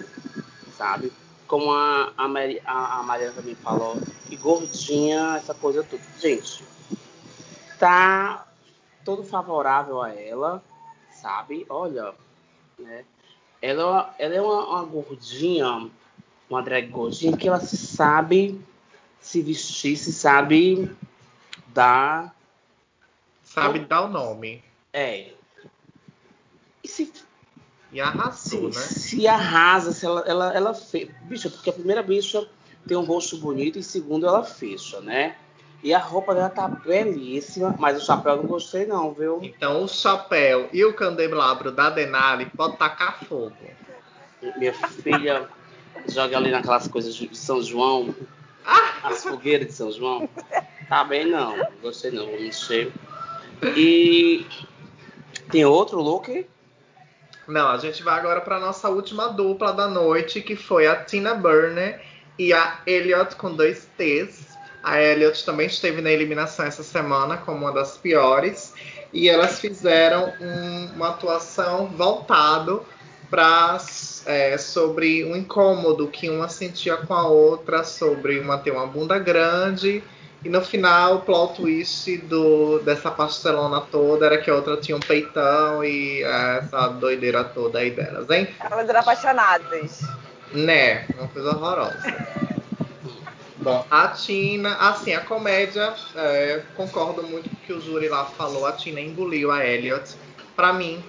sabe? 0.78 1.12
Como 1.48 1.72
a, 1.72 2.14
a, 2.16 2.28
Mari, 2.28 2.62
a, 2.64 3.00
a 3.00 3.04
Mariana 3.04 3.34
também 3.34 3.56
falou, 3.56 3.98
que 4.28 4.36
gordinha, 4.36 5.36
essa 5.38 5.54
coisa 5.54 5.84
toda. 5.84 6.02
Gente, 6.20 6.64
tá 7.80 8.48
todo 9.04 9.24
favorável 9.24 10.02
a 10.02 10.14
ela, 10.14 10.64
sabe? 11.12 11.66
Olha, 11.70 12.14
né? 12.78 13.04
Ela, 13.62 14.14
ela 14.18 14.36
é 14.36 14.42
uma, 14.42 14.66
uma 14.68 14.84
gordinha, 14.84 15.90
uma 16.50 16.62
drag 16.62 16.88
gordinha, 16.88 17.36
que 17.36 17.48
ela 17.48 17.60
se 17.60 17.76
sabe 17.76 18.62
se 19.20 19.42
vestir, 19.42 19.98
se 19.98 20.14
sabe 20.14 20.90
dar. 21.68 22.34
Sabe 23.50 23.80
dar 23.80 24.04
o 24.04 24.08
nome. 24.08 24.64
É. 24.94 25.32
E 26.84 26.88
se 26.88 27.12
E 27.92 28.00
arrasou, 28.00 28.72
se, 28.72 28.80
né? 28.80 28.86
se 28.86 29.28
arrasa, 29.28 29.92
se 29.92 30.06
ela, 30.06 30.24
ela, 30.28 30.54
ela 30.54 30.74
fe... 30.76 31.12
Bicha, 31.24 31.50
porque 31.50 31.72
a 31.72 31.74
primeira 31.74 32.04
bicha 32.04 32.48
tem 32.88 32.96
um 32.96 33.04
rosto 33.04 33.38
bonito 33.38 33.80
e 33.80 33.84
segundo 33.84 34.28
ela 34.28 34.44
fecha, 34.44 35.02
né? 35.02 35.36
E 35.82 35.94
a 35.94 35.98
roupa 35.98 36.36
dela 36.36 36.50
tá 36.50 36.68
belíssima, 36.68 37.76
mas 37.80 38.00
o 38.00 38.06
chapéu 38.06 38.34
eu 38.34 38.38
não 38.44 38.46
gostei 38.46 38.86
não, 38.86 39.14
viu? 39.14 39.40
Então 39.42 39.84
o 39.84 39.88
chapéu 39.88 40.70
e 40.72 40.86
o 40.86 40.94
candelabro 40.94 41.72
da 41.72 41.90
Denali 41.90 42.46
pode 42.46 42.78
tacar 42.78 43.24
fogo. 43.24 43.56
Minha 44.58 44.74
filha 44.74 45.50
joga 46.08 46.38
ali 46.38 46.52
naquelas 46.52 46.88
coisas 46.88 47.16
de 47.16 47.36
São 47.36 47.62
João, 47.64 48.14
as 49.04 49.24
fogueiras 49.24 49.68
de 49.68 49.74
São 49.74 49.92
João. 49.92 50.30
Tá 50.88 51.04
bem 51.04 51.26
não, 51.26 51.58
não 51.58 51.72
gostei 51.82 52.12
não, 52.12 52.28
vou 52.28 52.40
mexer. 52.40 52.92
E 53.76 54.46
tem 55.52 55.66
outro 55.66 56.02
look? 56.02 56.46
Não, 57.48 57.70
a 57.70 57.78
gente 57.78 58.04
vai 58.04 58.18
agora 58.20 58.42
para 58.42 58.60
nossa 58.60 58.90
última 58.90 59.28
dupla 59.30 59.74
da 59.74 59.88
noite, 59.88 60.42
que 60.42 60.56
foi 60.56 60.86
a 60.86 60.96
Tina 60.96 61.34
Burner 61.34 62.00
e 62.38 62.54
a 62.54 62.80
Elliot 62.86 63.36
com 63.36 63.54
dois 63.54 63.88
T's. 63.98 64.48
A 64.84 65.02
Elliot 65.02 65.44
também 65.44 65.68
esteve 65.68 66.02
na 66.02 66.12
eliminação 66.12 66.66
essa 66.66 66.84
semana 66.84 67.38
como 67.38 67.58
uma 67.58 67.74
das 67.74 67.98
piores. 67.98 68.74
E 69.12 69.28
elas 69.28 69.60
fizeram 69.60 70.32
um- 70.40 70.94
uma 70.96 71.10
atuação 71.10 71.88
voltado 71.88 72.86
para 73.30 73.80
sobre 74.60 75.26
um 75.26 75.36
incômodo 75.36 76.08
que 76.08 76.30
uma 76.30 76.48
sentia 76.48 76.98
com 76.98 77.14
a 77.14 77.28
outra, 77.28 77.84
sobre 77.84 78.40
uma 78.40 78.58
ter 78.58 78.72
uma 78.72 78.86
bunda 78.86 79.18
grande. 79.18 80.04
E 80.44 80.48
no 80.48 80.62
final, 80.62 81.16
o 81.16 81.22
plot 81.22 81.56
twist 81.56 82.18
do, 82.20 82.80
dessa 82.80 83.12
pastelona 83.12 83.82
toda 83.82 84.26
era 84.26 84.38
que 84.38 84.50
a 84.50 84.56
outra 84.56 84.78
tinha 84.78 84.96
um 84.96 85.02
peitão 85.02 85.84
e 85.84 86.24
essa 86.24 86.88
doideira 86.88 87.44
toda 87.44 87.80
aí 87.80 87.92
delas, 87.92 88.30
hein? 88.30 88.48
Elas 88.60 88.88
eram 88.88 89.00
apaixonadas. 89.02 90.02
Né? 90.54 91.06
Uma 91.18 91.28
coisa 91.28 91.50
horrorosa. 91.50 92.00
Bom, 93.58 93.86
a 93.92 94.08
Tina, 94.08 94.76
assim, 94.76 95.14
a 95.14 95.20
comédia, 95.20 95.94
é, 96.16 96.62
concordo 96.78 97.22
muito 97.24 97.50
com 97.50 97.56
o 97.56 97.60
que 97.60 97.74
o 97.74 97.82
júri 97.82 98.08
lá 98.08 98.24
falou, 98.24 98.66
a 98.66 98.72
Tina 98.72 99.02
engoliu 99.02 99.52
a 99.52 99.66
Elliot. 99.66 100.16
Pra 100.56 100.72
mim, 100.72 101.04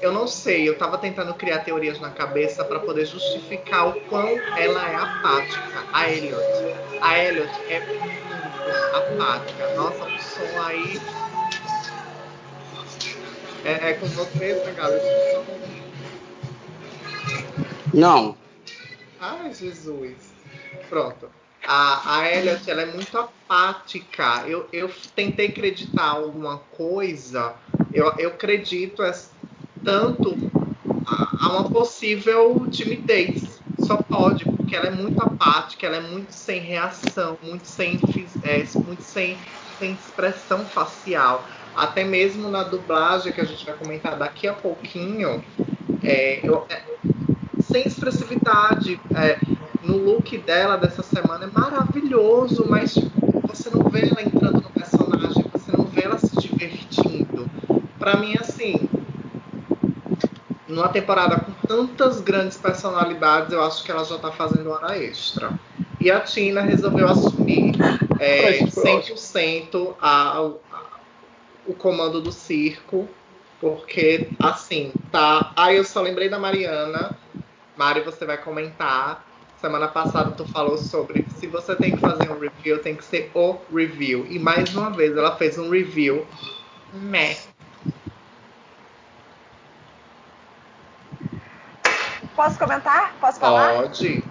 eu 0.00 0.12
não 0.12 0.26
sei, 0.26 0.68
eu 0.68 0.76
tava 0.76 0.98
tentando 0.98 1.34
criar 1.34 1.60
teorias 1.60 2.00
na 2.00 2.10
cabeça 2.10 2.64
pra 2.64 2.80
poder 2.80 3.06
justificar 3.06 3.88
o 3.88 4.00
quão 4.02 4.28
ela 4.56 4.88
é 4.88 4.96
apática, 4.96 5.84
a 5.92 6.10
Elliot. 6.10 6.42
A 7.00 7.18
Elliot 7.18 7.52
é 7.68 7.80
muito 7.80 8.32
apática. 8.96 9.74
Nossa, 9.74 10.04
o 10.04 10.18
som 10.18 10.62
aí. 10.62 11.00
É, 13.64 13.90
é 13.90 13.92
com 13.94 14.06
você, 14.06 14.62
som. 14.64 15.44
Não. 17.94 18.36
Ai, 19.20 19.52
Jesus. 19.54 20.16
Pronto. 20.88 21.30
A, 21.64 22.18
a 22.18 22.32
Elliot, 22.32 22.68
ela 22.68 22.82
é 22.82 22.86
muito 22.86 23.16
apática. 23.16 24.44
Eu, 24.48 24.68
eu 24.72 24.90
tentei 25.14 25.46
acreditar 25.46 26.08
alguma 26.08 26.58
coisa. 26.58 27.54
Eu, 27.92 28.12
eu 28.18 28.30
acredito 28.30 29.02
é, 29.02 29.12
tanto 29.84 30.36
a, 31.06 31.46
a 31.46 31.52
uma 31.52 31.70
possível 31.70 32.66
timidez. 32.70 33.60
Só 33.80 33.96
pode, 33.96 34.44
porque 34.44 34.76
ela 34.76 34.86
é 34.86 34.90
muito 34.90 35.20
apática, 35.20 35.86
ela 35.86 35.96
é 35.96 36.00
muito 36.00 36.32
sem 36.32 36.60
reação, 36.60 37.36
muito 37.42 37.66
sem, 37.66 37.98
é, 38.44 38.64
muito 38.78 39.02
sem, 39.02 39.36
sem 39.78 39.92
expressão 39.92 40.64
facial. 40.66 41.44
Até 41.74 42.04
mesmo 42.04 42.48
na 42.48 42.62
dublagem, 42.62 43.32
que 43.32 43.40
a 43.40 43.44
gente 43.44 43.64
vai 43.64 43.74
comentar 43.74 44.16
daqui 44.16 44.46
a 44.46 44.52
pouquinho, 44.52 45.42
é, 46.02 46.40
eu, 46.46 46.64
é, 46.68 46.82
sem 47.60 47.86
expressividade. 47.86 49.00
É, 49.16 49.38
no 49.82 49.96
look 49.96 50.38
dela 50.38 50.76
dessa 50.76 51.02
semana 51.02 51.44
é 51.44 51.58
maravilhoso, 51.58 52.64
mas 52.68 52.94
você 53.48 53.68
não 53.70 53.82
vê 53.90 54.02
ela 54.02 54.22
entrando 54.22 54.60
no 54.60 54.70
personagem, 54.70 55.44
você 55.52 55.76
não 55.76 55.84
vê 55.86 56.04
ela 56.04 56.18
se 56.18 56.36
divertindo. 56.36 57.50
Para 57.98 58.16
mim, 58.16 58.34
assim, 58.40 58.88
numa 60.72 60.88
temporada 60.88 61.38
com 61.38 61.52
tantas 61.66 62.20
grandes 62.20 62.56
personalidades, 62.56 63.52
eu 63.52 63.62
acho 63.62 63.84
que 63.84 63.90
ela 63.90 64.04
já 64.04 64.18
tá 64.18 64.32
fazendo 64.32 64.70
hora 64.70 64.98
extra. 64.98 65.52
E 66.00 66.10
a 66.10 66.20
Tina 66.20 66.62
resolveu 66.62 67.06
assumir 67.06 67.74
é, 68.18 68.58
100% 68.64 69.94
a, 70.00 70.38
a, 70.38 70.42
o 71.66 71.74
comando 71.76 72.20
do 72.20 72.32
circo, 72.32 73.08
porque, 73.60 74.28
assim, 74.40 74.92
tá. 75.12 75.52
Aí 75.54 75.76
eu 75.76 75.84
só 75.84 76.00
lembrei 76.00 76.28
da 76.28 76.38
Mariana. 76.38 77.16
Mari, 77.76 78.00
você 78.00 78.24
vai 78.24 78.36
comentar. 78.36 79.24
Semana 79.60 79.86
passada 79.86 80.32
tu 80.32 80.44
falou 80.46 80.76
sobre 80.76 81.24
se 81.36 81.46
você 81.46 81.76
tem 81.76 81.92
que 81.92 81.98
fazer 81.98 82.28
um 82.28 82.38
review, 82.40 82.80
tem 82.80 82.96
que 82.96 83.04
ser 83.04 83.30
o 83.32 83.58
review. 83.72 84.26
E 84.28 84.36
mais 84.36 84.74
uma 84.74 84.90
vez 84.90 85.16
ela 85.16 85.36
fez 85.36 85.56
um 85.56 85.70
review. 85.70 86.26
Meh. 86.92 87.36
Posso 92.34 92.58
comentar? 92.58 93.14
Posso 93.20 93.38
falar? 93.38 93.74
Pode. 93.74 94.24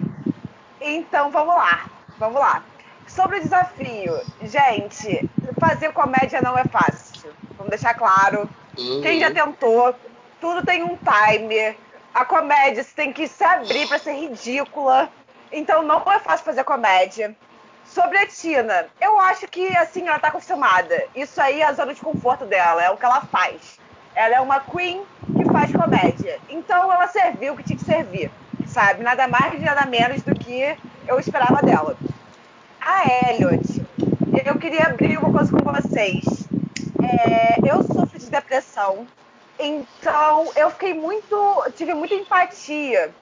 Então 0.80 1.30
vamos 1.30 1.54
lá. 1.54 1.86
Vamos 2.18 2.40
lá. 2.40 2.62
Sobre 3.06 3.38
o 3.38 3.42
desafio, 3.42 4.20
gente, 4.42 5.28
fazer 5.60 5.92
comédia 5.92 6.40
não 6.40 6.56
é 6.56 6.64
fácil. 6.64 7.32
Vamos 7.56 7.70
deixar 7.70 7.94
claro. 7.94 8.48
Uhum. 8.78 9.00
Quem 9.02 9.20
já 9.20 9.30
tentou, 9.30 9.94
tudo 10.40 10.64
tem 10.64 10.82
um 10.82 10.96
timer. 10.96 11.76
A 12.14 12.24
comédia 12.24 12.82
você 12.82 12.94
tem 12.94 13.12
que 13.12 13.26
se 13.26 13.44
abrir 13.44 13.86
para 13.88 13.98
ser 13.98 14.12
ridícula. 14.12 15.10
Então 15.50 15.82
não 15.82 16.02
é 16.10 16.18
fácil 16.18 16.44
fazer 16.44 16.64
comédia. 16.64 17.36
Sobre 17.84 18.16
a 18.16 18.26
Tina, 18.26 18.86
eu 19.00 19.20
acho 19.20 19.46
que 19.48 19.76
assim 19.76 20.08
ela 20.08 20.18
tá 20.18 20.28
acostumada. 20.28 21.04
Isso 21.14 21.40
aí 21.40 21.60
é 21.60 21.66
a 21.66 21.72
zona 21.72 21.92
de 21.92 22.00
conforto 22.00 22.46
dela, 22.46 22.82
é 22.82 22.90
o 22.90 22.96
que 22.96 23.04
ela 23.04 23.20
faz. 23.22 23.78
Ela 24.22 24.36
é 24.36 24.40
uma 24.40 24.60
queen 24.60 25.02
que 25.36 25.44
faz 25.50 25.72
comédia. 25.72 26.38
Então 26.48 26.92
ela 26.92 27.08
serviu 27.08 27.54
o 27.54 27.56
que 27.56 27.64
tinha 27.64 27.76
que 27.76 27.84
servir, 27.84 28.30
sabe? 28.66 29.02
Nada 29.02 29.26
mais 29.26 29.60
nada 29.60 29.84
menos 29.84 30.22
do 30.22 30.32
que 30.32 30.76
eu 31.08 31.18
esperava 31.18 31.60
dela. 31.60 31.96
A 32.80 33.32
Elliot, 33.32 33.82
eu 34.46 34.58
queria 34.60 34.84
abrir 34.84 35.18
uma 35.18 35.32
coisa 35.32 35.50
com 35.50 35.72
vocês. 35.72 36.24
É, 37.02 37.58
eu 37.68 37.82
sofro 37.82 38.16
de 38.16 38.30
depressão, 38.30 39.08
então 39.58 40.52
eu 40.54 40.70
fiquei 40.70 40.94
muito, 40.94 41.64
tive 41.74 41.92
muita 41.92 42.14
empatia 42.14 43.12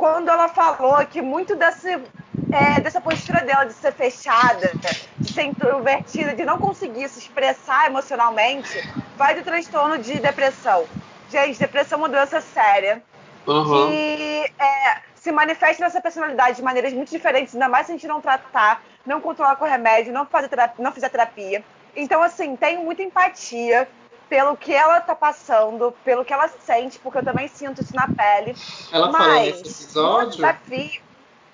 quando 0.00 0.30
ela 0.30 0.48
falou 0.48 0.96
que 1.04 1.20
muito 1.20 1.54
desse, 1.54 1.90
é, 1.90 2.80
dessa 2.80 3.02
postura 3.02 3.42
dela 3.42 3.66
de 3.66 3.74
ser 3.74 3.92
fechada, 3.92 4.72
de 5.18 5.30
ser 5.30 5.42
introvertida, 5.42 6.34
de 6.34 6.42
não 6.42 6.56
conseguir 6.56 7.06
se 7.10 7.18
expressar 7.18 7.86
emocionalmente, 7.86 8.82
vai 9.14 9.34
do 9.34 9.44
transtorno 9.44 9.98
de 9.98 10.18
depressão. 10.18 10.86
Gente, 11.30 11.58
depressão 11.58 11.98
é 11.98 12.00
uma 12.00 12.08
doença 12.08 12.40
séria 12.40 13.02
uhum. 13.46 13.90
que 13.90 14.52
é, 14.58 15.00
se 15.16 15.30
manifesta 15.30 15.84
nessa 15.84 16.00
personalidade 16.00 16.56
de 16.56 16.62
maneiras 16.62 16.94
muito 16.94 17.10
diferentes, 17.10 17.54
ainda 17.54 17.68
mais 17.68 17.84
se 17.84 17.92
a 17.92 17.94
gente 17.94 18.08
não 18.08 18.22
tratar, 18.22 18.82
não 19.04 19.20
controlar 19.20 19.56
com 19.56 19.66
remédio, 19.66 20.14
não, 20.14 20.24
fazer 20.24 20.48
terapia, 20.48 20.82
não 20.82 20.92
fizer 20.92 21.10
terapia. 21.10 21.62
Então, 21.94 22.22
assim, 22.22 22.56
tenho 22.56 22.82
muita 22.82 23.02
empatia 23.02 23.86
pelo 24.30 24.56
que 24.56 24.72
ela 24.72 25.00
tá 25.00 25.14
passando, 25.14 25.92
pelo 26.04 26.24
que 26.24 26.32
ela 26.32 26.48
sente, 26.48 27.00
porque 27.00 27.18
eu 27.18 27.24
também 27.24 27.48
sinto 27.48 27.82
isso 27.82 27.94
na 27.94 28.06
pele. 28.06 28.56
Ela 28.92 29.10
Mas, 29.10 29.18
falou 29.20 29.34
nesse 29.34 29.60
episódio? 29.60 30.30
Desafio, 30.36 31.02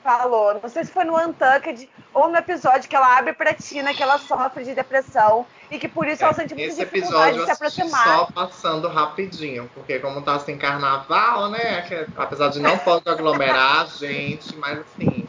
falou, 0.04 0.60
não 0.62 0.68
sei 0.68 0.84
se 0.84 0.92
foi 0.92 1.02
no 1.02 1.16
Untucked 1.16 1.90
ou 2.14 2.28
no 2.28 2.36
episódio 2.36 2.88
que 2.88 2.94
ela 2.94 3.18
abre 3.18 3.32
pra 3.32 3.54
Tina 3.54 3.92
que 3.92 4.02
ela 4.02 4.18
sofre 4.18 4.62
de 4.62 4.74
depressão 4.74 5.44
e 5.70 5.78
que 5.78 5.88
por 5.88 6.06
isso 6.06 6.22
é, 6.22 6.26
ela 6.26 6.34
sente 6.34 6.54
muita 6.54 6.74
dificuldade 6.76 7.38
de 7.38 7.44
se 7.46 7.50
aproximar. 7.50 8.04
Só 8.04 8.26
passando 8.26 8.88
rapidinho, 8.88 9.68
porque 9.74 9.98
como 9.98 10.20
tá 10.22 10.36
assim 10.36 10.58
carnaval, 10.58 11.48
né? 11.48 11.82
Que, 11.82 12.06
apesar 12.16 12.48
de 12.50 12.60
não 12.60 12.78
pode 12.78 13.08
aglomerar 13.08 13.88
gente, 13.88 14.54
mas 14.56 14.80
assim, 14.80 15.26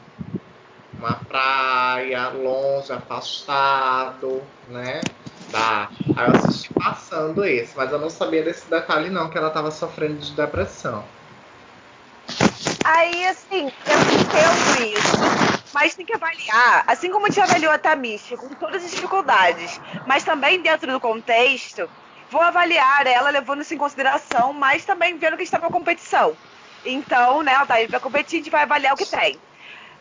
uma 0.99 1.13
praia 1.27 2.27
longe, 2.29 2.91
afastado, 2.91 4.43
né? 4.67 5.01
Tá. 5.51 5.89
Aí 6.15 6.27
eu 6.27 6.35
assisti 6.35 6.56
passando 6.77 7.43
esse, 7.45 7.75
mas 7.75 7.91
eu 7.91 7.99
não 7.99 8.09
sabia 8.09 8.43
desse 8.43 8.69
detalhe 8.69 9.09
não, 9.09 9.29
que 9.29 9.37
ela 9.37 9.49
tava 9.49 9.71
sofrendo 9.71 10.17
de 10.17 10.31
depressão. 10.31 11.03
Aí, 12.83 13.27
assim, 13.27 13.71
eu 13.85 13.99
entendo 13.99 14.97
isso, 14.97 15.17
mas 15.73 15.95
tem 15.95 16.05
que 16.05 16.13
avaliar, 16.13 16.83
assim 16.87 17.11
como 17.11 17.25
a 17.25 17.29
gente 17.29 17.41
avaliou 17.41 17.71
a 17.71 17.77
Tamishi, 17.77 18.37
com 18.37 18.49
todas 18.49 18.83
as 18.83 18.91
dificuldades, 18.91 19.79
mas 20.05 20.23
também 20.23 20.61
dentro 20.61 20.91
do 20.91 20.99
contexto, 20.99 21.89
vou 22.29 22.41
avaliar 22.41 23.05
ela 23.07 23.29
levando 23.29 23.61
isso 23.61 23.73
em 23.73 23.77
consideração, 23.77 24.53
mas 24.53 24.85
também 24.85 25.17
vendo 25.17 25.37
que 25.37 25.43
está 25.43 25.59
na 25.59 25.69
competição. 25.69 26.35
Então, 26.85 27.43
né, 27.43 27.53
ela 27.53 27.65
tá 27.65 27.75
aí 27.75 27.87
pra 27.87 27.99
competir, 27.99 28.37
a 28.37 28.43
gente 28.43 28.51
vai 28.51 28.63
avaliar 28.63 28.93
o 28.93 28.97
que 28.97 29.05
tem. 29.05 29.37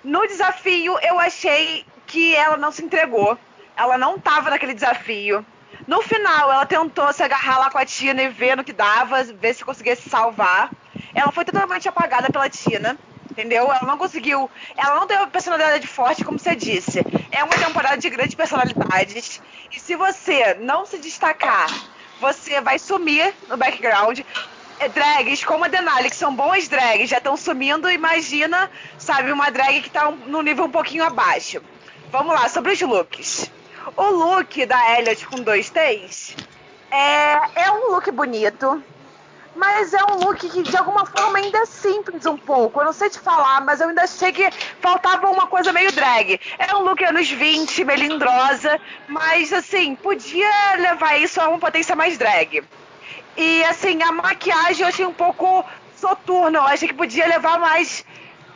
No 0.05 0.27
desafio, 0.27 0.97
eu 1.03 1.18
achei 1.18 1.85
que 2.07 2.37
ela 2.37 2.57
não 2.57 2.70
se 2.70 2.85
entregou 2.85 3.37
ela 3.77 3.99
não 3.99 4.18
tava 4.18 4.51
naquele 4.51 4.74
desafio. 4.74 5.45
No 5.87 6.03
final, 6.03 6.53
ela 6.53 6.66
tentou 6.66 7.12
se 7.12 7.22
agarrar 7.22 7.59
lá 7.61 7.70
com 7.70 7.78
a 7.78 7.87
Tina 7.87 8.22
e 8.22 8.28
ver 8.28 8.57
no 8.57 8.64
que 8.64 8.72
dava, 8.72 9.22
ver 9.22 9.55
se 9.55 9.64
conseguia 9.64 9.95
se 9.95 10.09
salvar. 10.09 10.72
Ela 11.14 11.30
foi 11.30 11.45
totalmente 11.45 11.89
apagada 11.89 12.28
pela 12.28 12.51
Tina, 12.51 12.99
entendeu? 13.30 13.72
Ela 13.72 13.82
não 13.82 13.97
conseguiu. 13.97 14.51
Ela 14.76 14.97
não 14.97 15.07
teve 15.07 15.20
uma 15.20 15.28
personalidade 15.28 15.87
forte, 15.87 16.24
como 16.24 16.41
você 16.41 16.57
disse. 16.57 17.01
É 17.30 17.45
uma 17.45 17.55
temporada 17.55 17.97
de 17.99 18.11
grandes 18.11 18.34
personalidades. 18.34 19.41
E 19.70 19.78
se 19.78 19.95
você 19.95 20.55
não 20.55 20.84
se 20.84 20.99
destacar, 20.99 21.68
você 22.20 22.61
vai 22.61 22.80
sumir 22.80 23.32
no 23.49 23.57
background. 23.57 24.20
É, 24.78 24.89
drags 24.89 25.45
como 25.45 25.64
a 25.64 25.68
Denali, 25.68 26.11
que 26.11 26.16
são 26.16 26.34
boas 26.34 26.66
drags, 26.66 27.09
já 27.09 27.18
estão 27.18 27.37
sumindo. 27.37 27.89
Imagina, 27.89 28.68
sabe, 28.99 29.30
uma 29.30 29.51
drag 29.51 29.82
que 29.82 29.89
está 29.89 30.11
no 30.11 30.43
nível 30.43 30.64
um 30.64 30.70
pouquinho 30.70 31.05
abaixo. 31.05 31.62
Vamos 32.11 32.34
lá, 32.34 32.49
sobre 32.49 32.72
os 32.72 32.80
looks. 32.80 33.51
O 33.95 34.11
look 34.11 34.66
da 34.66 34.99
Elliot 34.99 35.26
com 35.28 35.37
dois 35.37 35.70
T's 35.70 36.34
é, 36.91 37.34
é 37.55 37.70
um 37.70 37.93
look 37.93 38.11
bonito, 38.11 38.82
mas 39.55 39.95
é 39.95 40.03
um 40.05 40.16
look 40.24 40.39
que 40.49 40.62
de 40.62 40.76
alguma 40.76 41.07
forma 41.07 41.39
ainda 41.39 41.59
é 41.59 41.66
simples 41.66 42.26
um 42.26 42.37
pouco. 42.37 42.80
Eu 42.80 42.87
não 42.87 42.93
sei 42.93 43.09
te 43.11 43.20
falar, 43.20 43.61
mas 43.64 43.80
eu 43.80 43.89
ainda 43.89 44.03
achei 44.03 44.32
que 44.32 44.51
faltava 44.80 45.30
uma 45.30 45.47
coisa 45.47 45.72
meio 45.72 45.93
drag. 45.93 46.41
É 46.59 46.74
um 46.74 46.80
look 46.80 47.05
anos 47.05 47.30
20, 47.30 47.84
melindrosa, 47.84 48.80
mas 49.07 49.53
assim, 49.53 49.95
podia 49.95 50.74
levar 50.78 51.20
isso 51.20 51.41
a 51.41 51.49
uma 51.49 51.59
potência 51.59 51.95
mais 51.95 52.18
drag. 52.18 52.64
E 53.37 53.64
assim, 53.64 54.03
a 54.03 54.11
maquiagem 54.11 54.82
eu 54.82 54.89
achei 54.89 55.07
um 55.07 55.14
pouco 55.14 55.64
soturna, 55.95 56.59
eu 56.59 56.62
achei 56.62 56.89
que 56.89 56.95
podia 56.95 57.26
levar 57.28 57.61
mais 57.61 58.05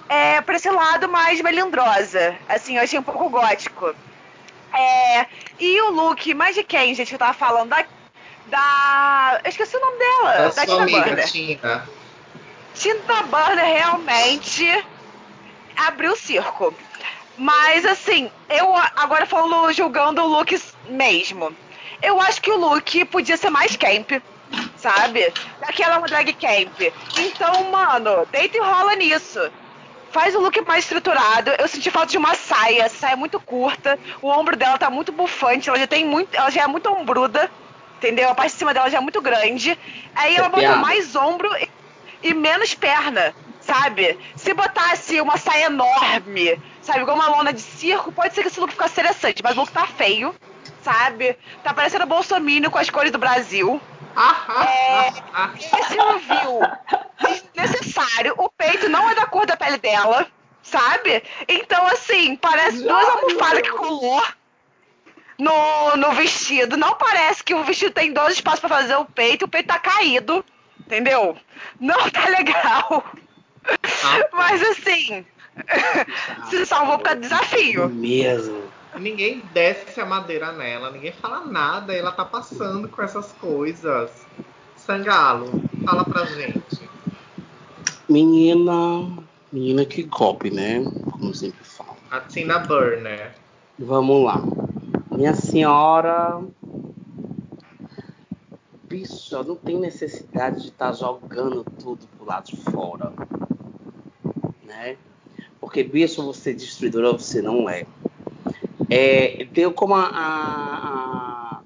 é, 0.08 0.40
pra 0.40 0.56
esse 0.56 0.70
lado 0.70 1.08
mais 1.08 1.40
melindrosa. 1.40 2.36
Assim, 2.48 2.76
eu 2.76 2.82
achei 2.82 2.98
um 2.98 3.02
pouco 3.02 3.30
gótico. 3.30 3.94
É, 4.72 5.26
e 5.58 5.80
o 5.82 5.90
look, 5.90 6.32
mais 6.34 6.54
de 6.54 6.62
quem, 6.62 6.94
gente, 6.94 7.08
que 7.08 7.14
eu 7.14 7.18
tava 7.18 7.34
falando? 7.34 7.70
Da. 7.70 7.84
da 8.46 9.40
eu 9.44 9.50
esqueci 9.50 9.76
o 9.76 9.80
nome 9.80 9.98
dela. 9.98 10.32
Da, 10.32 10.48
da 10.48 10.66
Tina 10.66 10.82
amiga, 10.82 11.02
Burner. 11.02 11.30
Tina. 11.30 11.88
Tina 12.74 13.22
Burner 13.22 13.64
realmente 13.64 14.84
abriu 15.76 16.12
o 16.12 16.16
circo. 16.16 16.74
Mas 17.36 17.84
assim, 17.86 18.30
eu 18.48 18.74
agora 18.96 19.26
falando 19.26 19.72
julgando 19.72 20.22
o 20.22 20.26
look 20.26 20.60
mesmo. 20.88 21.54
Eu 22.02 22.20
acho 22.20 22.40
que 22.40 22.50
o 22.50 22.56
look 22.56 23.04
podia 23.06 23.36
ser 23.36 23.50
mais 23.50 23.76
camp, 23.76 24.22
sabe? 24.76 25.32
Daquela 25.60 25.98
drag 26.00 26.32
camp. 26.34 26.80
Então, 27.18 27.70
mano, 27.70 28.26
deita 28.30 28.56
e 28.56 28.60
rola 28.60 28.94
nisso 28.94 29.50
faz 30.10 30.34
o 30.34 30.40
look 30.40 30.60
mais 30.62 30.84
estruturado. 30.84 31.50
Eu 31.58 31.68
senti 31.68 31.90
falta 31.90 32.10
de 32.10 32.18
uma 32.18 32.34
saia, 32.34 32.88
saia 32.88 33.12
é 33.12 33.16
muito 33.16 33.40
curta. 33.40 33.98
O 34.20 34.28
ombro 34.28 34.56
dela 34.56 34.78
tá 34.78 34.90
muito 34.90 35.12
bufante, 35.12 35.68
ela 35.68 35.78
já 35.78 35.86
tem 35.86 36.04
muito, 36.04 36.34
ela 36.34 36.50
já 36.50 36.62
é 36.62 36.66
muito 36.66 36.90
ombruda, 36.90 37.50
entendeu? 37.98 38.28
A 38.28 38.34
parte 38.34 38.52
de 38.52 38.58
cima 38.58 38.74
dela 38.74 38.90
já 38.90 38.98
é 38.98 39.00
muito 39.00 39.20
grande. 39.20 39.78
Aí 40.14 40.36
ela 40.36 40.48
botou 40.48 40.76
mais 40.76 41.14
ombro 41.16 41.50
e, 41.56 41.68
e, 42.22 42.34
menos 42.34 42.74
perna, 42.74 43.34
sabe? 43.60 44.18
Se 44.36 44.52
botasse 44.52 45.20
uma 45.20 45.36
saia 45.36 45.66
enorme, 45.66 46.60
sabe, 46.82 47.00
igual 47.00 47.16
uma 47.16 47.28
lona 47.28 47.52
de 47.52 47.60
circo, 47.60 48.12
pode 48.12 48.34
ser 48.34 48.42
que 48.42 48.48
esse 48.48 48.60
look 48.60 48.72
ficasse 48.72 49.00
interessante, 49.00 49.42
mas 49.42 49.56
o 49.56 49.60
look 49.60 49.72
tá 49.72 49.86
feio, 49.86 50.34
sabe? 50.82 51.36
Tá 51.62 51.72
parecendo 51.72 52.06
Bolsonaro 52.06 52.70
com 52.70 52.78
as 52.78 52.90
cores 52.90 53.12
do 53.12 53.18
Brasil. 53.18 53.80
É, 54.16 55.08
esse 55.56 55.96
review 55.96 56.60
necessário. 57.54 58.34
O 58.38 58.48
peito 58.50 58.88
não 58.88 59.08
é 59.10 59.14
da 59.14 59.26
cor 59.26 59.46
da 59.46 59.56
pele 59.56 59.78
dela, 59.78 60.26
sabe? 60.62 61.22
Então, 61.48 61.86
assim, 61.86 62.36
parece 62.36 62.82
duas 62.82 63.08
almofadas 63.08 63.62
que 63.62 63.70
colou 63.70 64.22
no, 65.38 65.96
no 65.96 66.12
vestido. 66.12 66.76
Não 66.76 66.94
parece 66.96 67.42
que 67.42 67.54
o 67.54 67.64
vestido 67.64 67.92
tem 67.92 68.12
dois 68.12 68.34
espaços 68.34 68.60
para 68.60 68.68
fazer 68.68 68.96
o 68.96 69.04
peito, 69.04 69.44
o 69.44 69.48
peito 69.48 69.66
tá 69.66 69.78
caído, 69.78 70.44
entendeu? 70.78 71.36
Não 71.78 72.10
tá 72.10 72.26
legal. 72.28 73.04
Ah, 73.64 74.28
Mas 74.32 74.62
assim, 74.62 75.24
se 76.48 76.66
salvou 76.66 76.98
por 76.98 77.04
causa 77.04 77.20
do 77.20 77.22
desafio. 77.22 77.88
Mesmo. 77.88 78.59
Ninguém 78.98 79.42
desce 79.52 80.00
a 80.00 80.06
madeira 80.06 80.52
nela, 80.52 80.90
ninguém 80.90 81.12
fala 81.12 81.46
nada, 81.46 81.94
ela 81.94 82.10
tá 82.10 82.24
passando 82.24 82.88
com 82.88 83.02
essas 83.02 83.32
coisas. 83.32 84.10
Sangalo, 84.76 85.62
fala 85.84 86.04
pra 86.04 86.24
gente. 86.24 86.88
Menina, 88.08 89.08
menina 89.52 89.84
que 89.84 90.04
cope, 90.04 90.50
né? 90.50 90.82
Como 91.12 91.32
sempre 91.34 91.62
falo. 91.62 91.96
A 92.10 92.20
Tina 92.20 92.58
Burner. 92.58 93.32
Vamos 93.78 94.24
lá. 94.24 94.42
Minha 95.10 95.34
senhora. 95.34 96.42
Bicho, 98.88 99.44
não 99.44 99.54
tem 99.54 99.78
necessidade 99.78 100.62
de 100.62 100.68
estar 100.68 100.88
tá 100.88 100.92
jogando 100.92 101.64
tudo 101.78 102.08
pro 102.16 102.26
lado 102.26 102.46
de 102.46 102.56
fora. 102.56 103.12
Né? 104.64 104.96
Porque, 105.60 105.84
bicho, 105.84 106.24
você 106.24 106.50
é 106.50 106.54
destruidora, 106.54 107.12
você 107.12 107.40
não 107.40 107.70
é. 107.70 107.86
É 108.88 109.44
deu 109.52 109.72
como 109.72 109.94
a, 109.94 110.06
a, 110.06 111.60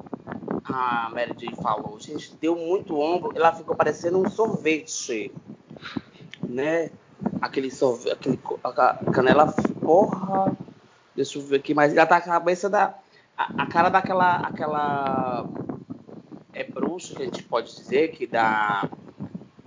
a 0.64 1.10
Mary 1.10 1.34
Jane 1.38 1.56
falou, 1.62 1.98
gente, 2.00 2.34
deu 2.40 2.56
muito 2.56 2.98
ombro, 2.98 3.32
ela 3.34 3.52
ficou 3.52 3.76
parecendo 3.76 4.18
um 4.18 4.28
sorvete. 4.28 5.32
Né? 6.42 6.90
Aquele 7.40 7.70
sorvete, 7.70 8.12
aquele, 8.12 8.40
a 8.62 9.10
canela, 9.12 9.52
porra. 9.80 10.56
Deixa 11.14 11.38
eu 11.38 11.42
ver 11.42 11.56
aqui, 11.56 11.74
mas 11.74 11.96
ela 11.96 12.06
tá 12.06 12.20
com 12.20 12.30
a 12.30 12.34
cabeça 12.34 12.68
da 12.68 12.94
a, 13.36 13.62
a 13.62 13.66
cara 13.66 13.88
daquela 13.88 14.36
aquela 14.38 15.46
é 16.52 16.64
bruxa 16.64 17.14
que 17.14 17.22
a 17.22 17.24
gente 17.24 17.42
pode 17.42 17.74
dizer 17.74 18.08
que 18.08 18.26
da 18.26 18.88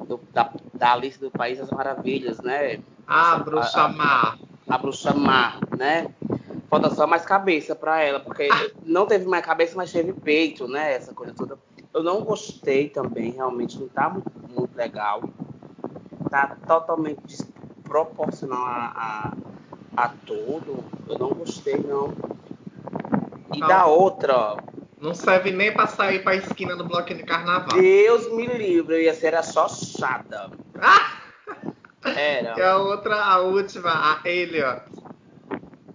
do, 0.08 0.20
da, 0.34 0.52
da 0.74 0.94
Alice 0.94 1.20
do 1.20 1.30
País 1.30 1.58
das 1.58 1.70
Maravilhas, 1.70 2.40
né? 2.40 2.80
Ah, 3.06 3.36
a 3.36 3.40
bruxa 3.40 3.82
a, 3.82 3.88
má. 3.90 4.38
A, 4.68 4.76
a 4.76 4.78
bruxa 4.78 5.14
má, 5.14 5.60
né? 5.78 6.08
Falta 6.70 6.90
só 6.94 7.08
mais 7.08 7.24
cabeça 7.24 7.74
para 7.76 8.02
ela, 8.02 8.20
porque 8.20 8.50
não 8.84 9.06
teve 9.06 9.26
mais 9.26 9.46
cabeça, 9.46 9.74
mas 9.76 9.92
teve 9.92 10.12
peito, 10.12 10.68
né? 10.68 10.94
Essa 10.94 11.14
coisa 11.14 11.34
toda. 11.34 11.58
Eu 11.94 12.04
não 12.04 12.24
gostei 12.24 12.90
também, 12.90 13.32
realmente 13.32 13.80
não 13.80 13.88
tá 13.88 14.10
muito, 14.10 14.32
muito 14.50 14.76
legal. 14.76 15.24
Tá 16.30 16.58
totalmente 16.68 17.22
desproporcional 17.26 18.66
a, 18.66 19.34
a, 19.96 20.04
a 20.04 20.10
tudo. 20.26 20.84
Eu 21.08 21.18
não 21.18 21.30
gostei, 21.30 21.78
não. 21.78 22.14
E 23.54 23.60
não. 23.60 23.68
da 23.68 23.86
outra. 23.86 24.58
Não 25.00 25.14
serve 25.14 25.52
nem 25.52 25.74
pra 25.74 25.88
sair 25.88 26.22
pra 26.24 26.36
esquina 26.36 26.76
do 26.76 26.84
bloquinho 26.84 27.20
de 27.20 27.24
carnaval. 27.24 27.80
Deus 27.80 28.30
me 28.34 28.46
livre, 28.46 28.96
eu 28.96 29.02
ia 29.04 29.14
ser 29.14 29.36
a 29.36 29.44
só 29.44 29.70
chata. 29.70 30.52
Ah! 30.82 31.18
Era. 32.04 32.58
E 32.58 32.62
a 32.62 32.78
outra, 32.78 33.16
a 33.16 33.40
última, 33.40 33.90
a 33.92 34.28
Elliot. 34.28 34.82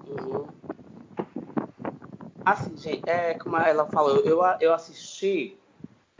Uhum. 0.06 0.46
Assim, 2.44 2.76
gente, 2.76 3.08
é 3.08 3.34
como 3.34 3.56
ela 3.56 3.86
falou, 3.86 4.16
eu, 4.18 4.40
eu 4.60 4.74
assisti 4.74 5.56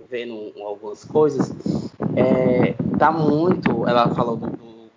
vendo 0.09 0.53
algumas 0.63 1.05
coisas. 1.05 1.51
É, 2.15 2.75
tá 2.99 3.11
muito. 3.11 3.87
Ela 3.89 4.09
falou 4.15 4.37
do, 4.37 4.47
do, 4.51 4.91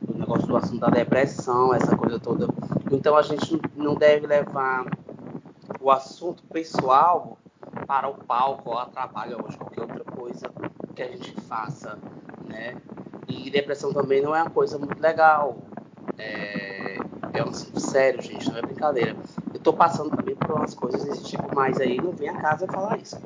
do, 0.00 0.18
negócio 0.18 0.46
do 0.46 0.56
assunto 0.56 0.80
da 0.80 0.88
depressão, 0.88 1.74
essa 1.74 1.96
coisa 1.96 2.18
toda. 2.18 2.46
Então 2.90 3.16
a 3.16 3.22
gente 3.22 3.60
não 3.76 3.94
deve 3.94 4.26
levar 4.26 4.86
o 5.80 5.90
assunto 5.90 6.42
pessoal 6.44 7.38
para 7.86 8.08
o 8.08 8.14
palco, 8.14 8.70
ou 8.70 8.78
a 8.78 8.86
trabalho, 8.86 9.38
ou 9.38 9.56
qualquer 9.56 9.80
outra 9.82 10.04
coisa 10.04 10.50
que 10.94 11.02
a 11.02 11.08
gente 11.08 11.32
faça, 11.42 11.98
né? 12.46 12.76
E 13.28 13.50
depressão 13.50 13.92
também 13.92 14.22
não 14.22 14.34
é 14.34 14.42
uma 14.42 14.50
coisa 14.50 14.78
muito 14.78 15.00
legal. 15.00 15.56
É, 16.18 16.71
é 17.32 17.44
um 17.44 17.48
assunto 17.48 17.80
sério, 17.80 18.22
gente, 18.22 18.50
não 18.50 18.58
é 18.58 18.62
brincadeira. 18.62 19.16
Eu 19.52 19.60
tô 19.60 19.72
passando 19.72 20.16
também 20.16 20.34
por 20.34 20.52
umas 20.52 20.74
coisas 20.74 21.04
desse 21.04 21.24
tipo, 21.24 21.44
mas 21.54 21.80
aí 21.80 22.00
não 22.00 22.12
vem 22.12 22.28
a 22.28 22.36
casa 22.36 22.66
falar 22.66 22.98
isso. 22.98 23.16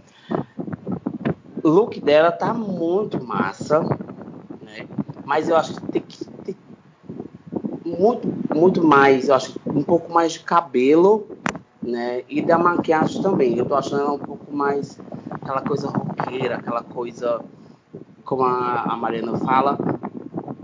O 1.62 1.68
look 1.68 2.00
dela 2.00 2.30
tá 2.30 2.54
muito 2.54 3.22
massa, 3.24 3.80
né? 4.62 4.86
Mas 5.24 5.48
eu 5.48 5.56
acho 5.56 5.74
que 5.74 5.86
tem 5.88 6.02
que 6.02 6.24
ter 6.24 6.56
muito, 7.84 8.28
muito 8.54 8.84
mais, 8.84 9.28
eu 9.28 9.34
acho 9.34 9.58
um 9.66 9.82
pouco 9.82 10.12
mais 10.12 10.32
de 10.32 10.40
cabelo 10.40 11.36
né? 11.86 12.24
E 12.28 12.42
da 12.42 12.58
maquiagem 12.58 13.22
também. 13.22 13.56
Eu 13.56 13.64
tô 13.64 13.74
achando 13.74 14.02
ela 14.02 14.12
um 14.12 14.18
pouco 14.18 14.54
mais 14.54 14.98
aquela 15.30 15.62
coisa 15.62 15.88
roqueira, 15.88 16.56
aquela 16.56 16.82
coisa, 16.82 17.40
como 18.24 18.42
a, 18.44 18.82
a 18.82 18.96
Mariana 18.96 19.38
fala, 19.38 19.78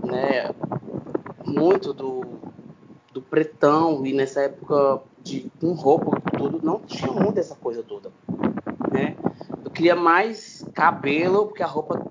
né? 0.03 0.53
Muito 1.45 1.93
do, 1.93 2.21
do 2.21 2.42
pretão. 3.33 4.05
E 4.05 4.13
nessa 4.13 4.41
época 4.41 5.01
de 5.23 5.51
com 5.59 5.73
roupa 5.73 6.21
tudo, 6.37 6.59
não 6.61 6.79
tinha 6.81 7.11
muito 7.11 7.39
essa 7.39 7.55
coisa 7.55 7.81
toda, 7.81 8.11
né? 8.91 9.15
Eu 9.65 9.71
queria 9.71 9.95
mais 9.95 10.63
cabelo, 10.75 11.47
porque 11.47 11.63
a 11.63 11.67
roupa 11.67 12.05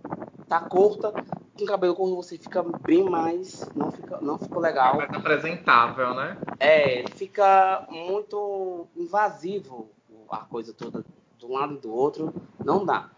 tá 0.49 0.61
curta, 0.61 1.12
com 1.57 1.64
cabelo 1.64 1.95
curto 1.95 2.16
você 2.16 2.37
fica 2.37 2.64
bem 2.85 3.09
mais. 3.09 3.70
Não, 3.73 3.93
fica, 3.93 4.18
não 4.20 4.37
ficou 4.37 4.61
legal. 4.61 4.95
É 4.95 5.07
mais 5.07 5.14
apresentável, 5.14 6.12
né? 6.12 6.37
É, 6.59 7.05
fica 7.14 7.87
muito 7.89 8.89
invasivo 8.97 9.89
a 10.29 10.39
coisa 10.39 10.73
toda 10.73 11.05
de 11.39 11.47
um 11.47 11.53
lado 11.53 11.75
e 11.75 11.79
do 11.79 11.95
outro. 11.95 12.35
Não 12.64 12.85
dá. 12.85 13.11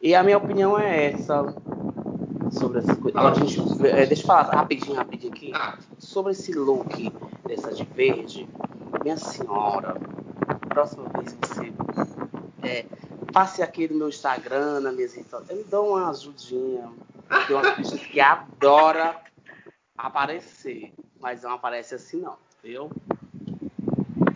E 0.00 0.14
a 0.14 0.22
minha 0.22 0.38
opinião 0.38 0.78
é 0.78 1.10
essa 1.10 1.44
sobre 2.52 2.78
essa 2.78 2.94
coisa. 2.94 3.18
Agora, 3.18 3.34
gente, 3.34 3.58
é, 3.84 4.06
deixa 4.06 4.22
eu 4.22 4.26
falar 4.26 4.42
rapidinho, 4.42 4.94
rapidinho 4.94 5.32
aqui. 5.32 5.50
Ah. 5.52 5.76
Sobre 5.98 6.30
esse 6.30 6.52
look 6.52 7.10
dessa 7.48 7.72
de 7.74 7.84
verde. 7.84 8.48
Minha 9.02 9.16
senhora, 9.16 9.96
próxima 10.68 11.08
vez 11.08 11.36
você 11.40 11.72
é, 12.62 12.84
passe 13.32 13.62
aqui 13.62 13.88
no 13.88 13.98
meu 13.98 14.08
Instagram, 14.08 14.80
redes 14.96 15.14
sociais, 15.14 15.48
me 15.50 15.64
dá 15.64 15.80
uma 15.80 16.10
ajudinha 16.10 16.88
tem 17.46 17.56
umas 17.56 17.76
bichas 17.76 18.00
que 18.00 18.20
adora 18.20 19.16
aparecer, 19.96 20.92
mas 21.20 21.42
não 21.42 21.52
aparece 21.52 21.94
assim 21.94 22.20
não, 22.20 22.36
viu? 22.62 22.90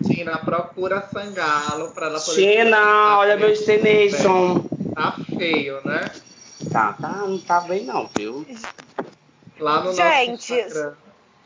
Tina, 0.06 0.38
procura 0.38 1.00
Sangalo 1.08 1.92
pra 1.92 2.06
ela 2.06 2.20
poder... 2.20 2.64
Tina, 2.64 3.18
olha 3.18 3.36
meu 3.36 3.48
destination. 3.48 4.60
Tá 4.94 5.16
feio, 5.38 5.80
né? 5.86 6.10
Tá, 6.70 6.92
tá, 6.92 7.08
não 7.08 7.38
tá 7.38 7.60
bem 7.62 7.84
não, 7.84 8.10
viu? 8.16 8.44
Lá 9.58 9.82
no 9.84 9.94
Gente, 9.94 10.52
nosso 10.52 10.54
Instagram. 10.54 10.94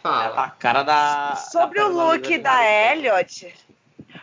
Fala. 0.06 0.44
A 0.44 0.50
cara 0.50 0.82
da... 0.84 1.34
Sobre 1.50 1.80
da 1.80 1.88
o 1.88 1.90
look 1.90 2.38
da 2.38 2.64
Elliot, 2.64 3.52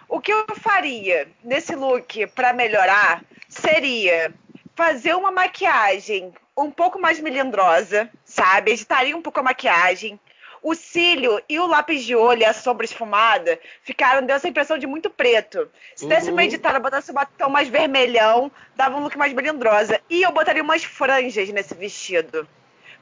o 0.07 0.21
que 0.21 0.31
eu 0.31 0.45
faria 0.55 1.27
nesse 1.43 1.75
look 1.75 2.25
para 2.27 2.53
melhorar 2.53 3.21
seria 3.49 4.33
fazer 4.75 5.13
uma 5.13 5.29
maquiagem 5.29 6.33
um 6.57 6.71
pouco 6.71 6.99
mais 6.99 7.19
melindrosa, 7.19 8.09
sabe? 8.23 8.71
Editaria 8.71 9.17
um 9.17 9.21
pouco 9.21 9.41
a 9.41 9.43
maquiagem. 9.43 10.17
O 10.61 10.73
cílio 10.73 11.41
e 11.49 11.59
o 11.59 11.67
lápis 11.67 12.05
de 12.05 12.15
olho, 12.15 12.47
a 12.47 12.53
sombra 12.53 12.85
esfumada, 12.85 13.59
ficaram, 13.81 14.25
deu 14.25 14.37
essa 14.37 14.47
impressão 14.47 14.77
de 14.77 14.87
muito 14.87 15.09
preto. 15.09 15.69
Se 15.93 16.07
desse 16.07 16.27
uhum. 16.27 16.33
uma 16.33 16.45
editada, 16.45 16.79
botasse 16.79 17.11
um 17.11 17.15
batom 17.15 17.49
mais 17.49 17.67
vermelhão, 17.67 18.49
dava 18.73 18.95
um 18.95 19.03
look 19.03 19.17
mais 19.17 19.33
melindrosa. 19.33 19.99
E 20.09 20.21
eu 20.21 20.31
botaria 20.31 20.63
umas 20.63 20.85
franjas 20.85 21.49
nesse 21.49 21.75
vestido. 21.75 22.47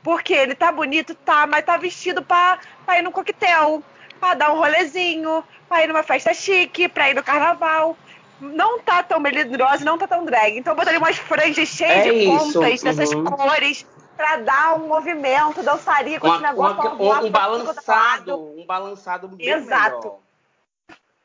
Porque 0.04 0.34
ele 0.34 0.56
tá 0.56 0.72
bonito, 0.72 1.14
tá, 1.14 1.46
mas 1.46 1.66
tá 1.66 1.78
vestido 1.78 2.24
pra, 2.24 2.60
pra 2.86 3.00
ir 3.00 3.02
no 3.04 3.12
coquetel, 3.12 3.84
pra 4.20 4.34
dar 4.34 4.52
um 4.52 4.58
rolezinho, 4.58 5.44
pra 5.70 5.84
ir 5.84 5.88
numa 5.88 6.04
festa 6.04 6.34
chique, 6.34 6.88
pra 6.88 7.10
ir 7.10 7.16
no 7.16 7.24
carnaval 7.24 7.96
não 8.42 8.80
tá 8.80 9.04
tão 9.04 9.20
melindrosa, 9.20 9.86
não 9.86 9.98
tá 9.98 10.08
tão 10.08 10.26
drag. 10.26 10.58
Então 10.58 10.74
eu 10.74 10.78
botaria 10.78 11.00
umas 11.00 11.18
franjas 11.18 11.70
cheias 11.70 12.08
é 12.08 12.12
de 12.12 12.26
pontas 12.26 12.82
dessas 12.82 13.12
uhum. 13.12 13.24
cores 13.24 13.86
pra 14.18 14.38
dar 14.38 14.76
um 14.76 14.88
movimento, 14.88 15.64
dançaria 15.64 16.20
com 16.20 16.28
uma, 16.28 16.36
esse 16.36 16.44
negócio. 16.44 16.92
Uma, 16.94 17.22
um, 17.22 17.26
um 17.26 17.32
balançado, 17.32 18.38
um 18.38 18.66
balançado 18.66 19.28
bem 19.30 19.48
Exato. 19.48 19.98
Melhor. 19.98 20.20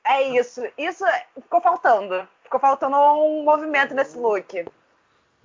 É 0.05 0.22
isso. 0.39 0.62
Isso 0.79 1.05
ficou 1.35 1.61
faltando. 1.61 2.29
Ficou 2.45 2.61
faltando 2.61 2.97
um 2.97 3.43
movimento 3.43 3.95
nesse 3.95 4.16
look. 4.16 4.64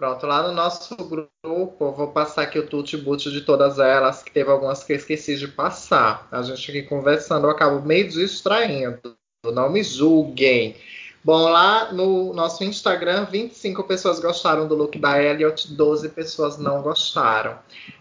Pronto, 0.02 0.26
lá 0.26 0.42
no 0.42 0.52
nosso 0.52 0.96
grupo, 0.96 1.92
vou 1.92 2.08
passar 2.08 2.42
aqui 2.42 2.58
o 2.58 2.66
tutibut 2.66 3.30
de 3.30 3.42
todas 3.42 3.78
elas, 3.78 4.24
que 4.24 4.32
teve 4.32 4.50
algumas 4.50 4.84
que 4.84 4.94
eu 4.94 4.98
esqueci 4.98 5.38
de 5.38 5.48
passar. 5.48 6.28
A 6.32 6.42
gente 6.42 6.72
aqui 6.72 6.82
conversando, 6.82 7.46
eu 7.46 7.52
acabo 7.52 7.86
meio 7.86 8.10
distraindo. 8.10 9.16
Não 9.46 9.70
me 9.70 9.84
julguem. 9.84 10.76
Bom, 11.24 11.48
lá 11.48 11.94
no 11.94 12.34
nosso 12.34 12.64
Instagram, 12.64 13.26
25 13.26 13.84
pessoas 13.84 14.20
gostaram 14.20 14.68
do 14.68 14.74
look 14.74 14.98
da 14.98 15.22
Elliot, 15.22 15.72
12 15.72 16.10
pessoas 16.10 16.58
não 16.58 16.82
gostaram. 16.82 17.60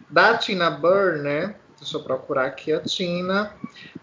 Da 0.09 0.39
Tina 0.39 0.71
Burner, 0.71 1.55
deixa 1.79 1.99
eu 1.99 2.03
procurar 2.03 2.47
aqui 2.47 2.73
a 2.73 2.81
Tina, 2.81 3.55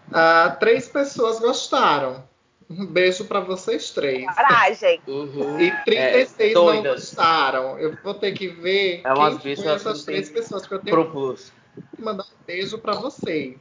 uh, 0.06 0.56
três 0.60 0.88
pessoas 0.88 1.40
gostaram. 1.40 2.27
Um 2.70 2.84
beijo 2.84 3.24
para 3.24 3.40
vocês 3.40 3.90
três. 3.90 4.26
Coragem. 4.26 5.00
Uhum. 5.06 5.58
E 5.58 5.70
36 5.84 6.50
é, 6.50 6.54
não 6.54 6.82
gostaram. 6.82 7.78
Eu 7.78 7.96
vou 8.04 8.12
ter 8.12 8.32
que 8.32 8.48
ver 8.48 9.00
é 9.04 9.12
umas 9.12 9.38
quem 9.38 9.56
foi 9.56 9.72
essas 9.72 10.04
três 10.04 10.28
pessoas 10.28 10.66
que 10.66 10.74
eu 10.74 10.78
tenho 10.78 10.94
propus. 10.94 11.50
que 11.96 12.02
mandar 12.02 12.24
um 12.24 12.44
beijo 12.46 12.78
para 12.78 12.92
vocês. 12.94 13.56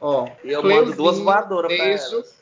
Ó, 0.00 0.28
e 0.42 0.50
eu 0.50 0.62
mando 0.62 0.92
duas 0.96 1.18
voadoras 1.18 1.72
para 1.72 1.86
elas. 1.86 2.40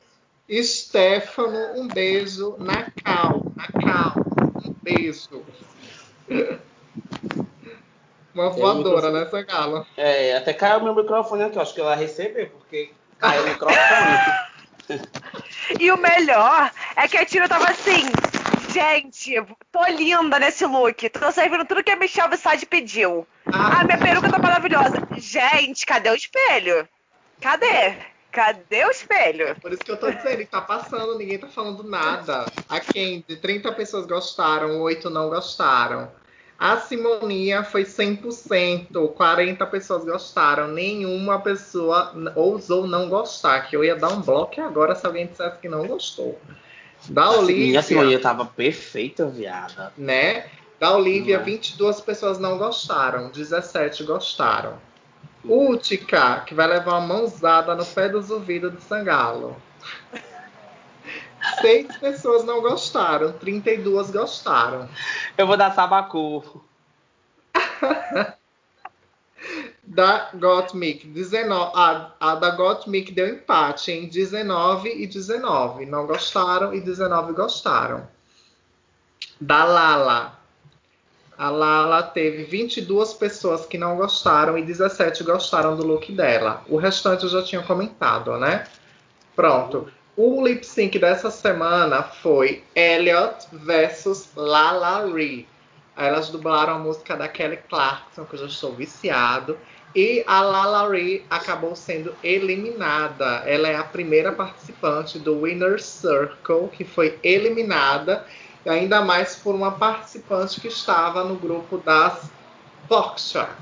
Stefano, 0.50 1.82
um 1.82 1.88
beijo. 1.88 2.56
Na 2.58 2.90
cal, 3.04 3.52
na 3.54 3.66
cal, 3.66 4.14
um 4.64 4.74
beijo. 4.82 5.44
Uma 8.34 8.48
voadora 8.48 9.10
nessa 9.10 9.42
gala. 9.42 9.86
É, 9.96 10.34
até 10.34 10.54
caiu 10.54 10.82
meu 10.82 10.94
microfone 10.94 11.42
aqui, 11.42 11.58
acho 11.58 11.74
que 11.74 11.80
ela 11.80 11.94
recebeu, 11.94 12.48
porque 12.50 12.90
caiu 13.18 13.42
o 13.42 13.48
microfone. 13.48 14.47
E 15.78 15.90
o 15.90 15.96
melhor 15.96 16.70
é 16.96 17.08
que 17.08 17.16
a 17.16 17.24
Tina 17.24 17.48
tava 17.48 17.70
assim, 17.70 18.04
gente, 18.72 19.34
tô 19.72 19.84
linda 19.86 20.38
nesse 20.38 20.64
look. 20.66 21.08
Tô 21.10 21.30
servindo 21.32 21.64
tudo 21.64 21.82
que 21.82 21.90
a 21.90 21.96
Michelle 21.96 22.30
Visage 22.30 22.66
pediu. 22.66 23.26
Ah, 23.46 23.84
minha 23.84 23.98
peruca 23.98 24.30
tá 24.30 24.38
maravilhosa. 24.38 25.06
Gente, 25.16 25.84
cadê 25.86 26.10
o 26.10 26.14
espelho? 26.14 26.88
Cadê? 27.40 27.96
Cadê 28.30 28.84
o 28.84 28.90
espelho? 28.90 29.56
Por 29.60 29.72
isso 29.72 29.82
que 29.82 29.90
eu 29.90 29.96
tô 29.96 30.10
dizendo, 30.10 30.46
tá 30.46 30.60
passando, 30.60 31.16
ninguém 31.16 31.38
tá 31.38 31.48
falando 31.48 31.82
nada. 31.82 32.46
A 32.68 32.78
Candy, 32.80 33.36
30 33.36 33.72
pessoas 33.72 34.06
gostaram, 34.06 34.80
8 34.80 35.08
não 35.08 35.28
gostaram. 35.28 36.10
A 36.58 36.76
Simonia 36.78 37.62
foi 37.62 37.84
100%, 37.84 39.12
40 39.14 39.66
pessoas 39.66 40.04
gostaram, 40.04 40.66
nenhuma 40.66 41.38
pessoa 41.38 42.12
ousou 42.34 42.84
não 42.84 43.08
gostar, 43.08 43.60
que 43.68 43.76
eu 43.76 43.84
ia 43.84 43.94
dar 43.94 44.08
um 44.08 44.20
bloco 44.20 44.60
agora 44.60 44.96
se 44.96 45.06
alguém 45.06 45.28
dissesse 45.28 45.56
que 45.58 45.68
não 45.68 45.86
gostou. 45.86 46.36
Da 47.08 47.30
Olivia... 47.30 47.66
Minha 47.66 47.82
Simonia 47.82 48.18
tava 48.18 48.44
perfeita, 48.44 49.24
viada. 49.26 49.92
Né? 49.96 50.46
Da 50.80 50.96
Olivia, 50.96 51.38
22 51.38 52.00
pessoas 52.00 52.40
não 52.40 52.58
gostaram, 52.58 53.30
17 53.30 54.02
gostaram. 54.02 54.78
Útica, 55.44 56.40
que 56.40 56.54
vai 56.54 56.66
levar 56.66 56.98
uma 56.98 57.06
mãozada 57.06 57.72
no 57.76 57.86
pé 57.86 58.08
dos 58.08 58.30
ouvidos 58.30 58.72
do 58.72 58.80
Sangalo. 58.80 59.56
Seis 61.60 61.96
pessoas 61.96 62.44
não 62.44 62.60
gostaram, 62.60 63.32
32 63.32 64.10
gostaram. 64.10 64.88
Eu 65.36 65.46
vou 65.46 65.56
dar 65.56 65.74
sabacu. 65.74 66.64
da 69.82 70.30
Gottmik, 70.34 71.06
19, 71.06 71.72
a, 71.74 72.12
a 72.20 72.34
da 72.34 72.50
Gottmik 72.50 73.12
deu 73.12 73.28
empate 73.28 73.90
em 73.90 74.06
19 74.06 75.02
e 75.02 75.06
19. 75.06 75.86
Não 75.86 76.06
gostaram 76.06 76.74
e 76.74 76.80
19 76.80 77.32
gostaram. 77.32 78.06
Da 79.40 79.64
Lala, 79.64 80.38
a 81.38 81.50
Lala 81.50 82.02
teve 82.02 82.42
22 82.42 83.14
pessoas 83.14 83.64
que 83.64 83.78
não 83.78 83.96
gostaram 83.96 84.58
e 84.58 84.62
17 84.62 85.22
gostaram 85.22 85.76
do 85.76 85.86
look 85.86 86.12
dela. 86.12 86.64
O 86.68 86.76
restante 86.76 87.22
eu 87.22 87.28
já 87.28 87.42
tinha 87.42 87.62
comentado, 87.62 88.36
né? 88.38 88.66
Pronto. 89.36 89.88
O 90.20 90.44
lip 90.44 90.66
sync 90.66 90.98
dessa 90.98 91.30
semana 91.30 92.02
foi 92.02 92.64
Elliot 92.74 93.46
versus 93.52 94.28
Lala 94.34 95.06
Ree. 95.06 95.46
Elas 95.96 96.28
dublaram 96.28 96.74
a 96.74 96.78
música 96.80 97.16
da 97.16 97.28
Kelly 97.28 97.60
Clarkson, 97.68 98.24
que 98.24 98.34
eu 98.34 98.40
já 98.40 98.46
estou 98.46 98.72
viciado. 98.72 99.56
E 99.94 100.24
a 100.26 100.40
Lala 100.40 100.90
Ree 100.90 101.24
acabou 101.30 101.76
sendo 101.76 102.12
eliminada. 102.24 103.44
Ela 103.46 103.68
é 103.68 103.76
a 103.76 103.84
primeira 103.84 104.32
participante 104.32 105.20
do 105.20 105.42
Winner 105.42 105.80
Circle 105.80 106.68
que 106.72 106.84
foi 106.84 107.16
eliminada 107.22 108.26
ainda 108.66 109.00
mais 109.00 109.36
por 109.36 109.54
uma 109.54 109.70
participante 109.70 110.60
que 110.60 110.66
estava 110.66 111.22
no 111.22 111.36
grupo 111.36 111.78
das 111.78 112.28
Foxtrot. 112.88 113.52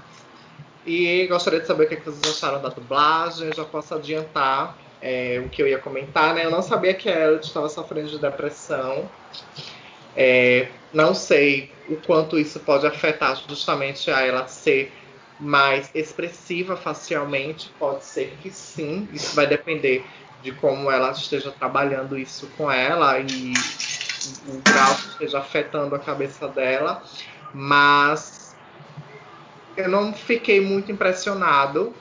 E 0.86 1.26
gostaria 1.26 1.60
de 1.60 1.66
saber 1.66 1.84
o 1.84 1.88
que, 1.88 1.96
vocês 1.96 2.34
acharam 2.34 2.62
da 2.62 2.70
dublagem. 2.70 3.48
Eu 3.48 3.54
já 3.54 3.64
posso 3.66 3.94
adiantar 3.94 4.85
é, 5.00 5.42
o 5.44 5.48
que 5.48 5.62
eu 5.62 5.68
ia 5.68 5.78
comentar, 5.78 6.34
né? 6.34 6.44
Eu 6.44 6.50
não 6.50 6.62
sabia 6.62 6.94
que 6.94 7.08
a 7.08 7.26
Elliot 7.26 7.46
estava 7.46 7.68
sofrendo 7.68 8.08
de 8.08 8.18
depressão. 8.18 9.08
É, 10.14 10.68
não 10.92 11.14
sei 11.14 11.70
o 11.88 11.96
quanto 11.96 12.38
isso 12.38 12.58
pode 12.60 12.86
afetar 12.86 13.36
justamente 13.48 14.10
a 14.10 14.20
ela 14.22 14.46
ser 14.46 14.92
mais 15.38 15.90
expressiva 15.94 16.76
facialmente. 16.76 17.70
Pode 17.78 18.04
ser 18.04 18.36
que 18.40 18.50
sim. 18.50 19.08
Isso 19.12 19.36
vai 19.36 19.46
depender 19.46 20.04
de 20.42 20.52
como 20.52 20.90
ela 20.90 21.10
esteja 21.10 21.50
trabalhando 21.50 22.18
isso 22.18 22.48
com 22.56 22.70
ela 22.70 23.18
e 23.18 23.52
o 24.48 24.60
grau 24.62 24.92
esteja 24.92 25.38
afetando 25.38 25.94
a 25.94 25.98
cabeça 25.98 26.48
dela, 26.48 27.02
mas 27.52 28.56
eu 29.76 29.88
não 29.88 30.12
fiquei 30.12 30.60
muito 30.60 30.90
impressionado. 30.90 31.94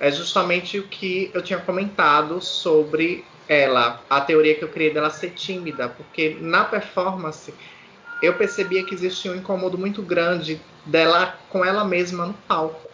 É 0.00 0.10
justamente 0.10 0.78
o 0.78 0.88
que 0.88 1.30
eu 1.34 1.42
tinha 1.42 1.58
comentado 1.60 2.40
sobre 2.40 3.22
ela, 3.46 4.02
a 4.08 4.20
teoria 4.20 4.54
que 4.54 4.64
eu 4.64 4.68
criei 4.68 4.94
dela 4.94 5.10
ser 5.10 5.30
tímida, 5.30 5.90
porque 5.90 6.38
na 6.40 6.64
performance 6.64 7.52
eu 8.22 8.34
percebia 8.34 8.82
que 8.82 8.94
existia 8.94 9.30
um 9.30 9.36
incômodo 9.36 9.76
muito 9.76 10.02
grande 10.02 10.60
dela 10.86 11.38
com 11.50 11.62
ela 11.64 11.84
mesma 11.84 12.26
no 12.26 12.32
palco. 12.32 12.88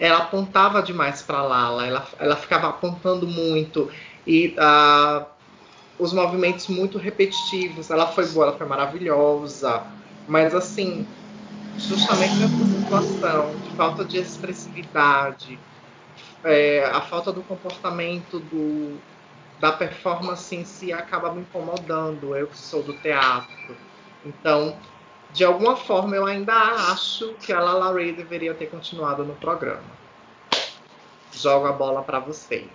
Ela 0.00 0.18
apontava 0.18 0.82
demais 0.82 1.22
para 1.22 1.42
Lala, 1.42 1.86
ela, 1.86 2.08
ela 2.18 2.36
ficava 2.36 2.68
apontando 2.68 3.26
muito 3.26 3.90
e 4.26 4.56
uh, 4.58 5.26
os 5.98 6.12
movimentos 6.12 6.68
muito 6.68 6.98
repetitivos. 6.98 7.90
Ela 7.90 8.06
foi 8.06 8.26
boa, 8.26 8.46
ela 8.46 8.58
foi 8.58 8.66
maravilhosa, 8.66 9.86
mas 10.26 10.54
assim, 10.54 11.06
justamente 11.76 12.34
nessa 12.36 12.64
situação 12.64 13.60
de 13.60 13.70
falta 13.76 14.04
de 14.04 14.18
expressividade, 14.18 15.60
é, 16.44 16.84
a 16.84 17.00
falta 17.00 17.32
do 17.32 17.42
comportamento 17.42 18.38
do, 18.38 18.98
da 19.60 19.72
performance 19.72 20.54
em 20.54 20.64
si 20.64 20.92
acaba 20.92 21.32
me 21.32 21.40
incomodando, 21.40 22.36
eu 22.36 22.46
que 22.46 22.58
sou 22.58 22.82
do 22.82 22.92
teatro. 22.94 23.76
Então, 24.24 24.76
de 25.32 25.44
alguma 25.44 25.76
forma, 25.76 26.16
eu 26.16 26.26
ainda 26.26 26.54
acho 26.54 27.34
que 27.34 27.52
a 27.52 27.60
Lala 27.60 27.92
Ray 27.92 28.12
deveria 28.12 28.54
ter 28.54 28.66
continuado 28.66 29.24
no 29.24 29.34
programa. 29.34 29.98
Jogo 31.32 31.66
a 31.66 31.72
bola 31.72 32.02
para 32.02 32.18
vocês. 32.18 32.68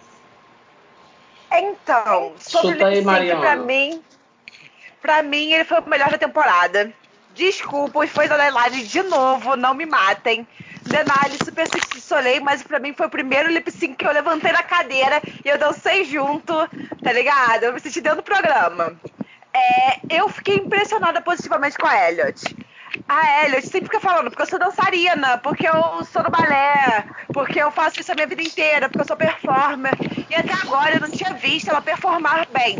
Então, 1.51 2.33
sobre 2.39 2.83
o 2.83 2.95
sync, 2.95 3.35
pra 3.39 3.55
mim, 3.55 4.03
pra 5.01 5.23
mim, 5.23 5.51
ele 5.51 5.63
foi 5.63 5.79
o 5.79 5.89
melhor 5.89 6.09
da 6.09 6.17
temporada. 6.17 6.93
Desculpa, 7.35 8.05
foi 8.07 8.27
da 8.27 8.35
Adelaide 8.35 8.87
de 8.87 9.01
novo, 9.03 9.55
não 9.55 9.73
me 9.73 9.85
matem. 9.85 10.47
Denali 10.83 11.37
super 11.43 11.67
solei, 11.99 12.39
mas 12.39 12.61
pra 12.61 12.79
mim 12.79 12.93
foi 12.93 13.07
o 13.07 13.09
primeiro 13.09 13.49
lip 13.49 13.71
sync 13.71 13.95
que 13.95 14.05
eu 14.05 14.11
levantei 14.11 14.51
na 14.51 14.61
cadeira 14.61 15.21
e 15.43 15.49
eu 15.49 15.57
dancei 15.57 16.03
junto, 16.05 16.53
tá 17.01 17.11
ligado? 17.11 17.63
Eu 17.63 17.73
me 17.73 17.79
senti 17.79 18.01
dentro 18.01 18.17
do 18.17 18.23
programa. 18.23 18.93
É, 19.53 19.99
eu 20.09 20.29
fiquei 20.29 20.55
impressionada 20.55 21.21
positivamente 21.21 21.77
com 21.77 21.87
a 21.87 22.09
Elliot. 22.09 22.55
A 23.07 23.45
Elliot 23.45 23.67
sempre 23.67 23.85
fica 23.85 23.99
falando, 23.99 24.29
porque 24.29 24.43
eu 24.43 24.47
sou 24.47 24.59
dançarina, 24.59 25.37
porque 25.39 25.67
eu 25.67 26.03
sou 26.05 26.23
do 26.23 26.29
balé, 26.29 27.05
porque 27.33 27.59
eu 27.59 27.71
faço 27.71 27.99
isso 27.99 28.11
a 28.11 28.15
minha 28.15 28.27
vida 28.27 28.41
inteira, 28.41 28.89
porque 28.89 29.01
eu 29.01 29.07
sou 29.07 29.17
performer. 29.17 29.93
E 30.29 30.35
até 30.35 30.53
agora 30.53 30.95
eu 30.95 31.01
não 31.01 31.09
tinha 31.09 31.33
visto 31.33 31.69
ela 31.69 31.81
performar 31.81 32.47
bem. 32.51 32.77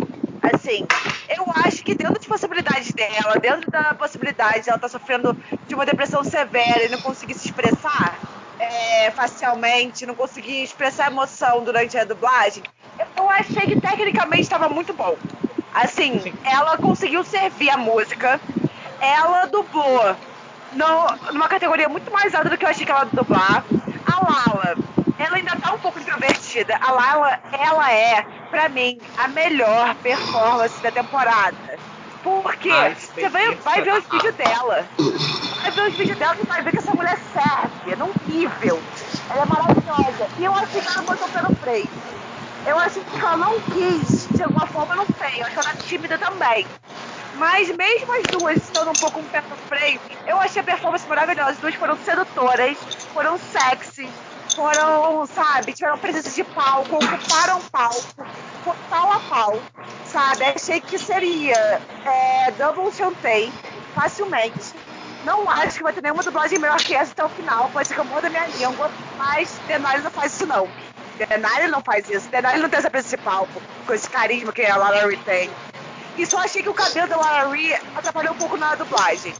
Assim, 0.54 0.86
eu 1.30 1.46
acho 1.66 1.84
que 1.84 1.96
dentro 1.96 2.14
das 2.14 2.26
possibilidades 2.26 2.92
dela, 2.94 3.36
dentro 3.40 3.70
da 3.70 3.94
possibilidade 3.94 4.64
de 4.64 4.70
ela 4.70 4.78
estar 4.78 4.80
tá 4.80 4.90
sofrendo 4.90 5.38
de 5.68 5.76
uma 5.76 5.86
depressão 5.86 6.24
severa 6.24 6.84
e 6.84 6.90
não 6.90 7.00
conseguir 7.00 7.34
se 7.34 7.48
expressar 7.48 8.20
é, 8.60 9.12
facialmente, 9.12 10.06
não 10.06 10.16
conseguir 10.16 10.64
expressar 10.64 11.12
emoção 11.12 11.64
durante 11.64 11.98
a 11.98 12.04
dublagem, 12.04 12.64
eu 13.18 13.30
achei 13.30 13.62
que 13.62 13.80
tecnicamente 13.80 14.44
estava 14.44 14.70
muito 14.70 14.94
bom. 14.94 15.18
Assim, 15.74 16.20
Sim. 16.20 16.34
ela 16.44 16.78
conseguiu 16.78 17.24
servir 17.24 17.70
a 17.70 17.78
música, 17.78 18.40
ela 19.02 19.46
dublou 19.46 20.16
no, 20.72 21.32
numa 21.34 21.48
categoria 21.48 21.90
muito 21.90 22.12
mais 22.12 22.34
alta 22.34 22.50
do 22.50 22.58
que 22.58 22.66
eu 22.66 22.70
achei 22.70 22.86
que 22.86 22.92
ela 22.92 23.06
ia 23.06 23.12
dublar. 23.12 23.66
A 24.06 24.20
Lala, 24.20 24.76
ela 25.18 25.38
ainda 25.38 25.56
tá 25.60 25.74
um 25.74 25.80
pouco 25.80 26.00
introvertida. 26.00 26.78
A 26.82 26.92
Lala, 26.92 27.40
ela 27.52 27.92
é, 27.92 28.26
pra 28.50 28.70
mim, 28.70 29.02
a 29.18 29.28
melhor 29.28 29.96
performance 29.96 30.82
da 30.82 30.92
temporada. 30.92 31.80
Porque 32.22 32.70
você 32.70 33.30
vai, 33.30 33.56
vai 33.56 33.82
ver 33.82 33.94
os 33.94 34.08
vídeos 34.10 34.36
dela. 34.36 34.90
Vai 35.62 35.72
ver 35.72 35.88
os 35.90 35.98
vídeos 35.98 36.18
dela 36.18 36.38
e 36.42 36.48
vai 36.48 36.62
ver 36.64 36.72
que 36.72 36.78
essa 36.78 36.94
mulher 36.94 37.18
serve 37.18 37.96
num 37.98 38.14
nível. 38.26 38.82
Ela 39.30 39.44
é 39.44 39.46
maravilhosa. 39.46 40.30
E 40.38 40.44
eu 40.46 40.54
acho 40.54 40.72
que 40.72 40.78
ela 40.78 41.02
botou 41.02 41.30
pelo 41.30 41.56
freio. 41.58 41.90
Eu 42.66 42.80
acho 42.80 43.04
que 43.04 43.20
ela 43.20 43.36
não 43.36 43.60
quis, 43.60 44.28
de 44.30 44.42
alguma 44.42 44.66
forma, 44.68 44.96
não 44.96 45.06
sei. 45.06 45.42
Eu 45.42 45.46
acho 45.46 45.54
que 45.54 45.60
ela 45.60 45.72
é 45.72 45.78
tímida 45.84 46.18
também. 46.18 46.66
Mas 47.34 47.68
mesmo 47.76 48.20
as 48.20 48.24
duas 48.32 48.58
estando 48.58 48.92
um 48.92 48.94
pouco 48.94 49.20
um 49.20 49.28
pé 49.28 49.44
no 49.50 49.58
freio, 49.68 50.00
eu 50.26 50.40
achei 50.40 50.62
a 50.62 50.66
performance 50.66 51.08
maravilhosa. 51.08 51.52
As 51.52 51.60
duas 51.60 51.76
foram 51.76 51.98
sedutoras, 51.98 52.78
foram 53.12 53.38
sexy, 53.38 54.16
foram, 54.54 55.26
sabe, 55.26 55.74
tiveram 55.74 55.98
presença 55.98 56.30
de 56.30 56.44
palco, 56.44 56.96
ocuparam 56.96 57.62
palco, 57.72 58.26
pau 58.90 59.12
a 59.12 59.20
pau, 59.20 59.60
sabe? 60.06 60.46
Achei 60.46 60.80
que 60.80 60.98
seria 60.98 61.82
é, 62.06 62.52
Double 62.52 62.92
Chantei, 62.92 63.52
facilmente. 63.94 64.74
Não 65.26 65.50
acho 65.50 65.78
que 65.78 65.84
vai 65.84 65.94
ter 65.94 66.02
nenhuma 66.02 66.22
dublagem 66.22 66.60
melhor 66.60 66.78
que 66.78 66.94
essa 66.94 67.12
até 67.12 67.24
o 67.24 67.30
final, 67.30 67.70
pode 67.72 67.88
ser 67.88 67.94
que 67.94 68.00
eu 68.02 68.06
mude 68.06 68.28
a 68.28 68.30
minha 68.30 68.46
língua, 68.48 68.92
mas 69.18 69.58
Denali 69.68 70.02
não 70.02 70.12
faz 70.12 70.34
isso 70.34 70.46
não. 70.46 70.68
Denali 71.18 71.68
não 71.68 71.82
faz 71.82 72.10
isso. 72.10 72.28
Denali 72.30 72.60
não 72.60 72.70
tem 72.70 72.80
essa 72.80 72.90
presença 72.90 73.16
de 73.16 73.24
palco, 73.24 73.62
com 73.86 73.94
esse 73.94 74.10
carisma 74.10 74.52
que 74.52 74.66
a 74.66 74.76
Lara 74.76 75.08
tem. 75.26 75.50
E 76.18 76.26
só 76.26 76.40
achei 76.40 76.62
que 76.62 76.70
o 76.70 76.74
cabelo 76.74 77.08
da 77.08 77.18
Lara 77.18 77.50
Ree 77.50 77.74
atrapalhou 77.96 78.34
um 78.34 78.38
pouco 78.38 78.58
na 78.58 78.76
dublagem. 78.76 79.34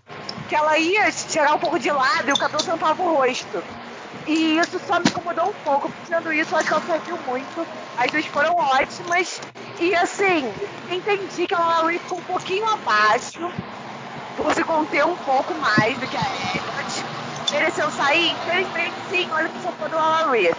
Que 0.50 0.56
ela 0.56 0.78
ia 0.78 1.12
tirar 1.12 1.54
um 1.54 1.60
pouco 1.60 1.78
de 1.78 1.92
lado 1.92 2.28
e 2.28 2.32
o 2.32 2.38
cabelo 2.38 2.64
tampava 2.64 3.02
o 3.02 3.16
rosto. 3.16 3.64
E 4.26 4.58
isso 4.58 4.80
só 4.80 5.00
me 5.00 5.10
incomodou 5.10 5.50
um 5.50 5.54
pouco. 5.64 5.94
Tirando 6.04 6.32
isso, 6.32 6.54
eu 6.54 6.60
acho 6.60 6.68
que 6.68 6.74
ela 6.74 6.84
serviu 6.84 7.18
muito. 7.26 7.68
As 7.98 8.12
duas 8.12 8.26
foram 8.28 8.56
ótimas. 8.56 9.42
E 9.80 9.94
assim, 9.96 10.54
entendi 10.90 11.46
que 11.48 11.56
a 11.56 11.86
Ree 11.86 12.00
ficou 12.00 12.20
um 12.20 12.24
pouquinho 12.24 12.66
abaixo. 12.70 13.52
Por 14.36 14.54
se 14.54 14.64
conter 14.64 15.06
um 15.06 15.16
pouco 15.16 15.54
mais 15.56 15.98
do 16.00 16.08
que 16.08 16.18
a 16.18 16.56
Elliot. 16.56 17.06
Mereceu 17.52 17.92
sair? 17.92 18.32
Infelizmente, 18.32 18.96
sim. 19.10 19.28
Olha 19.32 19.50
que 19.50 19.62
só 19.62 19.72
foi 19.74 19.90
do 19.90 20.32
Ree. 20.32 20.52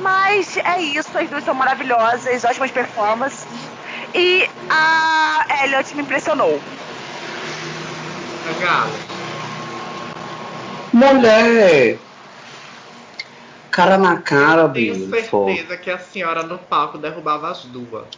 Mas 0.00 0.56
é 0.58 0.80
isso, 0.80 1.16
as 1.18 1.28
duas 1.28 1.42
são 1.42 1.54
maravilhosas, 1.54 2.44
ótimas 2.44 2.70
performances. 2.70 3.46
E 4.14 4.48
a 4.70 5.64
Elliot 5.64 5.96
me 5.96 6.02
impressionou. 6.02 6.60
Galo. 8.60 8.92
Mulher! 10.92 12.07
Cara 13.78 13.96
na 13.96 14.20
cara, 14.20 14.68
Tenho 14.68 14.92
bicho. 14.92 15.08
certeza 15.08 15.76
que 15.76 15.88
a 15.88 16.00
senhora 16.00 16.42
no 16.42 16.58
palco 16.58 16.98
derrubava 16.98 17.48
as 17.48 17.62
duas. 17.66 18.08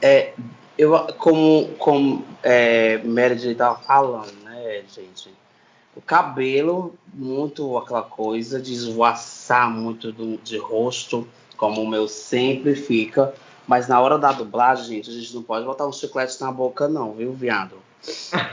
É, 0.00 0.32
eu, 0.78 0.92
como, 1.18 1.68
como 1.76 2.24
é, 2.42 2.96
Meredith 3.04 3.56
tava 3.56 3.78
falando, 3.80 4.32
né, 4.42 4.82
gente? 4.88 5.30
O 5.94 6.00
cabelo, 6.00 6.94
muito 7.12 7.76
aquela 7.76 8.00
coisa 8.00 8.58
de 8.58 8.72
esvoaçar 8.72 9.68
muito 9.70 10.10
do, 10.10 10.38
de 10.38 10.56
rosto, 10.56 11.28
como 11.58 11.82
o 11.82 11.86
meu 11.86 12.08
sempre 12.08 12.74
fica. 12.74 13.34
Mas 13.66 13.86
na 13.86 14.00
hora 14.00 14.16
da 14.16 14.32
dublagem, 14.32 14.96
gente, 14.96 15.10
a 15.10 15.12
gente 15.12 15.34
não 15.34 15.42
pode 15.42 15.66
botar 15.66 15.86
um 15.86 15.92
chiclete 15.92 16.40
na 16.40 16.50
boca, 16.50 16.88
não, 16.88 17.12
viu, 17.12 17.34
viado? 17.34 17.76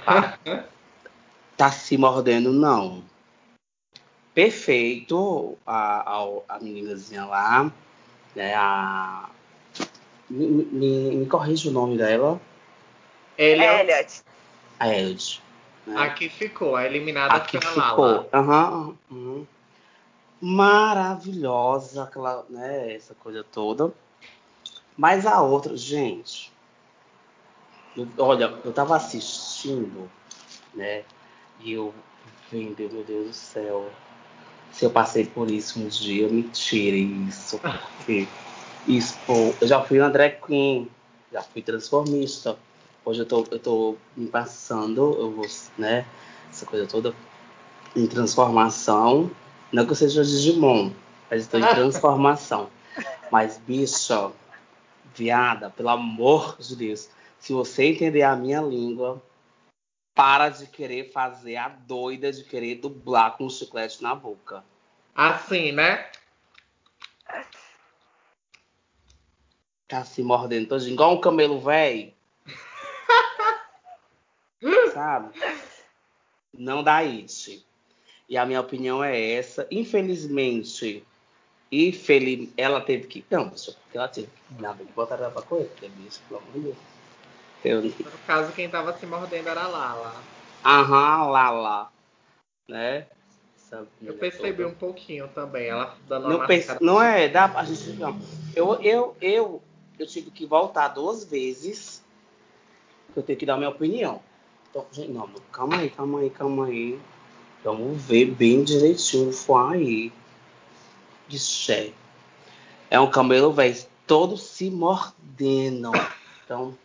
Tá, 0.03 0.38
tá 1.55 1.72
se 1.72 1.97
mordendo, 1.97 2.51
não. 2.51 3.01
Perfeito 4.34 5.57
a, 5.65 6.19
a, 6.19 6.55
a 6.55 6.59
meninazinha 6.59 7.25
lá, 7.25 7.71
né? 8.36 8.55
A. 8.55 9.29
Me, 10.29 10.47
me, 10.47 11.15
me 11.17 11.25
corrija 11.25 11.69
o 11.69 11.73
nome 11.73 11.97
dela. 11.97 12.39
Ele 13.38 13.63
é 13.63 13.82
Elliot. 13.82 14.21
A 14.79 14.88
Elliot. 14.88 15.41
né? 15.86 15.99
Aqui 15.99 16.29
ficou, 16.29 16.75
a 16.75 16.86
eliminada 16.86 17.36
Aqui 17.36 17.59
foi 17.59 17.67
a 17.67 17.73
ficou. 17.89 18.05
Lala. 18.05 18.29
Aham, 18.34 18.97
uhum. 19.09 19.47
Maravilhosa, 20.39 22.03
aquela, 22.03 22.45
né, 22.49 22.95
essa 22.95 23.13
coisa 23.13 23.43
toda. 23.43 23.93
Mas 24.97 25.25
a 25.25 25.41
outra, 25.41 25.75
gente. 25.75 26.51
eu- 27.95 28.07
olha, 28.17 28.45
eu 28.63 28.71
tava 28.71 28.95
assistindo, 28.95 30.09
né? 30.73 31.03
E 31.59 31.73
eu 31.73 31.93
vendo, 32.49 32.89
meu 32.91 33.03
Deus 33.03 33.27
do 33.27 33.34
céu. 33.34 33.91
Se 34.72 34.86
eu 34.86 34.89
passei 34.89 35.26
por 35.26 35.51
isso 35.51 35.80
um 35.80 35.88
dia, 35.88 36.28
me 36.28 36.43
tire 36.43 37.28
isso. 37.28 37.59
Porque 37.97 38.28
isso, 38.88 39.19
pô, 39.26 39.53
eu 39.59 39.67
já 39.67 39.82
fui 39.82 39.99
uma 39.99 40.09
drag 40.09 40.38
queen, 40.45 40.88
já 41.32 41.41
fui 41.41 41.61
transformista. 41.61 42.57
Hoje 43.03 43.22
eu 43.22 43.26
tô, 43.26 43.45
eu 43.51 43.59
tô 43.59 43.95
me 44.15 44.28
passando, 44.28 45.17
eu 45.19 45.32
vou, 45.32 45.47
né? 45.78 46.05
Essa 46.49 46.65
coisa 46.65 46.88
toda 46.88 47.15
em 47.95 48.07
transformação. 48.07 49.32
Não 49.72 49.86
que 49.86 49.91
eu 49.91 49.95
seja 49.95 50.24
Digimon, 50.24 50.91
mas 51.30 51.43
estou 51.43 51.59
em 51.59 51.67
transformação. 51.74 52.69
Mas, 53.32 53.57
bicha, 53.57 54.32
viada, 55.15 55.69
pelo 55.69 55.89
amor 55.89 56.57
de 56.59 56.76
Deus, 56.76 57.09
se 57.39 57.53
você 57.53 57.86
entender 57.86 58.24
a 58.24 58.36
minha 58.36 58.61
língua, 58.61 59.22
para 60.14 60.49
de 60.49 60.68
querer 60.68 61.12
fazer 61.12 61.55
a 61.55 61.70
doida 61.70 62.32
de 62.32 62.43
querer 62.43 62.76
dublar 62.76 63.38
com 63.38 63.45
um 63.45 63.49
chiclete 63.49 64.03
na 64.03 64.14
boca. 64.14 64.64
Assim, 65.16 65.72
né? 65.72 66.09
Tá 69.88 70.05
se 70.05 70.24
mordendo 70.24 70.70
todinho, 70.70 70.93
igual 70.93 71.14
um 71.14 71.22
camelo 71.22 71.59
velho. 71.59 72.14
Sabe? 74.93 75.38
Não 76.53 76.84
dá 76.84 76.97
it. 76.97 77.66
E 78.30 78.38
a 78.38 78.45
minha 78.45 78.62
opinião 78.62 79.03
é 79.03 79.34
essa. 79.34 79.68
Infelizmente, 79.70 81.05
infeliz... 81.72 82.49
ela 82.55 82.80
teve 82.80 83.07
que. 83.07 83.26
Não, 83.30 83.51
ela 83.93 84.07
teve 84.07 84.28
que. 84.28 84.62
Nada, 84.62 84.84
botar 84.95 85.16
ela 85.16 85.32
pra 85.32 85.41
correr, 85.41 85.66
porque 85.66 85.89
bicho, 85.89 86.22
pelo 86.28 86.39
amor 86.39 86.53
de 86.53 86.59
Deus. 86.59 86.78
No 87.64 88.12
caso, 88.26 88.51
quem 88.53 88.70
tava 88.70 88.97
se 88.97 89.05
mordendo 89.05 89.47
era 89.49 89.64
a 89.64 89.68
Lala. 89.68 90.24
Aham, 90.66 91.28
lá. 91.28 91.91
Né? 92.68 93.07
Eu 94.01 94.16
percebi 94.16 94.64
toda. 94.64 94.68
um 94.68 94.74
pouquinho 94.74 95.28
também, 95.30 95.68
ela 95.68 95.95
dando 96.07 96.28
Não, 96.28 96.36
uma 96.38 96.47
pense- 96.47 96.78
não 96.82 97.01
é, 97.01 97.30
dá 97.30 97.47
pra 97.47 97.64
gente 97.64 97.91
não. 97.93 98.20
Eu, 98.53 98.74
eu, 98.82 99.16
eu, 99.22 99.64
eu 99.97 100.07
tive 100.07 100.30
que 100.30 100.45
voltar 100.45 100.89
duas 100.89 101.24
vezes, 101.24 102.03
eu 103.16 103.24
tenho 103.24 103.39
que 103.39 103.45
dar 103.45 103.55
minha 103.55 103.70
opinião. 103.70 104.22
Então, 104.70 104.86
gente, 104.91 105.12
não, 105.12 105.30
calma 105.51 105.78
aí, 105.78 105.89
calma 105.89 106.20
aí, 106.20 106.30
calma 106.30 106.66
aí. 106.68 106.99
Vamos 107.64 108.01
ver 108.03 108.26
bem 108.26 108.64
direitinho 108.64 109.30
o 109.30 109.34
fuá 109.34 109.72
aí. 109.72 110.12
Ixi, 111.30 111.93
é 112.89 112.99
um 112.99 113.09
camelo, 113.09 113.53
velho, 113.53 113.78
todo 114.05 114.36
se 114.36 114.70
mordendo. 114.70 115.91
Então, 116.43 116.78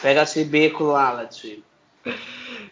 pega 0.00 0.22
esse 0.22 0.44
beco 0.44 0.84
lá, 0.84 1.12
Lati. 1.12 1.64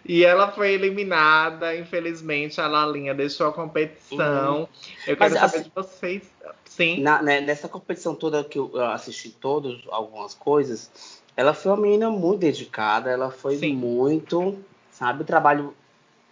E 0.05 0.25
ela 0.25 0.53
foi 0.53 0.73
eliminada, 0.73 1.75
infelizmente, 1.77 2.61
a 2.61 2.69
Lalinha 2.69 3.15
deixou 3.15 3.49
a 3.49 3.53
competição. 3.53 4.69
Eu 5.07 5.17
Mas, 5.19 5.33
quero 5.33 5.35
saber 5.35 5.57
assim, 5.57 5.63
de 5.63 5.73
vocês. 5.75 6.23
Sim. 6.67 7.01
Na- 7.01 7.23
né, 7.23 7.41
nessa 7.41 7.69
competição 7.69 8.15
toda 8.15 8.45
que 8.45 8.59
eu 8.59 8.71
eu 8.75 8.85
assisti 8.87 9.31
todos, 9.31 9.83
algumas 9.91 10.35
coisas, 10.35 11.23
ela 11.37 11.55
foi 11.55 11.73
uma 11.73 11.81
menina 11.81 12.11
muito 12.11 12.41
dedicada, 12.41 13.11
ela 13.11 13.31
foi 13.31 13.57
Sim. 13.57 13.75
muito, 13.75 14.59
sabe, 14.91 15.25
trabalho 15.25 15.75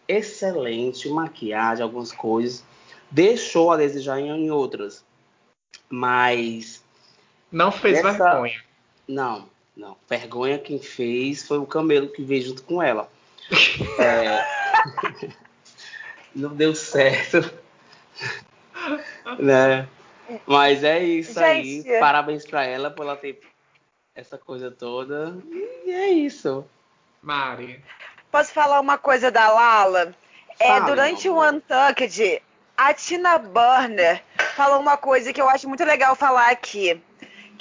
excelente, 0.07 1.09
maquiagem, 1.09 1.83
algumas 1.83 2.13
coisas, 2.13 2.65
deixou 3.11 3.71
a 3.73 3.77
desejar 3.77 4.21
em, 4.21 4.29
em 4.29 4.51
outras, 4.51 5.05
mas 5.89 6.85
Não 7.51 7.73
fez 7.73 7.99
Essa- 7.99 8.11
vergonha. 8.33 8.63
não, 9.09 9.49
não, 9.77 9.97
vergonha 10.09 10.59
quem 10.59 10.79
fez 10.79 11.47
foi 11.47 11.59
o 11.59 11.67
Camelo 11.67 12.09
que 12.09 12.23
veio 12.23 12.43
junto 12.43 12.63
com 12.63 12.83
ela. 12.83 13.11
É, 13.99 15.33
não 16.35 16.55
deu 16.55 16.75
certo, 16.75 17.53
né? 19.39 19.89
Mas 20.47 20.85
é 20.85 21.03
isso 21.03 21.35
Gente. 21.35 21.89
aí. 21.89 22.01
Parabéns 22.01 22.47
pra 22.47 22.65
ela 22.65 22.91
por 22.91 23.05
ela 23.05 23.17
ter 23.17 23.41
essa 24.15 24.39
coisa 24.39 24.71
toda. 24.71 25.37
E 25.85 25.91
é 25.91 26.11
isso. 26.11 26.65
Mari. 27.21 27.83
Posso 28.31 28.53
falar 28.53 28.81
uma 28.81 28.99
coisa 28.99 29.31
da 29.31 29.51
Lala? 29.51 30.15
É, 30.59 30.69
Fale, 30.69 30.87
durante 30.87 31.29
o. 31.29 31.41
Untucked, 31.41 32.43
a 32.77 32.95
Tina 32.95 33.39
Burner 33.39 34.23
falou 34.55 34.81
uma 34.81 34.97
coisa 34.97 35.33
que 35.33 35.41
eu 35.41 35.49
acho 35.49 35.69
muito 35.69 35.85
legal 35.85 36.15
falar 36.15 36.51
aqui. 36.51 37.01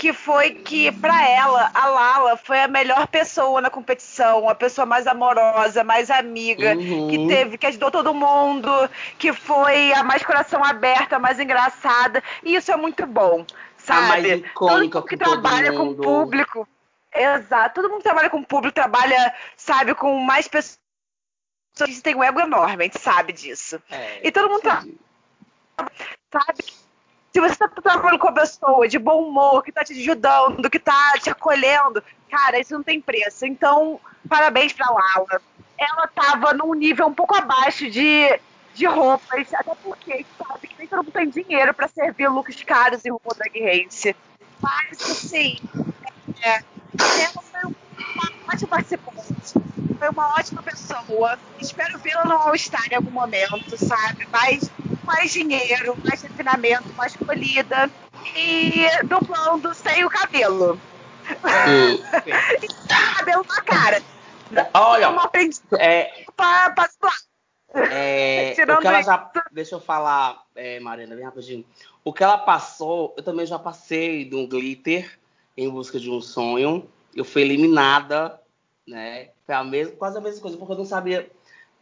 Que 0.02 0.14
foi 0.14 0.50
que, 0.50 0.92
pra 0.94 1.30
ela, 1.30 1.70
a 1.76 1.86
Lala 1.86 2.36
foi 2.36 2.60
a 2.60 2.68
melhor 2.68 3.06
pessoa 3.06 3.62
na 3.62 3.70
competição, 3.70 4.50
a 4.50 4.56
pessoa 4.56 4.84
mais 4.84 5.06
amorosa, 5.06 5.84
mais 5.84 6.10
amiga, 6.10 6.76
Uhum. 6.76 7.08
que 7.08 7.28
teve, 7.28 7.56
que 7.56 7.68
ajudou 7.68 7.92
todo 7.92 8.12
mundo, 8.12 8.68
que 9.20 9.32
foi 9.32 9.94
a 9.94 10.02
mais 10.02 10.24
coração 10.24 10.64
aberto, 10.64 11.14
a 11.14 11.20
mais 11.20 11.40
engraçada. 11.40 12.24
E 12.42 12.56
isso 12.56 12.72
é 12.72 12.76
muito 12.76 13.06
bom, 13.06 13.46
sabe? 13.78 14.08
mais 14.08 14.26
icônica 14.26 14.58
Todo 14.58 14.82
mundo 14.82 15.08
que 15.08 15.18
com 15.18 15.24
todo 15.24 15.42
trabalha 15.44 15.74
com 15.74 15.90
o 15.90 15.96
público 15.96 16.68
Exato. 17.14 17.76
Todo 17.76 17.88
mundo 17.88 17.98
que 17.98 18.06
trabalha 18.06 18.30
com 18.32 18.42
público, 18.42 18.74
trabalha, 18.74 19.36
sabe, 19.56 19.94
com 19.94 20.18
mais 20.18 20.48
pessoas 20.48 20.80
que 21.78 22.02
têm 22.02 22.16
um 22.16 22.24
ego 22.24 22.40
enorme, 22.40 22.86
a 22.86 22.88
gente 22.88 23.00
sabe 23.00 23.34
disso. 23.34 23.80
É, 23.92 24.28
e 24.28 24.32
todo 24.32 24.50
mundo 24.50 24.64
sabe 24.64 24.98
se 27.32 27.40
você 27.40 27.56
tá 27.56 27.68
trabalhando 27.70 28.20
com 28.20 28.28
a 28.28 28.34
pessoa 28.34 28.88
de 28.88 29.00
bom 29.00 29.28
humor, 29.28 29.64
que 29.64 29.72
tá 29.72 29.84
te 29.84 29.94
ajudando, 29.94 30.70
que 30.70 30.80
tá 30.80 31.14
te 31.22 31.30
acolhendo, 31.30 32.04
cara, 32.30 32.60
isso 32.60 32.74
não 32.74 32.84
tem 32.84 33.00
preço. 33.00 33.46
Então, 33.46 34.00
parabéns 34.28 34.74
pra 34.74 34.90
Lala. 34.90 35.42
Ela 35.78 36.08
tava 36.08 36.54
num 36.54 36.74
nível 36.74 37.08
um 37.08 37.14
pouco 37.14 37.36
abaixo 37.36 37.90
de, 37.90 38.40
de 38.74 38.86
roupas, 38.86 39.54
até 39.54 39.74
porque 39.82 40.26
sabe 40.38 40.68
que 40.68 40.78
nem 40.78 40.88
todo 40.88 41.04
mundo 41.04 41.12
tem 41.12 41.30
dinheiro 41.30 41.74
pra 41.74 41.88
servir 41.88 42.28
looks 42.28 42.62
caros 42.64 43.06
em 43.06 43.10
roupa 43.10 43.34
drag 43.36 43.60
race. 43.60 44.16
Mas, 44.62 45.02
assim, 45.02 45.58
é, 46.44 46.62
ela 47.00 47.42
foi 47.42 47.62
uma 47.64 48.54
ótima 48.54 48.68
participante. 48.70 49.54
Foi 49.98 50.10
uma 50.10 50.28
ótima 50.36 50.62
pessoa. 50.62 51.40
Espero 51.60 51.98
vê-la 51.98 52.26
no 52.26 52.34
All-Star 52.34 52.88
em 52.92 52.96
algum 52.96 53.12
momento, 53.12 53.78
sabe? 53.78 54.28
Mas 54.32 54.70
mais 55.12 55.32
dinheiro, 55.32 55.98
mais 56.06 56.22
refinamento, 56.22 56.94
mais 56.94 57.16
polida 57.16 57.90
e 58.36 58.88
dublando 59.06 59.74
sem 59.74 60.06
o 60.06 60.10
cabelo. 60.10 60.80
e 62.62 62.68
sem 62.72 63.12
o 63.12 63.16
cabelo 63.18 63.46
na 63.48 63.62
cara. 63.62 64.02
Olha, 64.74 65.10
Uma 65.10 65.26
aprendiz 65.26 65.62
é, 65.78 66.26
pra, 66.36 66.72
pra. 66.72 67.12
É, 67.74 68.54
o 68.64 68.80
que 68.80 68.88
ela 68.88 69.02
já. 69.02 69.32
Deixa 69.52 69.76
eu 69.76 69.82
falar, 69.82 70.44
é, 70.56 70.80
Marina, 70.80 71.16
bem 71.16 71.26
rapidinho. 71.26 71.66
O 72.04 72.14
que 72.14 72.24
ela 72.24 72.38
passou, 72.38 73.14
eu 73.18 73.24
também 73.24 73.46
já 73.46 73.60
passei 73.60 74.26
de 74.26 74.36
um 74.36 74.48
glitter 74.48 75.20
em 75.56 75.70
busca 75.70 76.00
de 76.00 76.10
um 76.10 76.22
sonho. 76.22 76.90
Eu 77.14 77.26
fui 77.26 77.42
eliminada, 77.42 78.42
né? 78.88 79.30
Foi 79.46 79.56
a 79.56 79.64
mesma, 79.64 79.96
quase 79.96 80.18
a 80.18 80.22
mesma 80.22 80.42
coisa, 80.42 80.58
porque 80.58 80.74
eu 80.74 80.78
não 80.78 80.86
sabia 80.86 81.30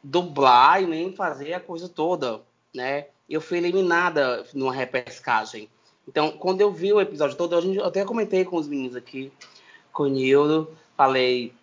dublar 0.04 0.82
e 0.82 0.88
nem 0.88 1.16
fazer 1.16 1.54
a 1.54 1.60
coisa 1.60 1.88
toda, 1.88 2.42
né? 2.74 3.08
Eu 3.30 3.42
fui 3.42 3.58
eliminada 3.58 4.46
numa 4.54 4.74
repescagem. 4.74 5.70
Então, 6.08 6.32
quando 6.32 6.62
eu 6.62 6.72
vi 6.72 6.92
o 6.92 7.00
episódio 7.00 7.38
todo, 7.38 7.56
a 7.56 7.62
gente, 7.62 7.78
eu 7.78 7.86
até 7.86 8.04
comentei 8.04 8.44
com 8.44 8.58
os 8.58 8.68
meninos 8.68 8.96
aqui, 8.96 9.32
com 9.94 10.04
o 10.04 10.08
Nildo, 10.08 10.76
falei, 10.98 11.54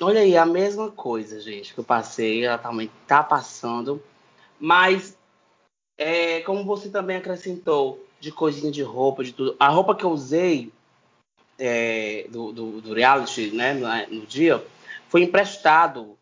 olha 0.00 0.20
aí, 0.20 0.36
a 0.36 0.46
mesma 0.46 0.90
coisa, 0.90 1.40
gente, 1.40 1.74
que 1.74 1.80
eu 1.80 1.84
passei, 1.84 2.44
ela 2.44 2.58
também 2.58 2.90
tá 3.06 3.22
passando, 3.22 4.02
mas 4.60 5.16
é, 5.98 6.40
como 6.42 6.64
você 6.64 6.88
também 6.88 7.16
acrescentou, 7.16 8.04
de 8.18 8.32
coisinha 8.32 8.72
de 8.72 8.82
roupa, 8.82 9.22
de 9.22 9.32
tudo, 9.32 9.56
a 9.58 9.68
roupa 9.68 9.94
que 9.94 10.04
eu 10.04 10.10
usei 10.10 10.72
é, 11.58 12.26
do, 12.30 12.52
do, 12.52 12.80
do 12.80 12.94
reality, 12.94 13.50
né, 13.50 13.74
no, 13.74 14.20
no 14.20 14.26
dia, 14.26 14.64
foi 15.08 15.22
emprestado, 15.22 16.16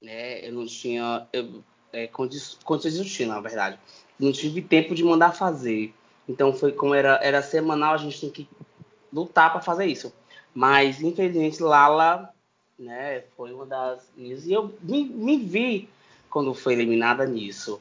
né, 0.00 0.46
eu 0.46 0.52
não 0.52 0.66
tinha 0.66 1.26
eu, 1.32 1.62
é, 1.92 2.06
condi- 2.06 2.56
condições 2.64 2.94
de 2.94 3.26
na 3.26 3.40
verdade, 3.40 3.78
não 4.18 4.32
tive 4.32 4.62
tempo 4.62 4.94
de 4.94 5.04
mandar 5.04 5.32
fazer, 5.32 5.94
então 6.28 6.52
foi 6.52 6.72
como 6.72 6.94
era, 6.94 7.18
era 7.22 7.42
semanal, 7.42 7.94
a 7.94 7.98
gente 7.98 8.20
tem 8.20 8.30
que 8.30 8.48
lutar 9.12 9.50
para 9.50 9.60
fazer 9.60 9.86
isso, 9.86 10.12
mas 10.54 11.02
infelizmente 11.02 11.62
Lala, 11.62 12.30
né, 12.78 13.24
foi 13.36 13.52
uma 13.52 13.66
das 13.66 14.08
e 14.16 14.52
eu 14.52 14.74
me, 14.82 15.04
me 15.04 15.36
vi 15.38 15.88
quando 16.30 16.54
foi 16.54 16.72
eliminada 16.72 17.26
nisso, 17.26 17.80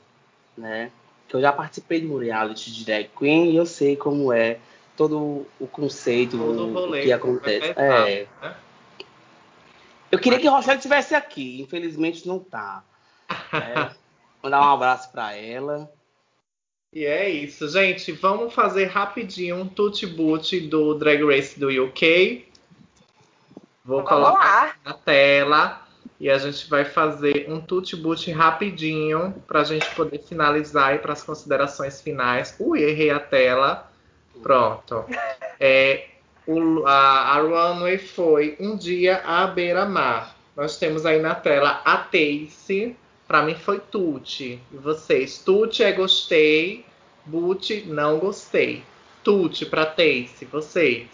né, 0.57 0.91
que 1.27 1.35
eu 1.35 1.41
já 1.41 1.53
participei 1.53 2.01
de 2.01 2.07
um 2.07 2.17
reality 2.17 2.71
de 2.71 2.85
drag 2.85 3.09
queen 3.17 3.51
e 3.51 3.55
eu 3.55 3.65
sei 3.65 3.95
como 3.95 4.33
é 4.33 4.59
todo 4.97 5.47
o 5.59 5.67
conceito, 5.67 6.37
Todo 6.37 6.89
o, 6.89 6.91
que 6.91 7.11
acontece. 7.11 7.73
É, 7.75 8.27
né? 8.41 8.55
eu 10.11 10.19
queria 10.19 10.39
que 10.39 10.47
a 10.47 10.51
Rochelle 10.51 10.77
estivesse 10.77 11.15
aqui, 11.15 11.61
infelizmente 11.61 12.27
não 12.27 12.39
tá. 12.39 12.83
né. 13.51 13.95
Mandar 14.43 14.61
um 14.61 14.73
abraço 14.73 15.11
para 15.11 15.35
ela. 15.35 15.91
E 16.93 17.05
é 17.05 17.29
isso, 17.29 17.67
gente. 17.69 18.11
Vamos 18.11 18.53
fazer 18.53 18.85
rapidinho 18.85 19.55
um 19.57 19.67
tutti-boot 19.67 20.59
do 20.61 20.93
Drag 20.95 21.23
Race 21.23 21.57
do 21.59 21.69
UK. 21.85 22.45
Vou 23.85 24.03
Vamos 24.03 24.09
colocar 24.09 24.65
lá. 24.65 24.75
na 24.83 24.93
tela 24.93 25.87
e 26.19 26.29
a 26.29 26.37
gente 26.37 26.69
vai 26.69 26.83
fazer 26.85 27.45
um 27.49 27.59
tutti-boot 27.61 28.29
rapidinho 28.31 29.33
para 29.47 29.61
a 29.61 29.63
gente 29.63 29.89
poder 29.95 30.19
finalizar 30.19 30.93
e 30.95 30.99
para 30.99 31.13
as 31.13 31.23
considerações 31.23 32.01
finais. 32.01 32.55
Ui, 32.59 32.81
errei 32.83 33.09
a 33.09 33.19
tela. 33.19 33.89
Pronto. 34.41 35.05
É, 35.63 36.07
o- 36.47 36.83
a, 36.87 37.35
a 37.35 37.39
runway 37.39 37.99
foi 37.99 38.57
um 38.59 38.75
dia 38.75 39.17
à 39.23 39.45
beira-mar. 39.45 40.35
Nós 40.57 40.75
temos 40.79 41.05
aí 41.05 41.21
na 41.21 41.35
tela 41.35 41.83
a 41.85 41.97
Tace. 41.97 42.95
Para 43.31 43.43
mim 43.43 43.55
foi 43.55 43.79
Tuti. 43.79 44.61
E 44.73 44.75
vocês? 44.75 45.37
Tuti 45.37 45.85
é 45.85 45.93
gostei. 45.93 46.85
Boot 47.23 47.85
não 47.85 48.19
gostei. 48.19 48.83
Tuti 49.23 49.65
para 49.65 49.85
Tace. 49.85 50.43
Vocês? 50.51 51.07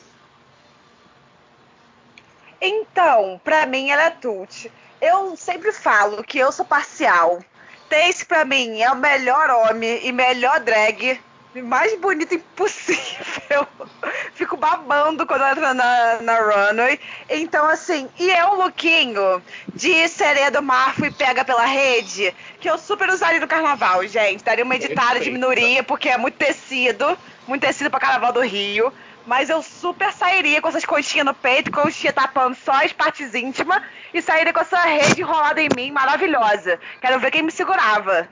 Então, 2.59 3.39
pra 3.43 3.67
mim 3.67 3.91
ela 3.91 4.05
é 4.05 4.09
Tut. 4.09 4.71
Eu 4.99 5.37
sempre 5.37 5.71
falo 5.71 6.23
que 6.23 6.39
eu 6.39 6.51
sou 6.51 6.65
parcial. 6.65 7.39
Tace 7.87 8.25
pra 8.25 8.43
mim 8.43 8.81
é 8.81 8.89
o 8.89 8.95
melhor 8.95 9.51
homem 9.51 9.99
e 10.03 10.11
melhor 10.11 10.59
drag, 10.61 11.21
mais 11.61 11.97
bonito 11.99 12.35
impossível. 12.35 13.67
Fico 14.33 14.57
babando 14.57 15.25
quando 15.25 15.41
ela 15.41 15.51
entra 15.51 15.73
na, 15.73 16.21
na 16.21 16.37
runway. 16.39 16.99
Então, 17.29 17.65
assim, 17.67 18.07
e 18.19 18.29
é 18.29 18.45
um 18.47 18.55
lookinho 18.55 19.41
de 19.73 20.07
sereia 20.07 20.51
do 20.51 20.61
mar 20.61 20.93
fui 20.95 21.11
pega 21.11 21.43
pela 21.43 21.65
rede, 21.65 22.33
que 22.59 22.69
eu 22.69 22.77
super 22.77 23.09
usaria 23.09 23.39
no 23.39 23.47
carnaval, 23.47 24.05
gente. 24.07 24.43
Daria 24.43 24.63
uma 24.63 24.75
editada, 24.75 25.13
Perfeita. 25.13 25.25
diminuiria, 25.25 25.83
porque 25.83 26.09
é 26.09 26.17
muito 26.17 26.35
tecido, 26.35 27.17
muito 27.47 27.61
tecido 27.61 27.89
pra 27.89 27.99
carnaval 27.99 28.33
do 28.33 28.41
Rio. 28.41 28.91
Mas 29.25 29.49
eu 29.49 29.61
super 29.61 30.13
sairia 30.13 30.61
com 30.61 30.69
essas 30.69 30.85
conchinhas 30.85 31.25
no 31.25 31.33
peito, 31.33 31.69
conchinha 31.69 32.13
tapando 32.13 32.55
só 32.63 32.71
as 32.71 32.93
partes 32.93 33.35
íntimas, 33.35 33.83
e 34.13 34.21
sairia 34.21 34.53
com 34.53 34.61
essa 34.61 34.79
rede 34.83 35.19
enrolada 35.19 35.61
em 35.61 35.67
mim, 35.75 35.91
maravilhosa. 35.91 36.79
Quero 37.01 37.19
ver 37.19 37.31
quem 37.31 37.43
me 37.43 37.51
segurava. 37.51 38.25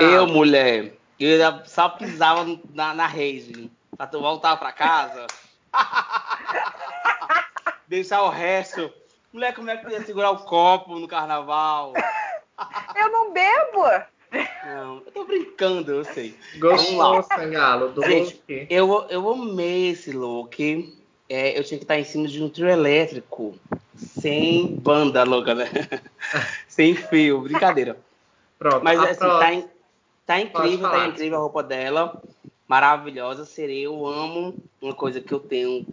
Eu, 0.00 0.26
mulher, 0.26 0.94
eu 1.24 1.64
só 1.66 1.88
pisava 1.88 2.44
na, 2.74 2.94
na 2.94 3.06
rede 3.06 3.70
pra 3.96 4.06
tu 4.06 4.20
voltar 4.20 4.56
pra 4.56 4.72
casa. 4.72 5.26
Deixar 7.86 8.22
o 8.22 8.30
resto. 8.30 8.92
Mulher, 9.32 9.54
como 9.54 9.70
é 9.70 9.76
que 9.76 9.84
tu 9.84 9.90
ia 9.90 10.02
segurar 10.04 10.30
o 10.30 10.44
copo 10.44 10.98
no 10.98 11.08
carnaval? 11.08 11.92
Eu 12.96 13.10
não 13.10 13.32
bebo! 13.32 13.82
Não, 14.64 15.02
eu 15.04 15.12
tô 15.12 15.24
brincando, 15.24 15.92
eu 15.92 16.04
sei. 16.04 16.38
Gostou. 16.58 17.22
Sangalo, 17.22 17.90
do 17.90 18.02
Gente, 18.02 18.34
look? 18.48 18.66
Eu, 18.70 19.06
eu 19.10 19.30
amei 19.30 19.90
esse 19.90 20.12
look. 20.12 20.98
É, 21.28 21.58
eu 21.58 21.64
tinha 21.64 21.78
que 21.78 21.84
estar 21.84 21.98
em 21.98 22.04
cima 22.04 22.28
de 22.28 22.42
um 22.42 22.48
trio 22.48 22.68
elétrico. 22.68 23.54
Sem 23.96 24.76
banda, 24.76 25.22
louca, 25.24 25.54
né? 25.54 25.68
sem 26.68 26.94
fio, 26.94 27.40
brincadeira. 27.42 27.98
Pronto, 28.58 28.82
Mas 28.84 28.98
assim, 29.00 29.18
próxima. 29.18 29.38
tá, 29.38 29.52
in- 29.52 29.68
tá 30.26 30.40
incrível, 30.40 30.90
tá 30.90 31.06
incrível 31.06 31.38
a 31.38 31.40
roupa 31.40 31.62
dela. 31.62 32.22
Maravilhosa, 32.68 33.44
serei. 33.44 33.84
Eu 33.86 34.06
amo 34.06 34.54
uma 34.80 34.94
coisa 34.94 35.20
que 35.20 35.32
eu 35.32 35.40
tenho 35.40 35.86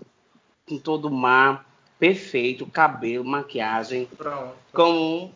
com 0.67 0.77
todo 0.77 1.05
o 1.05 1.11
mar. 1.11 1.65
Perfeito, 1.97 2.65
cabelo, 2.65 3.25
maquiagem. 3.25 4.05
Pronto. 4.17 4.55
Como, 4.71 5.34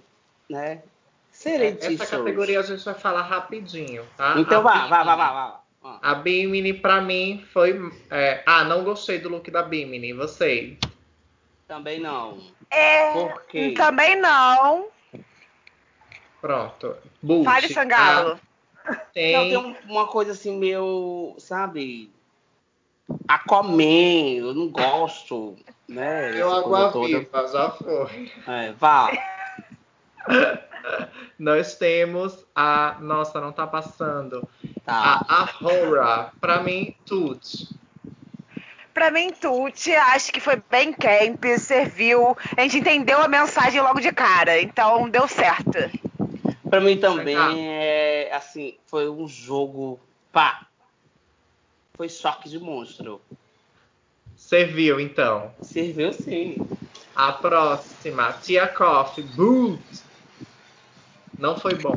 né? 0.50 0.82
Serei 1.30 1.70
Essa 1.70 1.90
t-shirt. 1.90 2.10
categoria 2.10 2.60
a 2.60 2.64
gente 2.64 2.86
vai 2.86 2.94
falar 2.94 3.24
rapidinho, 3.24 4.06
tá? 4.16 4.36
Então 4.38 4.60
A 4.60 4.64
vá, 4.64 4.72
Bimini. 4.74 4.90
vá, 4.90 5.04
vá, 5.04 5.16
vá, 5.16 5.32
vá. 5.82 6.00
A 6.02 6.16
Bimini, 6.16 6.74
pra 6.74 7.02
mim, 7.02 7.44
foi. 7.52 7.78
é, 8.10 8.42
Ah, 8.46 8.64
não 8.64 8.84
gostei 8.86 9.20
do 9.20 9.28
look 9.28 9.52
da 9.52 9.64
Bimini. 9.64 10.14
Você? 10.14 10.78
Também 11.68 12.00
não. 12.00 12.40
É. 12.70 13.12
Por 13.12 13.42
quê? 13.48 13.74
Também 13.76 14.16
não. 14.16 14.88
Pronto. 16.40 16.96
Boot. 17.22 17.44
Fale, 17.46 17.68
Sangalo. 17.74 18.40
Ah, 18.86 18.92
Não, 18.92 19.06
tem... 19.14 19.50
tem 19.50 19.58
um- 19.58 19.76
uma 19.88 20.08
coisa 20.08 20.32
assim, 20.32 20.58
meio, 20.58 21.36
sabe? 21.38 22.12
Aquaman, 23.28 24.36
eu 24.38 24.54
não 24.54 24.68
gosto, 24.70 25.56
né? 25.88 26.32
Eu 26.40 26.50
viva, 27.04 27.48
já 27.48 27.70
foi. 27.72 28.32
É, 28.48 28.72
vá. 28.74 29.12
Nós 31.40 31.76
temos 31.76 32.46
a. 32.56 32.98
Nossa, 33.00 33.40
não 33.42 33.52
tá 33.52 33.66
passando. 33.68 34.48
Tá. 34.86 35.22
A 35.28 35.50
Ahora. 35.62 36.32
Pra 36.40 36.62
mim, 36.62 36.96
tudo. 37.06 37.40
Pra 38.94 39.10
mim, 39.10 39.32
Tuti, 39.32 39.92
acho 39.96 40.32
que 40.32 40.40
foi 40.40 40.62
bem 40.70 40.94
camp, 40.94 41.44
serviu. 41.58 42.38
A 42.56 42.62
gente 42.62 42.78
entendeu 42.78 43.20
a 43.20 43.28
mensagem 43.28 43.82
logo 43.82 44.00
de 44.00 44.12
cara, 44.12 44.62
então 44.62 45.10
deu 45.10 45.28
certo. 45.28 45.90
Pra 46.74 46.82
mim 46.82 46.98
também 46.98 47.38
é 47.38 48.32
assim, 48.34 48.76
foi 48.88 49.08
um 49.08 49.28
jogo. 49.28 50.00
Pá! 50.32 50.66
Foi 51.94 52.10
choque 52.10 52.50
de 52.50 52.58
monstro. 52.58 53.22
Serviu, 54.36 55.00
então. 55.00 55.54
Serviu 55.62 56.12
sim. 56.14 56.58
A 57.16 57.32
próxima, 57.32 58.34
Tia 58.42 58.68
Coffee, 58.68 59.24
Boot. 59.24 59.84
Não 61.38 61.60
foi 61.60 61.76
bom. 61.76 61.96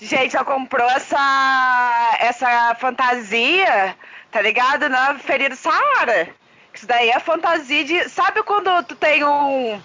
Gente, 0.00 0.34
ela 0.34 0.46
comprou 0.46 0.88
essa, 0.88 2.16
essa 2.20 2.74
fantasia, 2.76 3.94
tá 4.30 4.40
ligado? 4.40 4.88
Na 4.88 5.18
Feria 5.18 5.50
do 5.50 5.56
Saara. 5.56 6.30
Isso 6.72 6.86
daí 6.86 7.10
é 7.10 7.20
fantasia 7.20 7.84
de. 7.84 8.08
Sabe 8.08 8.42
quando 8.44 8.82
tu 8.84 8.96
tem 8.96 9.22
um. 9.26 9.78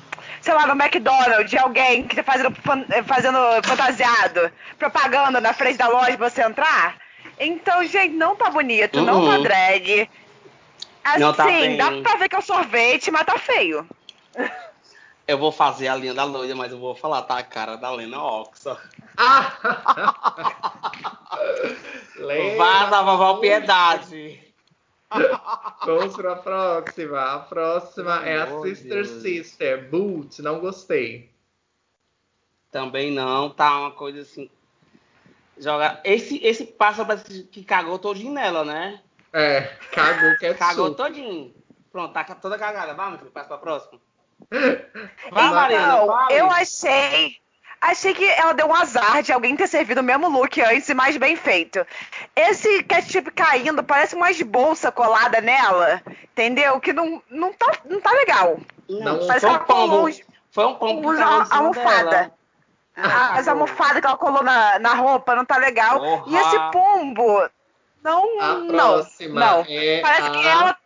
Sei 0.43 0.53
lá, 0.53 0.67
no 0.67 0.73
McDonald's, 0.73 1.49
de 1.49 1.57
alguém 1.57 2.05
que 2.05 2.17
tá 2.17 2.21
fazendo, 2.21 2.53
fazendo 3.05 3.37
fantasiado, 3.63 4.51
propaganda 4.77 5.39
na 5.39 5.53
frente 5.53 5.77
da 5.77 5.87
loja 5.87 6.17
pra 6.17 6.29
você 6.29 6.43
entrar? 6.43 6.97
Então, 7.39 7.81
gente, 7.85 8.13
não 8.13 8.35
tá 8.35 8.49
bonito, 8.49 8.99
uhum. 8.99 9.05
não 9.05 9.25
tá 9.25 9.37
uhum. 9.37 9.43
drag. 9.43 10.09
Assim, 11.01 11.33
tá 11.33 11.45
bem. 11.45 11.77
dá 11.77 11.91
pra 12.01 12.17
ver 12.17 12.27
que 12.27 12.35
é 12.35 12.39
um 12.39 12.41
sorvete, 12.41 13.09
mas 13.09 13.25
tá 13.25 13.37
feio. 13.37 13.87
Eu 15.25 15.37
vou 15.37 15.53
fazer 15.53 15.87
a 15.87 15.95
linha 15.95 16.13
da 16.13 16.25
loira, 16.25 16.53
mas 16.53 16.73
eu 16.73 16.77
vou 16.77 16.93
falar, 16.93 17.21
tá 17.21 17.37
a 17.37 17.43
cara 17.43 17.77
da 17.77 17.89
Lena 17.91 18.21
Oxa. 18.21 18.77
Ah! 19.15 19.53
Vaza, 22.57 23.01
vovó 23.01 23.35
Piedade. 23.35 24.22
Vamos 25.85 26.15
pra 26.15 26.35
próxima. 26.35 27.21
A 27.21 27.39
próxima 27.39 28.25
é 28.27 28.41
a 28.41 28.61
Sister 28.61 29.03
Deus. 29.03 29.21
Sister. 29.21 29.89
Boot, 29.89 30.41
não 30.41 30.59
gostei. 30.59 31.31
Também 32.71 33.11
não, 33.11 33.49
tá 33.49 33.79
uma 33.79 33.91
coisa 33.91 34.21
assim. 34.21 34.49
Joga. 35.57 36.01
Esse, 36.03 36.43
esse 36.43 36.65
pássaro 36.65 37.07
parece 37.07 37.43
que 37.43 37.63
cagou 37.63 37.99
todinho 37.99 38.33
nela, 38.33 38.65
né? 38.65 38.99
É, 39.31 39.61
cagou 39.91 40.35
que 40.37 40.45
é 40.47 40.53
Cagou 40.53 40.87
suco. 40.87 40.97
todinho. 40.97 41.53
Pronto, 41.91 42.13
tá 42.13 42.23
toda 42.35 42.57
cagada. 42.57 42.93
Vamos, 42.95 43.21
passa 43.29 43.49
pra 43.49 43.57
próxima. 43.59 43.99
Vai, 45.31 45.49
Mariana, 45.53 46.05
não, 46.05 46.31
eu 46.31 46.49
achei. 46.49 47.37
Achei 47.83 48.13
que 48.13 48.25
ela 48.25 48.53
deu 48.53 48.67
um 48.67 48.73
azar 48.73 49.21
de 49.21 49.33
alguém 49.33 49.57
ter 49.57 49.67
servido 49.67 49.99
o 49.99 50.03
mesmo 50.03 50.29
look 50.29 50.61
antes 50.61 50.87
e 50.87 50.93
mais 50.93 51.17
bem 51.17 51.35
feito. 51.35 51.85
Esse 52.33 52.81
ketchup 52.83 53.29
caindo 53.31 53.83
parece 53.83 54.15
umas 54.15 54.41
bolsa 54.41 54.89
colada 54.89 55.41
nela, 55.41 56.01
entendeu? 56.31 56.79
Que 56.79 56.93
não, 56.93 57.21
não, 57.29 57.51
tá, 57.51 57.73
não 57.83 57.99
tá 57.99 58.11
legal. 58.11 58.57
Não, 58.87 59.27
parece 59.27 59.45
foi, 59.45 59.55
um 59.55 59.59
pombo, 59.65 60.09
foi 60.49 60.65
um 60.65 60.75
pombo 60.75 61.13
tava 61.13 61.43
a 61.49 61.57
almofada. 61.57 62.31
As 62.95 63.49
almofadas 63.49 63.99
que 63.99 64.07
ela 64.07 64.17
colou 64.17 64.43
na, 64.43 64.79
na 64.79 64.93
roupa 64.93 65.35
não 65.35 65.43
tá 65.43 65.57
legal. 65.57 65.99
Porra. 65.99 66.23
E 66.27 66.37
esse 66.37 66.59
pombo, 66.71 67.49
não, 68.01 68.39
a 68.39 68.53
não, 68.59 69.07
não. 69.29 69.65
É 69.67 69.99
parece 69.99 70.27
a... 70.29 70.31
que 70.31 70.47
ela 70.47 70.77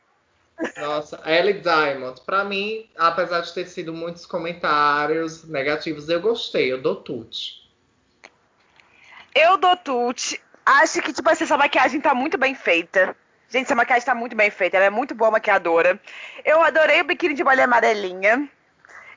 nossa, 0.78 1.22
Ellie 1.26 1.62
Diamond. 1.62 2.22
Pra 2.22 2.44
mim, 2.44 2.90
apesar 2.98 3.42
de 3.42 3.54
ter 3.54 3.68
sido 3.68 3.94
muitos 3.94 4.26
comentários 4.26 5.44
negativos, 5.48 6.10
eu 6.10 6.20
gostei. 6.20 6.72
Eu 6.72 6.82
dou 6.82 6.96
tute. 6.96 7.70
Eu 9.36 9.58
dou 9.58 9.76
tute. 9.78 10.42
Acho 10.66 11.02
que, 11.02 11.14
tipo 11.14 11.30
assim, 11.30 11.44
essa 11.44 11.58
maquiagem 11.58 12.02
tá 12.02 12.14
muito 12.14 12.38
bem 12.38 12.56
feita. 12.56 13.16
Gente, 13.50 13.66
essa 13.66 13.76
maquiagem 13.76 14.06
tá 14.06 14.16
muito 14.16 14.36
bem 14.36 14.50
feita. 14.50 14.78
Ela 14.78 14.88
é 14.88 14.90
muito 14.90 15.14
boa 15.14 15.32
maquiadora. 15.32 16.00
Eu 16.44 16.62
adorei 16.62 17.02
o 17.02 17.06
biquíni 17.06 17.36
de 17.36 17.44
bolha 17.44 17.66
amarelinha. 17.66 18.50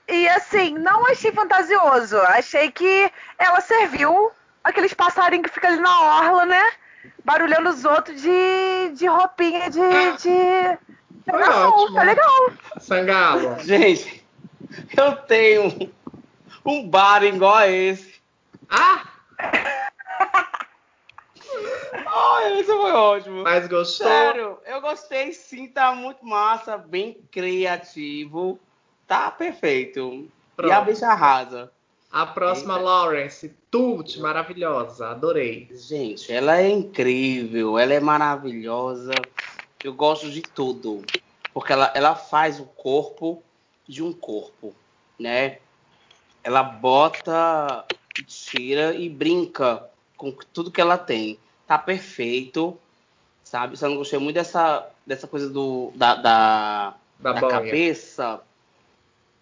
E, 0.06 0.28
assim, 0.28 0.74
não 0.74 1.06
achei 1.06 1.32
fantasioso. 1.32 2.18
Achei 2.18 2.70
que 2.70 3.10
ela 3.38 3.60
serviu 3.60 4.30
aqueles 4.62 4.92
passarinhos 4.92 5.46
que 5.46 5.54
ficam 5.54 5.70
ali 5.70 5.80
na 5.80 6.00
orla, 6.00 6.44
né? 6.44 6.70
Barulhando 7.24 7.70
os 7.70 7.84
outros 7.84 8.20
de, 8.20 8.92
de 8.94 9.06
roupinha 9.06 9.70
de, 9.70 9.80
de 10.18 10.78
foi 11.30 11.42
tá 11.42 11.68
ótimo. 11.68 11.94
Tá 11.94 12.02
legal. 12.02 12.52
Sangalo. 12.78 13.60
Gente, 13.64 14.24
eu 14.96 15.16
tenho 15.16 15.92
um 16.64 16.88
bar 16.88 17.22
igual 17.24 17.54
a 17.54 17.68
esse. 17.68 18.14
Ah! 18.68 19.04
Ai, 22.06 22.60
isso 22.60 22.76
foi 22.76 22.92
ótimo. 22.92 23.42
Mas 23.42 23.66
gostou? 23.68 24.06
Sério, 24.06 24.58
eu 24.66 24.80
gostei 24.80 25.32
sim, 25.32 25.68
tá 25.68 25.94
muito 25.94 26.24
massa, 26.24 26.76
bem 26.76 27.20
criativo. 27.30 28.58
Tá 29.06 29.30
perfeito. 29.30 30.28
Pronto. 30.56 30.70
E 30.70 30.72
a 30.72 30.80
bicha 30.80 31.06
arrasa. 31.06 31.72
A 32.12 32.26
próxima, 32.26 32.74
Eita. 32.74 32.84
Lawrence, 32.84 33.56
Tut, 33.70 34.18
maravilhosa, 34.18 35.10
adorei. 35.10 35.68
Gente, 35.72 36.32
ela 36.32 36.60
é 36.60 36.68
incrível, 36.68 37.78
ela 37.78 37.94
é 37.94 38.00
maravilhosa. 38.00 39.12
Eu 39.82 39.92
gosto 39.94 40.30
de 40.30 40.42
tudo. 40.42 41.02
Porque 41.52 41.72
ela, 41.72 41.92
ela 41.94 42.14
faz 42.14 42.60
o 42.60 42.64
corpo 42.64 43.42
de 43.88 44.02
um 44.02 44.12
corpo, 44.12 44.74
né? 45.18 45.58
Ela 46.44 46.62
bota, 46.62 47.84
tira 48.26 48.94
e 48.94 49.08
brinca 49.08 49.84
com 50.16 50.32
tudo 50.52 50.70
que 50.70 50.80
ela 50.80 50.96
tem. 50.96 51.38
Tá 51.66 51.76
perfeito, 51.76 52.78
sabe? 53.42 53.76
Só 53.76 53.88
não 53.88 53.96
gostei 53.96 54.18
muito 54.18 54.36
dessa, 54.36 54.88
dessa 55.04 55.26
coisa 55.26 55.48
do, 55.50 55.92
da, 55.94 56.14
da, 56.14 56.94
da, 57.18 57.32
da 57.32 57.48
cabeça, 57.48 58.40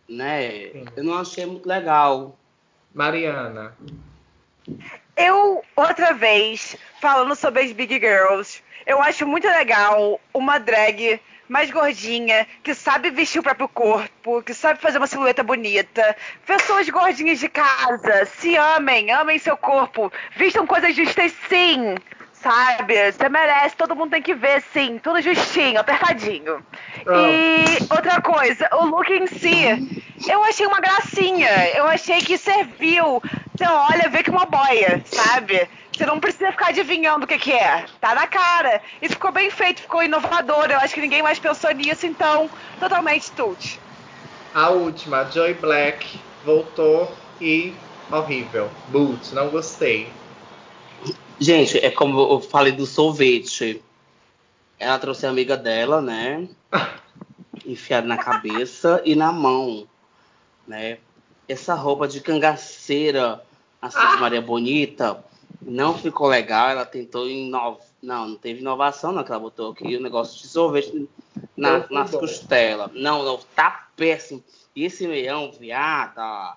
né? 0.09 0.71
Sim. 0.71 0.85
Eu 0.97 1.05
não 1.05 1.15
achei 1.15 1.45
muito 1.45 1.69
legal. 1.69 2.37
Mariana. 2.95 3.77
Eu, 5.19 5.65
outra 5.75 6.15
vez, 6.15 6.77
falando 7.01 7.35
sobre 7.35 7.63
as 7.63 7.73
Big 7.73 7.93
Girls, 7.95 8.63
eu 8.87 9.03
acho 9.03 9.27
muito 9.27 9.49
legal 9.49 10.21
uma 10.33 10.59
drag 10.59 11.21
mais 11.49 11.71
gordinha, 11.71 12.47
que 12.63 12.73
sabe 12.73 13.11
vestir 13.11 13.41
o 13.41 13.43
próprio 13.43 13.69
corpo, 13.69 14.43
que 14.43 14.55
sabe 14.55 14.81
fazer 14.81 14.99
uma 14.99 15.07
silhueta 15.09 15.43
bonita. 15.43 16.17
Pessoas 16.47 16.89
gordinhas 16.89 17.41
de 17.41 17.49
casa, 17.49 18.27
se 18.27 18.55
amem, 18.57 19.11
amem 19.11 19.39
seu 19.39 19.57
corpo, 19.57 20.13
vistam 20.37 20.67
coisas 20.67 20.95
justas 20.95 21.33
sim. 21.49 21.97
Sabe? 22.35 23.11
Você 23.11 23.29
merece, 23.29 23.75
todo 23.75 23.97
mundo 23.97 24.11
tem 24.11 24.23
que 24.23 24.35
ver, 24.35 24.63
sim. 24.73 25.01
Tudo 25.03 25.21
justinho, 25.21 25.81
apertadinho. 25.81 26.65
Oh. 27.05 27.13
E 27.13 27.65
outra 27.91 28.21
coisa, 28.21 28.69
o 28.75 28.85
look 28.85 29.11
em 29.11 29.27
si, 29.27 29.67
eu 30.31 30.45
achei 30.45 30.65
uma 30.65 30.81
gracinha. 30.81 31.51
Eu 31.75 31.87
achei 31.87 32.21
que 32.21 32.39
serviu. 32.39 33.21
Você 33.59 33.67
olha, 33.67 34.09
vê 34.09 34.23
que 34.23 34.31
é 34.31 34.33
uma 34.33 34.47
boia, 34.47 35.03
sabe? 35.05 35.69
Você 35.93 36.07
não 36.07 36.21
precisa 36.21 36.53
ficar 36.53 36.69
adivinhando 36.69 37.25
o 37.25 37.27
que, 37.27 37.37
que 37.37 37.53
é. 37.53 37.87
Tá 38.01 38.15
na 38.15 38.25
cara. 38.25 38.81
E 39.03 39.09
ficou 39.09 39.33
bem 39.33 39.51
feito, 39.51 39.81
ficou 39.81 40.01
inovador. 40.01 40.71
Eu 40.71 40.79
acho 40.79 40.95
que 40.95 41.01
ninguém 41.01 41.25
mais 41.25 41.41
pensou 41.41 41.73
nisso, 41.73 42.07
então, 42.07 42.49
totalmente 42.79 43.33
tute. 43.33 43.81
A 44.55 44.69
última, 44.69 45.25
Joy 45.25 45.55
Black, 45.55 46.21
voltou 46.45 47.13
e 47.41 47.75
horrível. 48.13 48.71
Boot, 48.91 49.35
não 49.35 49.49
gostei. 49.49 50.09
Gente, 51.41 51.85
é 51.85 51.91
como 51.91 52.21
eu 52.21 52.41
falei 52.41 52.71
do 52.71 52.87
sorvete. 52.87 53.83
Ela 54.79 55.01
trouxe 55.01 55.27
a 55.27 55.31
amiga 55.31 55.57
dela, 55.57 56.01
né? 56.01 56.47
Enfiada 57.67 58.07
na 58.07 58.19
cabeça 58.19 59.03
e 59.05 59.17
na 59.17 59.33
mão, 59.33 59.89
né? 60.65 60.99
Essa 61.49 61.75
roupa 61.75 62.07
de 62.07 62.21
cangaceira, 62.21 63.43
assim, 63.81 63.99
de 63.99 64.17
Maria 64.17 64.41
Bonita, 64.41 65.25
não 65.63 65.97
ficou 65.97 66.29
legal. 66.29 66.71
Ela 66.71 66.85
tentou 66.85 67.29
inovar. 67.29 67.87
Não, 68.01 68.29
não 68.29 68.37
teve 68.37 68.61
inovação, 68.61 69.11
não, 69.11 69.25
que 69.25 69.33
ela 69.33 69.41
botou 69.41 69.73
aqui 69.73 69.97
o 69.97 70.01
negócio 70.01 70.41
de 70.41 70.47
sorvete 70.47 71.09
na, 71.57 71.85
nas 71.91 72.13
costelas. 72.13 72.93
Não, 72.95 73.25
não, 73.25 73.41
tá 73.57 73.89
péssimo. 73.97 74.43
E 74.75 74.85
esse 74.85 75.05
meião, 75.09 75.51
viado, 75.51 76.57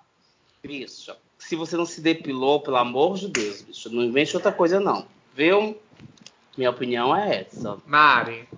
bicho, 0.62 1.12
se 1.36 1.56
você 1.56 1.76
não 1.76 1.84
se 1.84 2.00
depilou, 2.00 2.60
pelo 2.60 2.76
amor 2.76 3.18
de 3.18 3.26
Deus, 3.28 3.62
bicho, 3.62 3.90
não 3.90 4.04
invente 4.04 4.36
outra 4.36 4.52
coisa, 4.52 4.78
não. 4.78 5.04
Viu? 5.34 5.76
Minha 6.56 6.70
opinião 6.70 7.16
é 7.16 7.40
essa. 7.40 7.76
Mari. 7.84 8.48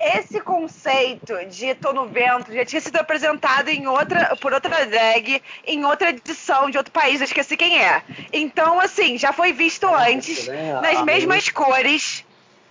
Esse 0.00 0.40
conceito 0.40 1.34
de 1.46 1.74
Tô 1.74 1.92
no 1.92 2.06
Vento 2.06 2.52
já 2.54 2.64
tinha 2.64 2.80
sido 2.80 2.96
apresentado 2.96 3.68
em 3.68 3.86
outra, 3.86 4.34
por 4.36 4.52
outra 4.52 4.86
drag, 4.86 5.42
em 5.66 5.84
outra 5.84 6.08
edição 6.08 6.70
de 6.70 6.78
outro 6.78 6.90
país, 6.90 7.20
eu 7.20 7.26
esqueci 7.26 7.54
quem 7.54 7.78
é. 7.78 8.02
Então, 8.32 8.80
assim, 8.80 9.18
já 9.18 9.30
foi 9.30 9.52
visto 9.52 9.86
antes, 9.86 10.48
né? 10.48 10.80
nas 10.80 11.02
mesmas 11.02 11.50
cores. 11.50 12.24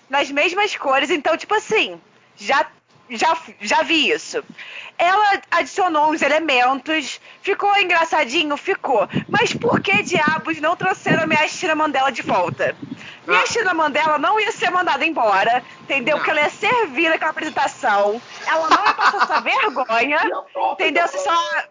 Nas 0.10 0.32
mesmas 0.32 0.76
cores, 0.76 1.12
então, 1.12 1.38
tipo 1.38 1.54
assim, 1.54 2.02
já 2.36 2.66
já, 3.10 3.38
já 3.62 3.82
vi 3.84 4.12
isso. 4.12 4.44
Ela 4.98 5.42
adicionou 5.50 6.12
uns 6.12 6.22
elementos, 6.22 7.20
ficou 7.42 7.76
engraçadinho? 7.80 8.56
Ficou. 8.58 9.08
Mas 9.28 9.54
por 9.54 9.80
que 9.82 10.04
diabos 10.04 10.60
não 10.60 10.76
trouxeram 10.76 11.24
a 11.24 11.28
minha 11.28 11.48
China 11.48 11.76
Mandela 11.76 12.12
de 12.12 12.22
volta? 12.22 12.76
Minha 13.30 13.72
ah. 13.72 13.74
Mandela 13.74 14.18
não 14.18 14.40
ia 14.40 14.52
ser 14.52 14.70
mandada 14.72 15.06
embora, 15.06 15.64
entendeu? 15.82 16.16
Não. 16.16 16.20
Porque 16.20 16.32
ela 16.32 16.42
ia 16.42 16.50
servir 16.50 17.10
naquela 17.10 17.32
apresentação. 17.32 18.22
Ela 18.46 18.70
não 18.70 18.86
ia 18.86 18.94
passar 18.94 19.24
essa 19.24 19.40
vergonha, 19.42 20.20
entendeu? 20.74 21.08
Você 21.08 21.20
só 21.20 21.64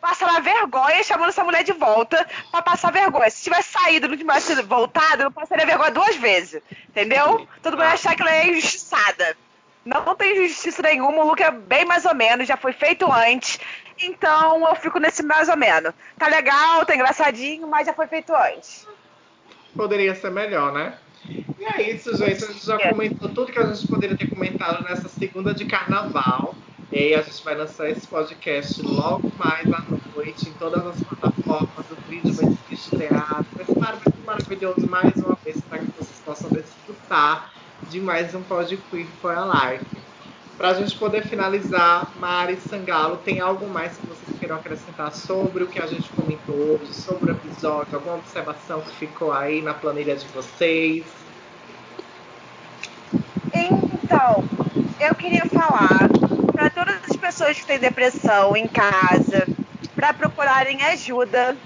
passar 0.00 0.42
vergonha 0.42 1.02
chamando 1.04 1.28
essa 1.28 1.44
mulher 1.44 1.62
de 1.62 1.72
volta 1.72 2.26
pra 2.50 2.60
passar 2.60 2.92
vergonha. 2.92 3.30
Se 3.30 3.44
tivesse 3.44 3.72
saído 3.72 4.06
e 4.06 4.10
não 4.10 4.16
tivesse 4.16 4.60
voltado, 4.62 5.22
eu 5.22 5.30
passaria 5.30 5.64
vergonha 5.64 5.90
duas 5.92 6.16
vezes, 6.16 6.62
entendeu? 6.88 7.46
Todo 7.62 7.74
mundo 7.74 7.84
ia 7.84 7.92
achar 7.92 8.14
que 8.14 8.22
ela 8.22 8.34
é 8.34 8.48
injustiçada. 8.48 9.36
Não 9.84 10.14
tem 10.14 10.48
justiça 10.48 10.82
nenhuma, 10.82 11.24
o 11.24 11.26
look 11.28 11.42
é 11.42 11.50
bem 11.50 11.84
mais 11.84 12.04
ou 12.04 12.14
menos, 12.14 12.46
já 12.46 12.56
foi 12.56 12.72
feito 12.72 13.10
antes. 13.10 13.58
Então 14.00 14.68
eu 14.68 14.74
fico 14.76 14.98
nesse 14.98 15.22
mais 15.22 15.48
ou 15.48 15.56
menos. 15.56 15.92
Tá 16.18 16.26
legal, 16.26 16.84
tá 16.84 16.94
engraçadinho, 16.94 17.66
mas 17.66 17.86
já 17.86 17.92
foi 17.92 18.06
feito 18.06 18.34
antes. 18.34 18.86
Poderia 19.74 20.14
ser 20.14 20.30
melhor, 20.30 20.72
né? 20.72 20.98
E 21.28 21.64
é 21.64 21.90
isso, 21.92 22.16
gente. 22.16 22.44
A 22.44 22.48
gente 22.48 22.66
já 22.66 22.78
comentou 22.88 23.28
tudo 23.28 23.52
que 23.52 23.58
a 23.58 23.72
gente 23.72 23.86
poderia 23.86 24.16
ter 24.16 24.28
comentado 24.28 24.82
nessa 24.84 25.08
segunda 25.08 25.54
de 25.54 25.64
carnaval. 25.64 26.54
E 26.90 26.98
aí 26.98 27.14
a 27.14 27.22
gente 27.22 27.42
vai 27.42 27.54
lançar 27.54 27.88
esse 27.88 28.06
podcast 28.06 28.82
logo 28.82 29.32
mais 29.38 29.66
à 29.72 29.82
noite 30.14 30.48
em 30.48 30.52
todas 30.54 30.86
as 30.86 31.02
plataformas. 31.02 31.86
O 31.90 32.10
vídeo 32.10 32.32
vai 32.34 32.46
ser 32.46 32.74
estreado. 32.74 33.46
Vai 33.52 33.64
ser 33.64 34.12
maravilhoso 34.26 34.86
mais 34.88 35.14
uma 35.16 35.36
vez 35.44 35.60
para 35.62 35.78
que 35.78 35.86
vocês 35.98 36.20
possam 36.24 36.50
desfrutar 36.50 37.52
de 37.88 38.00
mais 38.00 38.34
um 38.34 38.42
Pod 38.42 38.76
Queer 38.90 39.06
for 39.20 39.32
a 39.32 39.70
Life. 39.70 40.11
Para 40.62 40.70
a 40.70 40.74
gente 40.74 40.96
poder 40.96 41.26
finalizar, 41.26 42.12
Mari 42.20 42.56
Sangalo, 42.56 43.16
tem 43.16 43.40
algo 43.40 43.66
mais 43.66 43.96
que 43.96 44.06
vocês 44.06 44.38
queiram 44.38 44.54
acrescentar 44.54 45.12
sobre 45.12 45.64
o 45.64 45.66
que 45.66 45.82
a 45.82 45.86
gente 45.88 46.08
comentou 46.10 46.54
hoje, 46.54 46.94
sobre 46.94 47.32
o 47.32 47.34
episódio? 47.34 47.96
Alguma 47.96 48.14
observação 48.14 48.80
que 48.80 48.94
ficou 48.94 49.32
aí 49.32 49.60
na 49.60 49.74
planilha 49.74 50.14
de 50.14 50.24
vocês? 50.28 51.04
Então, 53.52 54.44
eu 55.00 55.12
queria 55.16 55.44
falar 55.46 56.08
para 56.52 56.70
todas 56.70 57.10
as 57.10 57.16
pessoas 57.16 57.58
que 57.58 57.66
têm 57.66 57.80
depressão 57.80 58.56
em 58.56 58.68
casa, 58.68 59.48
para 59.96 60.14
procurarem 60.14 60.80
ajuda, 60.84 61.56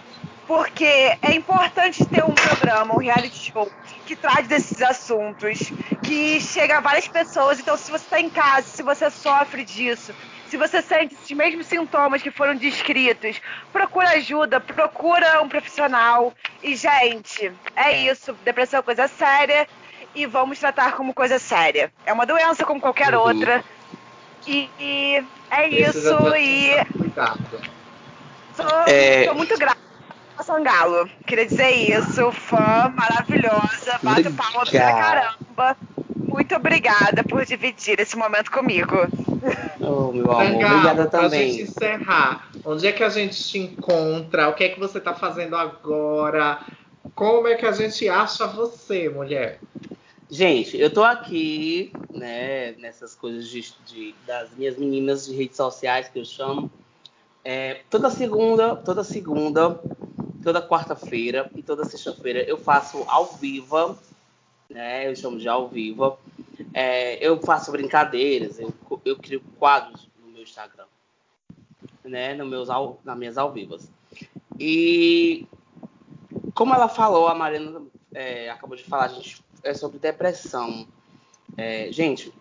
porque 0.47 1.19
é 1.21 1.35
importante 1.35 2.03
ter 2.07 2.25
um 2.25 2.33
programa, 2.33 2.95
um 2.95 2.99
reality 2.99 3.53
show 3.53 3.71
que 4.07 4.17
traz 4.17 4.49
desses 4.49 4.81
assuntos, 4.81 5.71
que 6.07 6.41
chega 6.41 6.79
a 6.79 6.81
várias 6.81 7.09
pessoas. 7.09 7.59
Então, 7.59 7.77
se 7.77 7.91
você 7.91 8.05
está 8.05 8.21
em 8.21 8.31
casa, 8.31 8.69
se 8.69 8.83
você 8.83 9.11
sofre 9.11 9.65
disso, 9.65 10.15
se 10.49 10.57
você 10.57 10.81
sente 10.81 11.15
esses 11.15 11.37
mesmos 11.37 11.67
sintomas 11.67 12.23
que 12.23 12.31
foram 12.31 12.55
descritos, 12.55 13.41
procura 13.73 14.11
ajuda, 14.11 14.61
procura 14.61 15.43
um 15.43 15.49
profissional. 15.49 16.33
E, 16.63 16.77
gente, 16.77 17.53
é 17.75 17.93
isso. 18.11 18.33
Depressão 18.45 18.81
é 18.81 18.83
coisa 18.83 19.09
séria 19.09 19.69
e 20.15 20.25
vamos 20.27 20.59
tratar 20.59 20.93
como 20.93 21.13
coisa 21.13 21.39
séria. 21.39 21.93
É 22.05 22.13
uma 22.13 22.25
doença 22.25 22.65
como 22.65 22.81
qualquer 22.81 23.15
uhum. 23.15 23.23
outra. 23.23 23.65
E, 24.47 24.71
e 24.79 25.25
é 25.51 25.69
isso. 25.69 26.17
E. 26.37 26.71
Sou, 28.55 28.67
é... 28.87 29.25
sou 29.25 29.35
muito 29.35 29.59
grata 29.59 29.76
Sangalo. 30.43 31.09
Queria 31.27 31.47
dizer 31.47 31.71
isso. 31.71 32.31
Fã 32.33 32.93
maravilhosa. 32.95 33.99
Bato 34.03 34.33
palma 34.33 34.65
pra 34.65 34.93
caramba. 34.93 35.77
Muito 36.17 36.55
obrigada 36.55 37.25
por 37.25 37.45
dividir 37.45 37.99
esse 38.01 38.17
momento 38.17 38.51
comigo. 38.51 38.97
Oh, 39.81 40.13
meu 40.13 40.31
amor. 40.31 40.45
Sangalo, 40.45 40.75
obrigada 40.75 41.07
também. 41.07 41.29
Pra 41.29 41.39
gente 41.39 41.63
encerrar, 41.63 42.49
onde 42.65 42.87
é 42.87 42.93
que 42.93 43.03
a 43.03 43.09
gente 43.09 43.43
te 43.43 43.59
encontra? 43.59 44.49
O 44.49 44.55
que 44.55 44.65
é 44.65 44.69
que 44.69 44.79
você 44.79 45.01
tá 45.01 45.15
fazendo 45.15 45.57
agora? 45.57 46.61
Como 47.15 47.49
é 47.49 47.55
que 47.55 47.65
a 47.67 47.73
gente 47.73 48.09
acha 48.09 48.47
você, 48.47 49.09
mulher? 49.09 49.61
Gente, 50.29 50.77
eu 50.77 50.93
tô 50.93 51.05
aqui, 51.05 51.93
né, 52.11 52.73
nessas 52.73 53.15
coisas 53.15 53.49
de, 53.49 53.65
de, 53.87 54.15
das 54.27 54.51
minhas 54.57 54.77
meninas 54.77 55.27
de 55.27 55.35
redes 55.37 55.57
sociais 55.57 56.09
que 56.09 56.19
eu 56.19 56.25
chamo. 56.25 56.71
É, 57.49 57.83
toda 57.89 58.11
segunda, 58.11 58.75
toda 58.75 59.05
segunda, 59.05 59.81
toda 60.43 60.61
quarta-feira 60.61 61.49
e 61.55 61.63
toda 61.63 61.85
sexta-feira 61.85 62.43
eu 62.43 62.59
faço 62.59 63.05
ao 63.07 63.25
vivo, 63.35 63.97
né? 64.69 65.09
Eu 65.09 65.15
chamo 65.15 65.39
de 65.39 65.47
ao 65.47 65.69
vivo. 65.69 66.19
É, 66.75 67.25
eu 67.25 67.41
faço 67.41 67.71
brincadeiras, 67.71 68.59
eu, 68.59 68.75
eu 69.05 69.17
crio 69.17 69.41
quadros 69.61 70.09
no 70.21 70.33
meu 70.33 70.43
Instagram, 70.43 70.87
né? 72.03 72.35
No 72.35 72.47
meus, 72.47 72.67
nas 73.05 73.17
minhas 73.17 73.39
ao 73.39 73.53
vivas. 73.53 73.89
E 74.59 75.47
como 76.53 76.75
ela 76.75 76.89
falou, 76.89 77.29
a 77.29 77.35
Marina 77.37 77.81
é, 78.13 78.51
acabou 78.51 78.77
de 78.77 78.83
falar, 78.83 79.07
gente, 79.07 79.41
é 79.63 79.73
sobre 79.73 80.01
depressão. 80.01 80.85
É, 81.57 81.93
gente, 81.93 82.35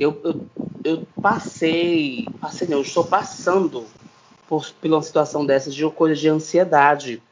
eu, 0.00 0.18
eu, 0.24 0.46
eu, 0.82 1.06
passei, 1.20 2.26
passei 2.40 2.66
não, 2.66 2.78
eu 2.78 2.82
estou 2.82 3.04
passando 3.04 3.86
por, 4.48 4.70
por 4.70 4.90
uma 4.90 5.02
situação 5.02 5.44
dessas 5.44 5.74
de 5.74 5.88
coisa 5.90 6.14
de 6.14 6.28
ansiedade. 6.28 7.22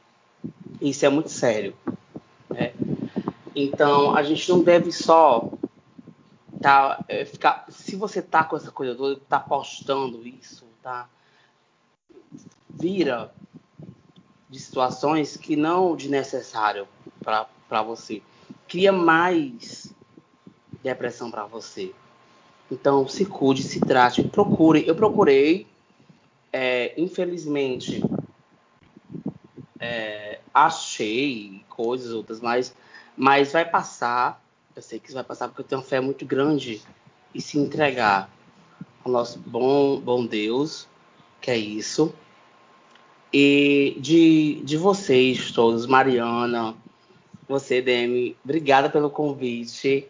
Isso 0.81 1.05
é 1.07 1.09
muito 1.09 1.31
sério. 1.31 1.75
Né? 2.51 2.73
Então, 3.55 4.15
a 4.15 4.23
gente 4.23 4.49
não 4.49 4.63
deve 4.63 4.91
só 4.93 5.51
tá, 6.61 7.05
é, 7.09 7.25
ficar. 7.25 7.67
Se 7.69 7.95
você 7.97 8.21
tá 8.21 8.43
com 8.43 8.57
essa 8.57 8.71
coisa 8.71 8.95
toda, 8.95 9.21
tá 9.29 9.39
postando 9.39 10.27
isso, 10.27 10.65
tá? 10.83 11.09
Vira 12.69 13.33
de 14.51 14.59
situações 14.59 15.37
que 15.37 15.57
não 15.57 15.97
de 15.97 16.09
necessário 16.09 16.89
para 17.23 17.83
você. 17.83 18.23
Cria 18.67 18.93
mais 18.93 19.95
depressão 20.83 21.31
para 21.31 21.45
você. 21.45 21.93
Então, 22.71 23.07
se 23.07 23.25
cuide, 23.25 23.63
se 23.63 23.81
trate, 23.81 24.23
procure. 24.25 24.87
Eu 24.87 24.95
procurei, 24.95 25.67
é, 26.57 26.95
infelizmente, 26.97 28.01
é, 29.81 30.39
achei 30.55 31.65
coisas 31.69 32.13
outras, 32.13 32.41
mas, 32.41 32.73
mas 33.17 33.51
vai 33.51 33.69
passar. 33.69 34.41
Eu 34.77 34.81
sei 34.81 35.01
que 35.01 35.07
isso 35.07 35.17
vai 35.17 35.25
passar 35.25 35.49
porque 35.49 35.63
eu 35.63 35.67
tenho 35.67 35.81
uma 35.81 35.87
fé 35.87 36.01
muito 36.01 36.25
grande 36.25 36.81
e 37.35 37.41
se 37.41 37.59
entregar 37.59 38.31
ao 39.05 39.11
nosso 39.11 39.41
bom, 39.41 39.99
bom 39.99 40.25
Deus, 40.25 40.87
que 41.41 41.51
é 41.51 41.59
isso. 41.59 42.15
E 43.33 43.97
de, 43.99 44.63
de 44.63 44.77
vocês 44.77 45.51
todos, 45.51 45.87
Mariana, 45.87 46.77
você, 47.49 47.83
Demi, 47.83 48.37
obrigada 48.45 48.89
pelo 48.89 49.11
convite. 49.11 50.07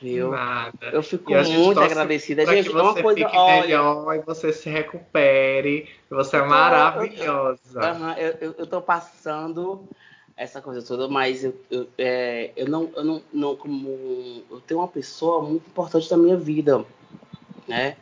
Viu? 0.00 0.30
Nada. 0.30 0.90
Eu 0.92 1.02
fico 1.02 1.32
muito 1.34 1.80
agradecida. 1.80 2.46
Gente, 2.46 2.68
que 2.68 2.72
você 2.72 2.82
uma 2.82 3.02
coisa, 3.02 3.18
fique 3.18 3.36
olha, 3.36 3.60
melhor 3.62 4.14
e 4.14 4.20
você 4.20 4.52
se 4.52 4.70
recupere. 4.70 5.88
Você 6.08 6.36
é 6.36 6.42
maravilhosa. 6.42 8.16
Eu, 8.16 8.54
eu, 8.58 8.66
tô 8.66 8.80
passando 8.80 9.88
essa 10.36 10.62
coisa 10.62 10.86
toda, 10.86 11.08
mas 11.08 11.42
eu, 11.42 11.54
eu, 11.68 11.88
é, 11.98 12.52
eu, 12.56 12.68
não, 12.68 12.90
eu 12.94 13.04
não, 13.04 13.22
não 13.32 13.56
como 13.56 14.44
eu 14.48 14.60
tenho 14.60 14.78
uma 14.78 14.88
pessoa 14.88 15.42
muito 15.42 15.66
importante 15.66 16.08
na 16.10 16.16
minha 16.16 16.36
vida, 16.36 16.84
né? 17.66 17.96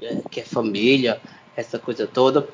É, 0.00 0.22
que 0.30 0.40
é 0.40 0.44
família, 0.44 1.20
essa 1.56 1.76
coisa 1.76 2.06
toda. 2.06 2.48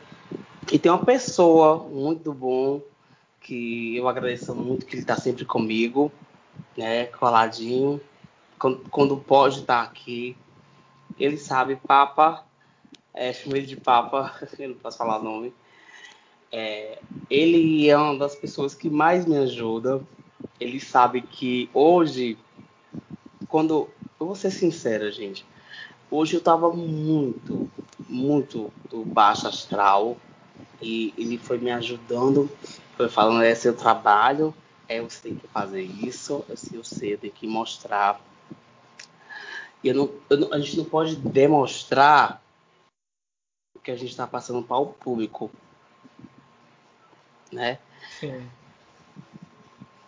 E 0.73 0.79
tem 0.79 0.91
uma 0.91 1.05
pessoa 1.05 1.77
muito 1.77 2.33
bom 2.33 2.81
que 3.41 3.97
eu 3.97 4.09
agradeço 4.09 4.55
muito 4.55 4.87
que 4.87 4.95
ele 4.95 5.03
está 5.03 5.17
sempre 5.17 5.45
comigo, 5.45 6.11
né? 6.75 7.05
Coladinho 7.07 8.01
quando, 8.59 8.79
quando 8.91 9.17
pode 9.17 9.61
estar 9.61 9.83
aqui. 9.83 10.37
Ele 11.19 11.37
sabe, 11.37 11.77
Papa, 11.77 12.45
é, 13.15 13.33
ele 13.47 13.67
de 13.67 13.77
Papa, 13.77 14.33
eu 14.59 14.71
não 14.71 14.77
posso 14.77 14.99
falar 14.99 15.19
o 15.19 15.23
nome. 15.23 15.53
É, 16.51 16.99
ele 17.29 17.89
é 17.89 17.97
uma 17.97 18.17
das 18.19 18.35
pessoas 18.35 18.75
que 18.75 18.89
mais 18.89 19.27
me 19.27 19.37
ajuda. 19.37 20.01
Ele 20.59 20.81
sabe 20.81 21.23
que 21.23 21.71
hoje, 21.73 22.39
quando. 23.49 23.89
Eu 24.21 24.27
vou 24.27 24.35
ser 24.35 24.51
sincera, 24.51 25.13
gente. 25.13 25.45
Hoje 26.11 26.35
eu 26.35 26.41
tava 26.41 26.73
muito, 26.73 27.71
muito 28.09 28.73
do 28.89 29.05
baixo 29.05 29.47
astral. 29.47 30.17
E 30.81 31.13
ele 31.17 31.39
foi 31.39 31.59
me 31.59 31.71
ajudando. 31.71 32.51
Foi 32.97 33.09
falando: 33.09 33.43
é 33.43 33.55
seu 33.55 33.77
trabalho, 33.77 34.55
é 34.89 35.01
você 35.01 35.21
tem 35.23 35.35
que 35.37 35.47
fazer 35.49 35.83
isso, 35.83 36.45
é 36.49 36.57
seu 36.57 36.83
ser, 36.83 37.19
tem 37.19 37.31
que 37.31 37.47
mostrar 37.47 38.21
e 39.83 39.89
eu 39.89 39.95
não, 39.95 40.11
eu 40.29 40.37
não, 40.37 40.53
a 40.53 40.59
gente 40.59 40.77
não 40.77 40.85
pode 40.85 41.17
demonstrar 41.17 42.43
o 43.77 43.79
que 43.79 43.91
a 43.91 43.97
gente 43.97 44.11
está 44.11 44.27
passando 44.27 44.63
para 44.63 44.77
o 44.77 44.87
público. 44.87 45.51
Né? 47.53 47.79
Sim. 48.19 48.49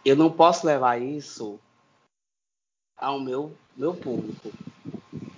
Eu 0.04 0.16
não 0.16 0.30
posso 0.30 0.66
levar 0.66 1.00
isso 1.00 1.58
ao 2.96 3.20
meu, 3.20 3.56
meu 3.76 3.94
público. 3.94 4.50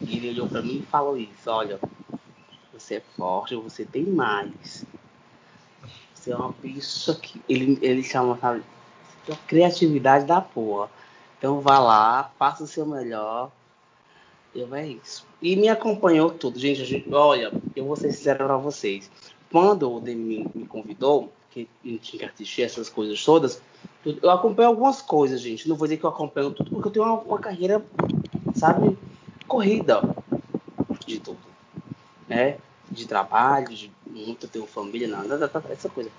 E 0.01 0.17
ele 0.17 0.31
olhou 0.31 0.49
para 0.49 0.63
mim 0.63 0.79
e 0.79 0.87
falou 0.87 1.17
isso: 1.17 1.51
olha, 1.51 1.79
você 2.73 2.97
é 2.97 3.01
forte, 3.01 3.55
você 3.55 3.85
tem 3.85 4.05
mais. 4.05 4.85
Você 6.15 6.33
é 6.33 6.37
uma 6.37 6.53
bicha 6.53 7.15
que. 7.17 7.43
Ele, 7.49 7.79
ele 7.83 8.03
chama, 8.03 8.39
sabe? 8.39 8.65
Criatividade 9.47 10.25
da 10.25 10.41
porra. 10.41 10.91
Então 11.39 11.61
vá 11.61 11.79
lá, 11.79 12.33
faça 12.39 12.65
o 12.65 12.69
seu 12.69 12.87
melhor 12.87 13.51
eu, 14.55 14.75
é 14.75 14.87
isso. 14.87 15.27
E 15.41 15.57
me 15.57 15.69
acompanhou 15.69 16.31
tudo. 16.31 16.59
Gente, 16.59 16.85
gente 16.85 17.13
olha, 17.13 17.53
eu 17.75 17.85
vou 17.85 17.97
ser 17.97 18.13
sincero 18.13 18.45
pra 18.45 18.57
vocês. 18.57 19.11
Quando 19.51 19.91
o 19.91 20.01
Demi 20.01 20.47
me 20.55 20.67
convidou, 20.67 21.33
que 21.51 21.69
eu 21.85 21.99
tinha 21.99 22.21
que 22.21 22.25
assistir 22.25 22.63
essas 22.63 22.89
coisas 22.89 23.23
todas, 23.25 23.61
eu 24.05 24.31
acompanho 24.31 24.69
algumas 24.69 25.01
coisas, 25.01 25.41
gente. 25.41 25.69
Não 25.69 25.77
vou 25.77 25.87
dizer 25.87 25.99
que 25.99 26.05
eu 26.05 26.11
acompanho 26.11 26.51
tudo, 26.51 26.71
porque 26.71 26.89
eu 26.89 26.93
tenho 26.93 27.05
uma, 27.05 27.21
uma 27.21 27.39
carreira, 27.39 27.85
sabe, 28.55 28.97
corrida. 29.47 30.03
né? 32.29 32.59
De 32.91 33.07
trabalho, 33.07 33.69
de 33.69 33.91
muito 34.07 34.49
ter 34.49 34.63
família, 34.67 35.09
nada, 35.09 35.51
essa 35.71 35.89
coisa. 35.89 36.11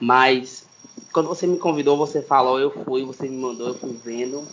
Mas 0.00 0.66
quando 1.12 1.28
você 1.28 1.46
me 1.46 1.58
convidou, 1.58 1.96
você 1.96 2.22
falou, 2.22 2.58
eu 2.58 2.70
fui, 2.70 3.04
você 3.04 3.28
me 3.28 3.36
mandou, 3.36 3.68
eu 3.68 3.74
fui 3.74 3.92
vendo 4.04 4.46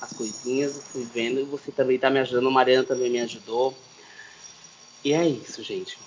as 0.00 0.12
coisinhas, 0.12 0.76
eu 0.76 0.82
fui 0.82 1.04
vendo, 1.12 1.40
e 1.40 1.44
você 1.44 1.72
também 1.72 1.98
tá 1.98 2.10
me 2.10 2.20
ajudando, 2.20 2.50
Mariana 2.50 2.84
também 2.84 3.10
me 3.10 3.20
ajudou. 3.20 3.74
E 5.04 5.12
é 5.12 5.26
isso, 5.26 5.62
gente. 5.62 5.98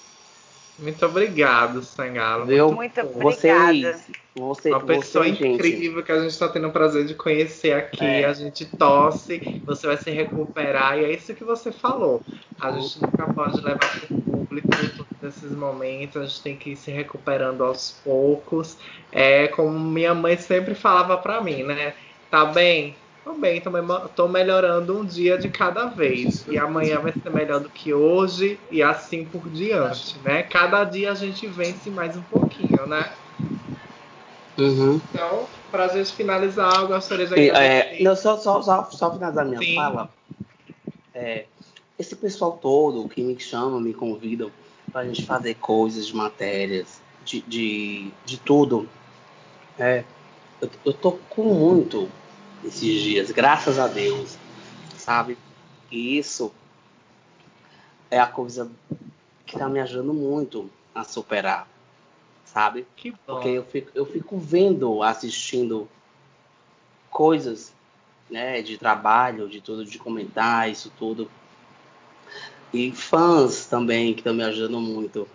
Muito 0.80 1.06
obrigado, 1.06 1.84
Sangalo. 1.84 2.46
Viu? 2.46 2.72
Muito 2.72 3.00
obrigada. 3.02 3.22
Vocês, 3.22 4.08
você, 4.36 4.70
Uma 4.70 4.80
pessoa 4.80 5.26
você, 5.26 5.36
gente, 5.36 5.48
incrível 5.48 6.04
que 6.04 6.12
a 6.12 6.20
gente 6.20 6.32
está 6.32 6.48
tendo 6.48 6.68
o 6.68 6.72
prazer 6.72 7.06
de 7.06 7.14
conhecer 7.14 7.74
aqui. 7.74 8.04
É. 8.04 8.26
A 8.26 8.34
gente 8.34 8.66
torce, 8.66 9.62
você 9.66 9.88
vai 9.88 9.98
se 9.98 10.10
recuperar. 10.10 10.98
E 10.98 11.06
é 11.06 11.14
isso 11.14 11.36
que 11.36 11.44
você 11.44 11.72
falou. 11.72 12.22
A 12.60 12.72
gente 12.72 13.02
nunca 13.02 13.32
pode 13.32 13.58
levar 13.58 13.78
para 13.78 14.16
o 14.16 14.22
público 14.22 14.70
todos 14.70 15.38
esses 15.38 15.52
momentos. 15.52 16.22
A 16.22 16.26
gente 16.26 16.42
tem 16.42 16.56
que 16.56 16.72
ir 16.72 16.76
se 16.76 16.90
recuperando 16.90 17.64
aos 17.64 17.92
poucos. 18.04 18.78
É 19.12 19.50
como 19.50 19.78
minha 19.78 20.16
mãe 20.16 20.38
sempre 20.38 20.74
falava 20.74 21.18
para 21.18 21.42
mim, 21.42 21.64
né? 21.64 21.94
Tá 22.32 22.46
bem? 22.46 22.96
Tô 23.24 23.38
bem, 23.38 23.62
tô, 23.62 23.70
me- 23.70 24.10
tô 24.16 24.28
melhorando 24.28 25.00
um 25.00 25.06
dia 25.06 25.38
de 25.38 25.50
cada 25.50 25.86
vez. 25.86 26.46
E 26.48 26.58
amanhã 26.58 27.00
vai 27.00 27.14
ser 27.14 27.30
melhor 27.30 27.60
do 27.60 27.70
que 27.70 27.94
hoje 27.94 28.60
e 28.72 28.82
assim 28.82 29.26
por 29.26 29.50
diante, 29.50 30.20
né? 30.20 30.44
Cada 30.44 30.84
dia 30.84 31.12
a 31.12 31.16
gente 31.16 31.48
vence 31.48 31.92
mais 31.92 32.18
um 32.18 32.24
pouquinho, 32.24 32.88
né? 32.88 33.14
Uhum. 34.58 35.00
Então, 35.10 35.48
pra 35.70 35.88
gente 35.88 36.14
finalizar, 36.14 36.82
eu 36.82 36.88
gostaria 36.88 37.28
de 37.28 37.34
E, 37.36 37.50
agradecer. 37.50 38.02
é, 38.02 38.04
não, 38.04 38.16
só, 38.16 38.38
só, 38.38 38.62
só, 38.62 38.86
só 38.90 39.14
finalizar 39.14 39.46
minha 39.46 39.60
Sim. 39.62 39.76
fala. 39.76 40.10
É, 41.14 41.46
esse 42.00 42.16
pessoal 42.16 42.58
todo 42.58 43.08
que 43.08 43.22
me 43.22 43.40
chama, 43.40 43.80
me 43.80 43.94
convidam 43.94 44.52
pra 44.92 45.06
gente 45.06 45.26
fazer 45.26 45.56
coisas, 45.56 46.12
matérias, 46.12 47.02
de, 47.24 47.42
de, 47.42 48.12
de 48.26 48.38
tudo. 48.40 48.90
É, 49.78 50.06
eu, 50.60 50.70
eu 50.86 50.94
tô 50.94 51.14
com 51.14 51.44
muito 51.54 52.10
esses 52.64 53.02
dias, 53.02 53.32
graças 53.32 53.80
a 53.80 53.88
Deus, 53.88 54.38
sabe? 54.98 55.38
E 55.90 56.18
isso 56.18 56.54
é 58.10 58.20
a 58.20 58.28
coisa 58.28 58.72
que 59.46 59.58
tá 59.58 59.68
me 59.68 59.80
ajudando 59.80 60.14
muito 60.14 60.70
a 60.94 61.04
superar, 61.04 61.68
sabe? 62.46 62.86
Que 62.96 63.12
bom. 63.12 63.18
Porque 63.26 63.50
eu 63.50 63.66
fico, 63.66 63.92
eu 63.96 64.06
fico 64.06 64.38
vendo, 64.38 65.02
assistindo 65.02 65.90
coisas, 67.10 67.74
né, 68.30 68.62
de 68.62 68.78
trabalho, 68.78 69.50
de 69.50 69.60
tudo, 69.60 69.84
de 69.84 69.98
comentar, 69.98 70.70
isso 70.70 70.92
tudo. 70.98 71.30
E 72.74 72.92
fãs 72.94 73.66
também, 73.66 74.14
que 74.14 74.22
estão 74.22 74.34
me 74.34 74.44
ajudando 74.44 74.80
muito. 74.80 75.28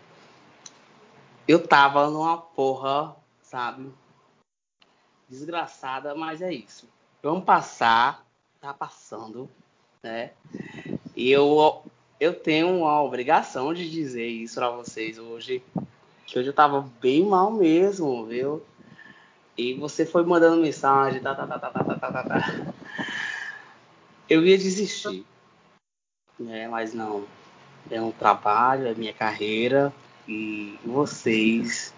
Eu 1.46 1.66
tava 1.66 2.08
numa 2.08 2.38
porra, 2.38 3.14
sabe? 3.42 3.90
Desgraçada, 5.28 6.14
mas 6.14 6.40
é 6.40 6.52
isso. 6.52 6.88
Vamos 7.26 7.42
passar, 7.42 8.24
tá 8.60 8.72
passando, 8.72 9.50
né? 10.00 10.30
E 11.16 11.28
eu, 11.28 11.82
eu 12.20 12.32
tenho 12.32 12.86
a 12.86 13.02
obrigação 13.02 13.74
de 13.74 13.90
dizer 13.90 14.28
isso 14.28 14.54
pra 14.54 14.70
vocês 14.70 15.18
hoje 15.18 15.60
que 16.24 16.38
hoje 16.38 16.50
eu 16.50 16.54
tava 16.54 16.88
bem 17.00 17.26
mal 17.26 17.50
mesmo, 17.50 18.24
viu? 18.26 18.62
E 19.58 19.74
você 19.74 20.06
foi 20.06 20.24
mandando 20.24 20.62
mensagem, 20.62 21.20
tá, 21.20 21.34
tá, 21.34 21.48
tá, 21.48 21.58
tá, 21.58 21.70
tá, 21.70 21.82
tá, 21.82 21.96
tá, 21.96 22.12
tá, 22.12 22.22
tá. 22.22 22.74
Eu 24.30 24.46
ia 24.46 24.56
desistir, 24.56 25.26
né? 26.38 26.68
Mas 26.68 26.94
não. 26.94 27.26
É 27.90 28.00
um 28.00 28.12
trabalho, 28.12 28.86
é 28.86 28.94
minha 28.94 29.12
carreira 29.12 29.92
e 30.28 30.78
vocês 30.84 31.92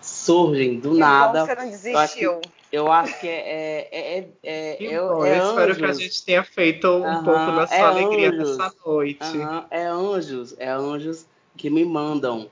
surgem 0.00 0.78
do 0.78 0.94
nada. 0.94 1.44
você 1.44 1.54
não 1.56 1.64
Eu 1.64 1.98
acho 1.98 2.14
que, 2.14 2.20
desistiu. 2.20 2.57
Eu 2.70 2.90
acho 2.92 3.18
que 3.20 3.28
é, 3.28 3.88
é, 3.90 4.18
é, 4.18 4.28
é, 4.42 4.76
Que 4.76 4.86
é, 4.86 4.92
é 4.92 4.98
eu 4.98 5.26
espero 5.26 5.76
que 5.76 5.84
a 5.84 5.88
anjos. 5.88 6.02
gente 6.02 6.24
tenha 6.24 6.44
feito 6.44 6.88
um 6.88 7.02
Aham, 7.02 7.22
pouco 7.24 7.52
da 7.52 7.66
sua 7.66 7.76
é 7.76 7.82
alegria 7.82 8.30
anjos. 8.30 8.58
nessa 8.58 8.74
noite. 8.84 9.38
Aham, 9.38 9.66
é 9.70 9.86
anjos, 9.86 10.54
é 10.58 10.70
anjos 10.70 11.26
que 11.56 11.70
me 11.70 11.84
mandam 11.84 12.50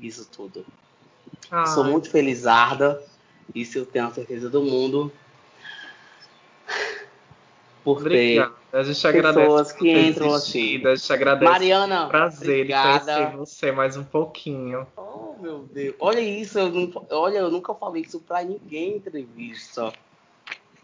isso 0.00 0.28
tudo. 0.30 0.66
Ai, 1.50 1.66
Sou 1.66 1.84
muito 1.84 2.10
felizarda, 2.10 3.02
isso 3.54 3.78
eu 3.78 3.86
tenho 3.86 4.06
a 4.06 4.10
certeza 4.10 4.50
do 4.50 4.62
mundo. 4.62 5.12
Por 7.84 7.98
Obrigado. 7.98 8.54
A 8.72 8.82
gente 8.82 9.06
agradece 9.06 9.40
pessoas 9.40 9.72
que 9.72 9.84
ter 9.84 10.06
entram 10.06 10.34
assim. 10.34 10.86
A 10.86 10.94
gente 10.94 11.08
ter. 11.08 11.14
agradece 11.14 11.52
Mariana, 11.52 12.06
prazer 12.06 12.60
obrigada. 12.60 12.98
de 12.98 13.04
conhecer 13.04 13.36
você 13.36 13.72
mais 13.72 13.96
um 13.96 14.04
pouquinho. 14.04 14.86
Oh, 14.96 15.34
meu 15.40 15.68
Deus. 15.72 15.94
Olha 16.00 16.20
isso, 16.20 16.58
eu 16.58 16.70
não, 16.70 17.06
olha, 17.10 17.38
eu 17.38 17.50
nunca 17.50 17.74
falei 17.74 18.02
isso 18.02 18.20
pra 18.20 18.42
ninguém 18.42 18.92
em 18.92 18.96
entrevista. 18.96 19.92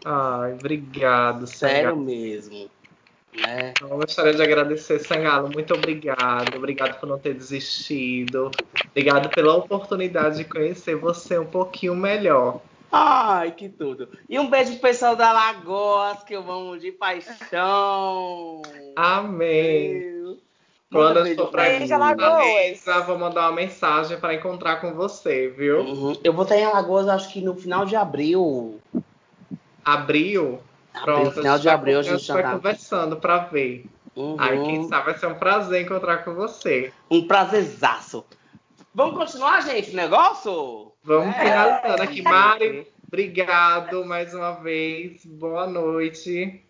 Ai, 0.05 0.53
obrigado, 0.53 1.47
Sério 1.47 1.89
Sangalo. 1.89 2.01
mesmo. 2.01 2.69
Né? 3.33 3.73
Eu 3.81 3.89
gostaria 3.89 4.33
de 4.33 4.41
agradecer, 4.41 4.99
Sangalo. 4.99 5.49
Muito 5.53 5.73
obrigado. 5.73 6.55
Obrigado 6.55 6.99
por 6.99 7.07
não 7.07 7.19
ter 7.19 7.33
desistido. 7.33 8.51
Obrigado 8.89 9.29
pela 9.29 9.55
oportunidade 9.55 10.37
de 10.37 10.45
conhecer 10.45 10.95
você 10.95 11.37
um 11.37 11.45
pouquinho 11.45 11.95
melhor. 11.95 12.61
Ai, 12.91 13.51
que 13.51 13.69
tudo. 13.69 14.09
E 14.27 14.39
um 14.39 14.49
beijo 14.49 14.71
pro 14.71 14.81
pessoal 14.81 15.15
da 15.15 15.31
Lagoas, 15.31 16.23
que 16.23 16.35
eu 16.35 16.51
amo 16.51 16.77
de 16.77 16.91
paixão. 16.91 18.61
Amém. 18.95 20.37
Quando 20.91 21.17
Manda 21.17 21.19
eu 21.19 21.35
for 21.35 21.51
beijo 21.51 21.51
pra 21.51 21.63
Beijo. 21.63 21.87
Fortaleza, 21.87 22.99
vou 23.01 23.19
mandar 23.19 23.41
uma 23.41 23.55
mensagem 23.55 24.19
para 24.19 24.33
encontrar 24.33 24.77
com 24.77 24.93
você, 24.93 25.47
viu? 25.49 25.81
Uhum. 25.81 26.17
Eu 26.23 26.33
vou 26.33 26.43
estar 26.43 26.57
em 26.57 26.65
Alagoas, 26.65 27.07
acho 27.07 27.31
que 27.31 27.41
no 27.41 27.55
final 27.55 27.85
de 27.85 27.95
abril. 27.95 28.79
Abril. 29.85 30.59
Pronto, 31.03 31.31
final 31.31 31.53
a 31.53 31.57
de 31.57 31.63
gente, 31.63 31.73
abril 31.73 31.99
a 31.99 32.01
vai, 32.01 32.11
gente 32.11 32.23
já 32.25 32.33
vai 32.33 32.43
tá. 32.43 32.51
conversando 32.53 33.17
para 33.17 33.37
ver. 33.37 33.85
Uhum. 34.15 34.35
Aí, 34.39 34.63
quem 34.63 34.87
sabe 34.87 35.05
vai 35.05 35.17
ser 35.17 35.27
um 35.27 35.35
prazer 35.35 35.83
encontrar 35.83 36.25
com 36.25 36.33
você. 36.33 36.91
Um 37.09 37.27
prazerzaço. 37.27 38.25
Vamos 38.93 39.15
continuar, 39.15 39.61
gente, 39.61 39.91
o 39.91 39.95
negócio? 39.95 40.91
Vamos 41.03 41.35
É. 41.35 41.39
finalizando 41.39 42.03
aqui. 42.03 42.21
Mari, 42.21 42.87
obrigado 43.07 44.03
mais 44.05 44.33
uma 44.33 44.53
vez. 44.53 45.23
Boa 45.25 45.67
noite. 45.67 46.65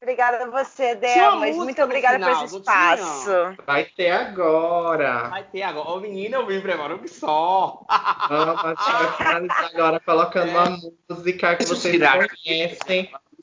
Obrigada 0.00 0.44
a 0.44 0.50
você, 0.50 0.94
música 0.94 1.64
Muito 1.64 1.82
obrigada 1.82 2.18
por 2.24 2.44
esse 2.44 2.56
espaço. 2.56 3.56
Vai 3.66 3.84
ter 3.84 4.10
agora. 4.10 5.28
Vai 5.30 5.42
ter 5.42 5.62
agora. 5.62 5.88
Ô, 5.88 6.00
menina, 6.00 6.36
eu 6.36 6.46
me 6.46 6.60
preparo 6.60 6.98
que 6.98 7.08
só. 7.08 7.82
Vamos, 8.28 8.64
a 8.64 8.68
gente 8.68 8.92
vai 8.92 9.16
finalizar 9.16 9.70
agora 9.74 10.00
colocando 10.00 10.50
uma 10.50 10.78
música 11.10 11.56
que 11.56 11.64
vocês 11.64 11.94
tirar 11.94 12.20
aqui. 12.20 12.78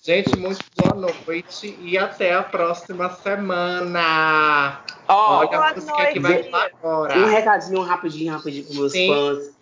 Gente, 0.06 0.38
muito 0.38 0.60
boa 0.76 0.94
noite 1.26 1.80
e 1.80 1.98
até 1.98 2.34
a 2.34 2.44
próxima 2.44 3.10
semana. 3.10 4.82
Ó, 5.08 5.38
Olha 5.38 5.58
a 5.58 5.74
música 5.76 6.08
que 6.08 6.20
vai 6.20 6.34
noite. 6.34 6.50
rolar 6.50 6.72
um 6.84 6.88
agora. 6.88 7.26
recadinho 7.28 7.82
rapidinho, 7.84 8.34
rapidinho 8.34 8.66
pros 8.66 8.78
meus 8.78 8.92
Sim. 8.92 9.08
fãs. 9.08 9.54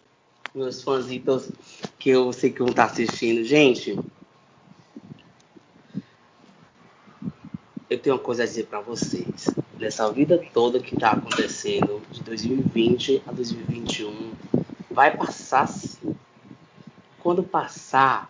Meus 0.55 0.81
fãzitos 0.81 1.51
que 1.99 2.09
eu 2.09 2.33
sei 2.33 2.49
que 2.49 2.57
vão 2.57 2.69
estar 2.69 2.85
assistindo. 2.85 3.43
Gente, 3.43 3.99
eu 7.87 7.99
tenho 7.99 8.15
uma 8.15 8.21
coisa 8.23 8.41
a 8.41 8.45
dizer 8.47 8.65
pra 8.65 8.81
vocês. 8.81 9.47
Nessa 9.77 10.11
vida 10.11 10.43
toda 10.51 10.79
que 10.79 10.97
tá 10.97 11.11
acontecendo, 11.11 12.01
de 12.09 12.19
2020 12.23 13.21
a 13.27 13.31
2021, 13.31 14.31
vai 14.89 15.15
passar 15.15 15.67
sim. 15.67 16.15
Quando 17.19 17.43
passar, 17.43 18.27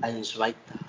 a 0.00 0.10
gente 0.10 0.38
vai 0.38 0.52
estar 0.52 0.82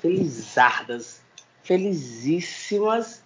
felizardas, 0.00 1.20
felizíssimas 1.62 3.22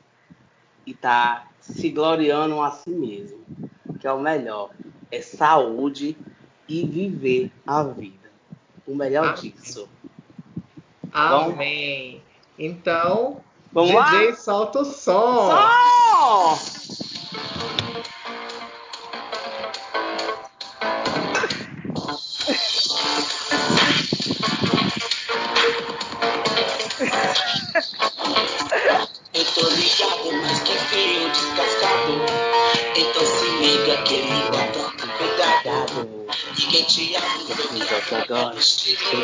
e 0.87 0.93
tá 0.93 1.47
se 1.61 1.89
gloriando 1.89 2.61
a 2.61 2.71
si 2.71 2.91
mesmo, 2.91 3.41
que 3.99 4.07
é 4.07 4.13
o 4.13 4.21
melhor. 4.21 4.71
É 5.11 5.23
saúde 5.23 6.17
e 6.69 6.87
viver 6.87 7.51
a 7.67 7.83
vida. 7.83 8.31
O 8.87 8.95
melhor 8.95 9.29
Amém. 9.29 9.53
disso. 9.57 9.89
Amém. 11.13 12.23
Então, 12.59 13.41
Vamos 13.73 13.91
DJ, 13.91 14.31
lá? 14.31 14.37
solta 14.37 14.81
o 14.81 14.85
som. 14.85 15.51
Som! 15.51 16.84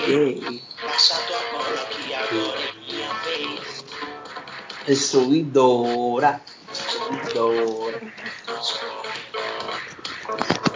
Vez. 0.00 0.62
Destruidora. 4.86 6.40
Destruidora. 6.68 8.00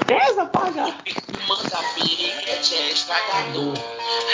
Essa 0.09 0.47
paga. 0.47 0.97
Manda 1.49 1.79
piriguete 1.95 2.75
é 2.75 2.91
estragador. 2.91 3.75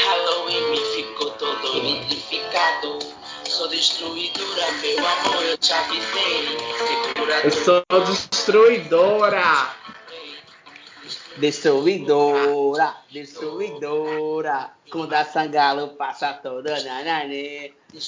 Halloween 0.04 0.70
me 0.70 0.80
ficou 0.94 1.30
todo 1.32 1.80
liquidificado. 1.80 2.98
Sou 3.44 3.68
destruidora, 3.68 4.72
meu 4.80 4.98
amor, 4.98 5.42
eu 5.44 5.58
te 5.58 5.72
avisei. 5.72 6.58
Segura 7.14 7.40
Eu 7.44 7.50
sou 7.50 7.82
destruidora. 8.06 9.79
Destruidora. 11.38 12.96
Destruidora. 13.10 14.72
Quando 14.90 15.14
a 15.14 15.24
sangalo 15.24 15.88
passa 15.90 16.32
toda 16.34 16.82
nanane. 16.82 17.72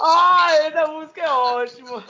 Ai, 0.00 0.66
essa 0.66 0.86
música 0.86 1.22
é 1.22 1.30
ótima. 1.30 2.04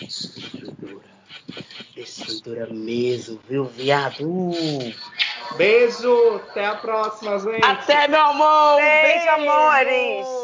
Destruidora. 0.00 1.02
Destruidora 1.94 2.72
mesmo, 2.72 3.40
viu, 3.48 3.64
viado? 3.66 4.52
Beijo, 5.56 6.36
até 6.36 6.66
a 6.66 6.76
próxima, 6.76 7.38
gente. 7.38 7.64
Até, 7.64 8.08
meu 8.08 8.20
amor! 8.20 8.80
Beijo, 8.80 9.28
amores! 9.28 10.41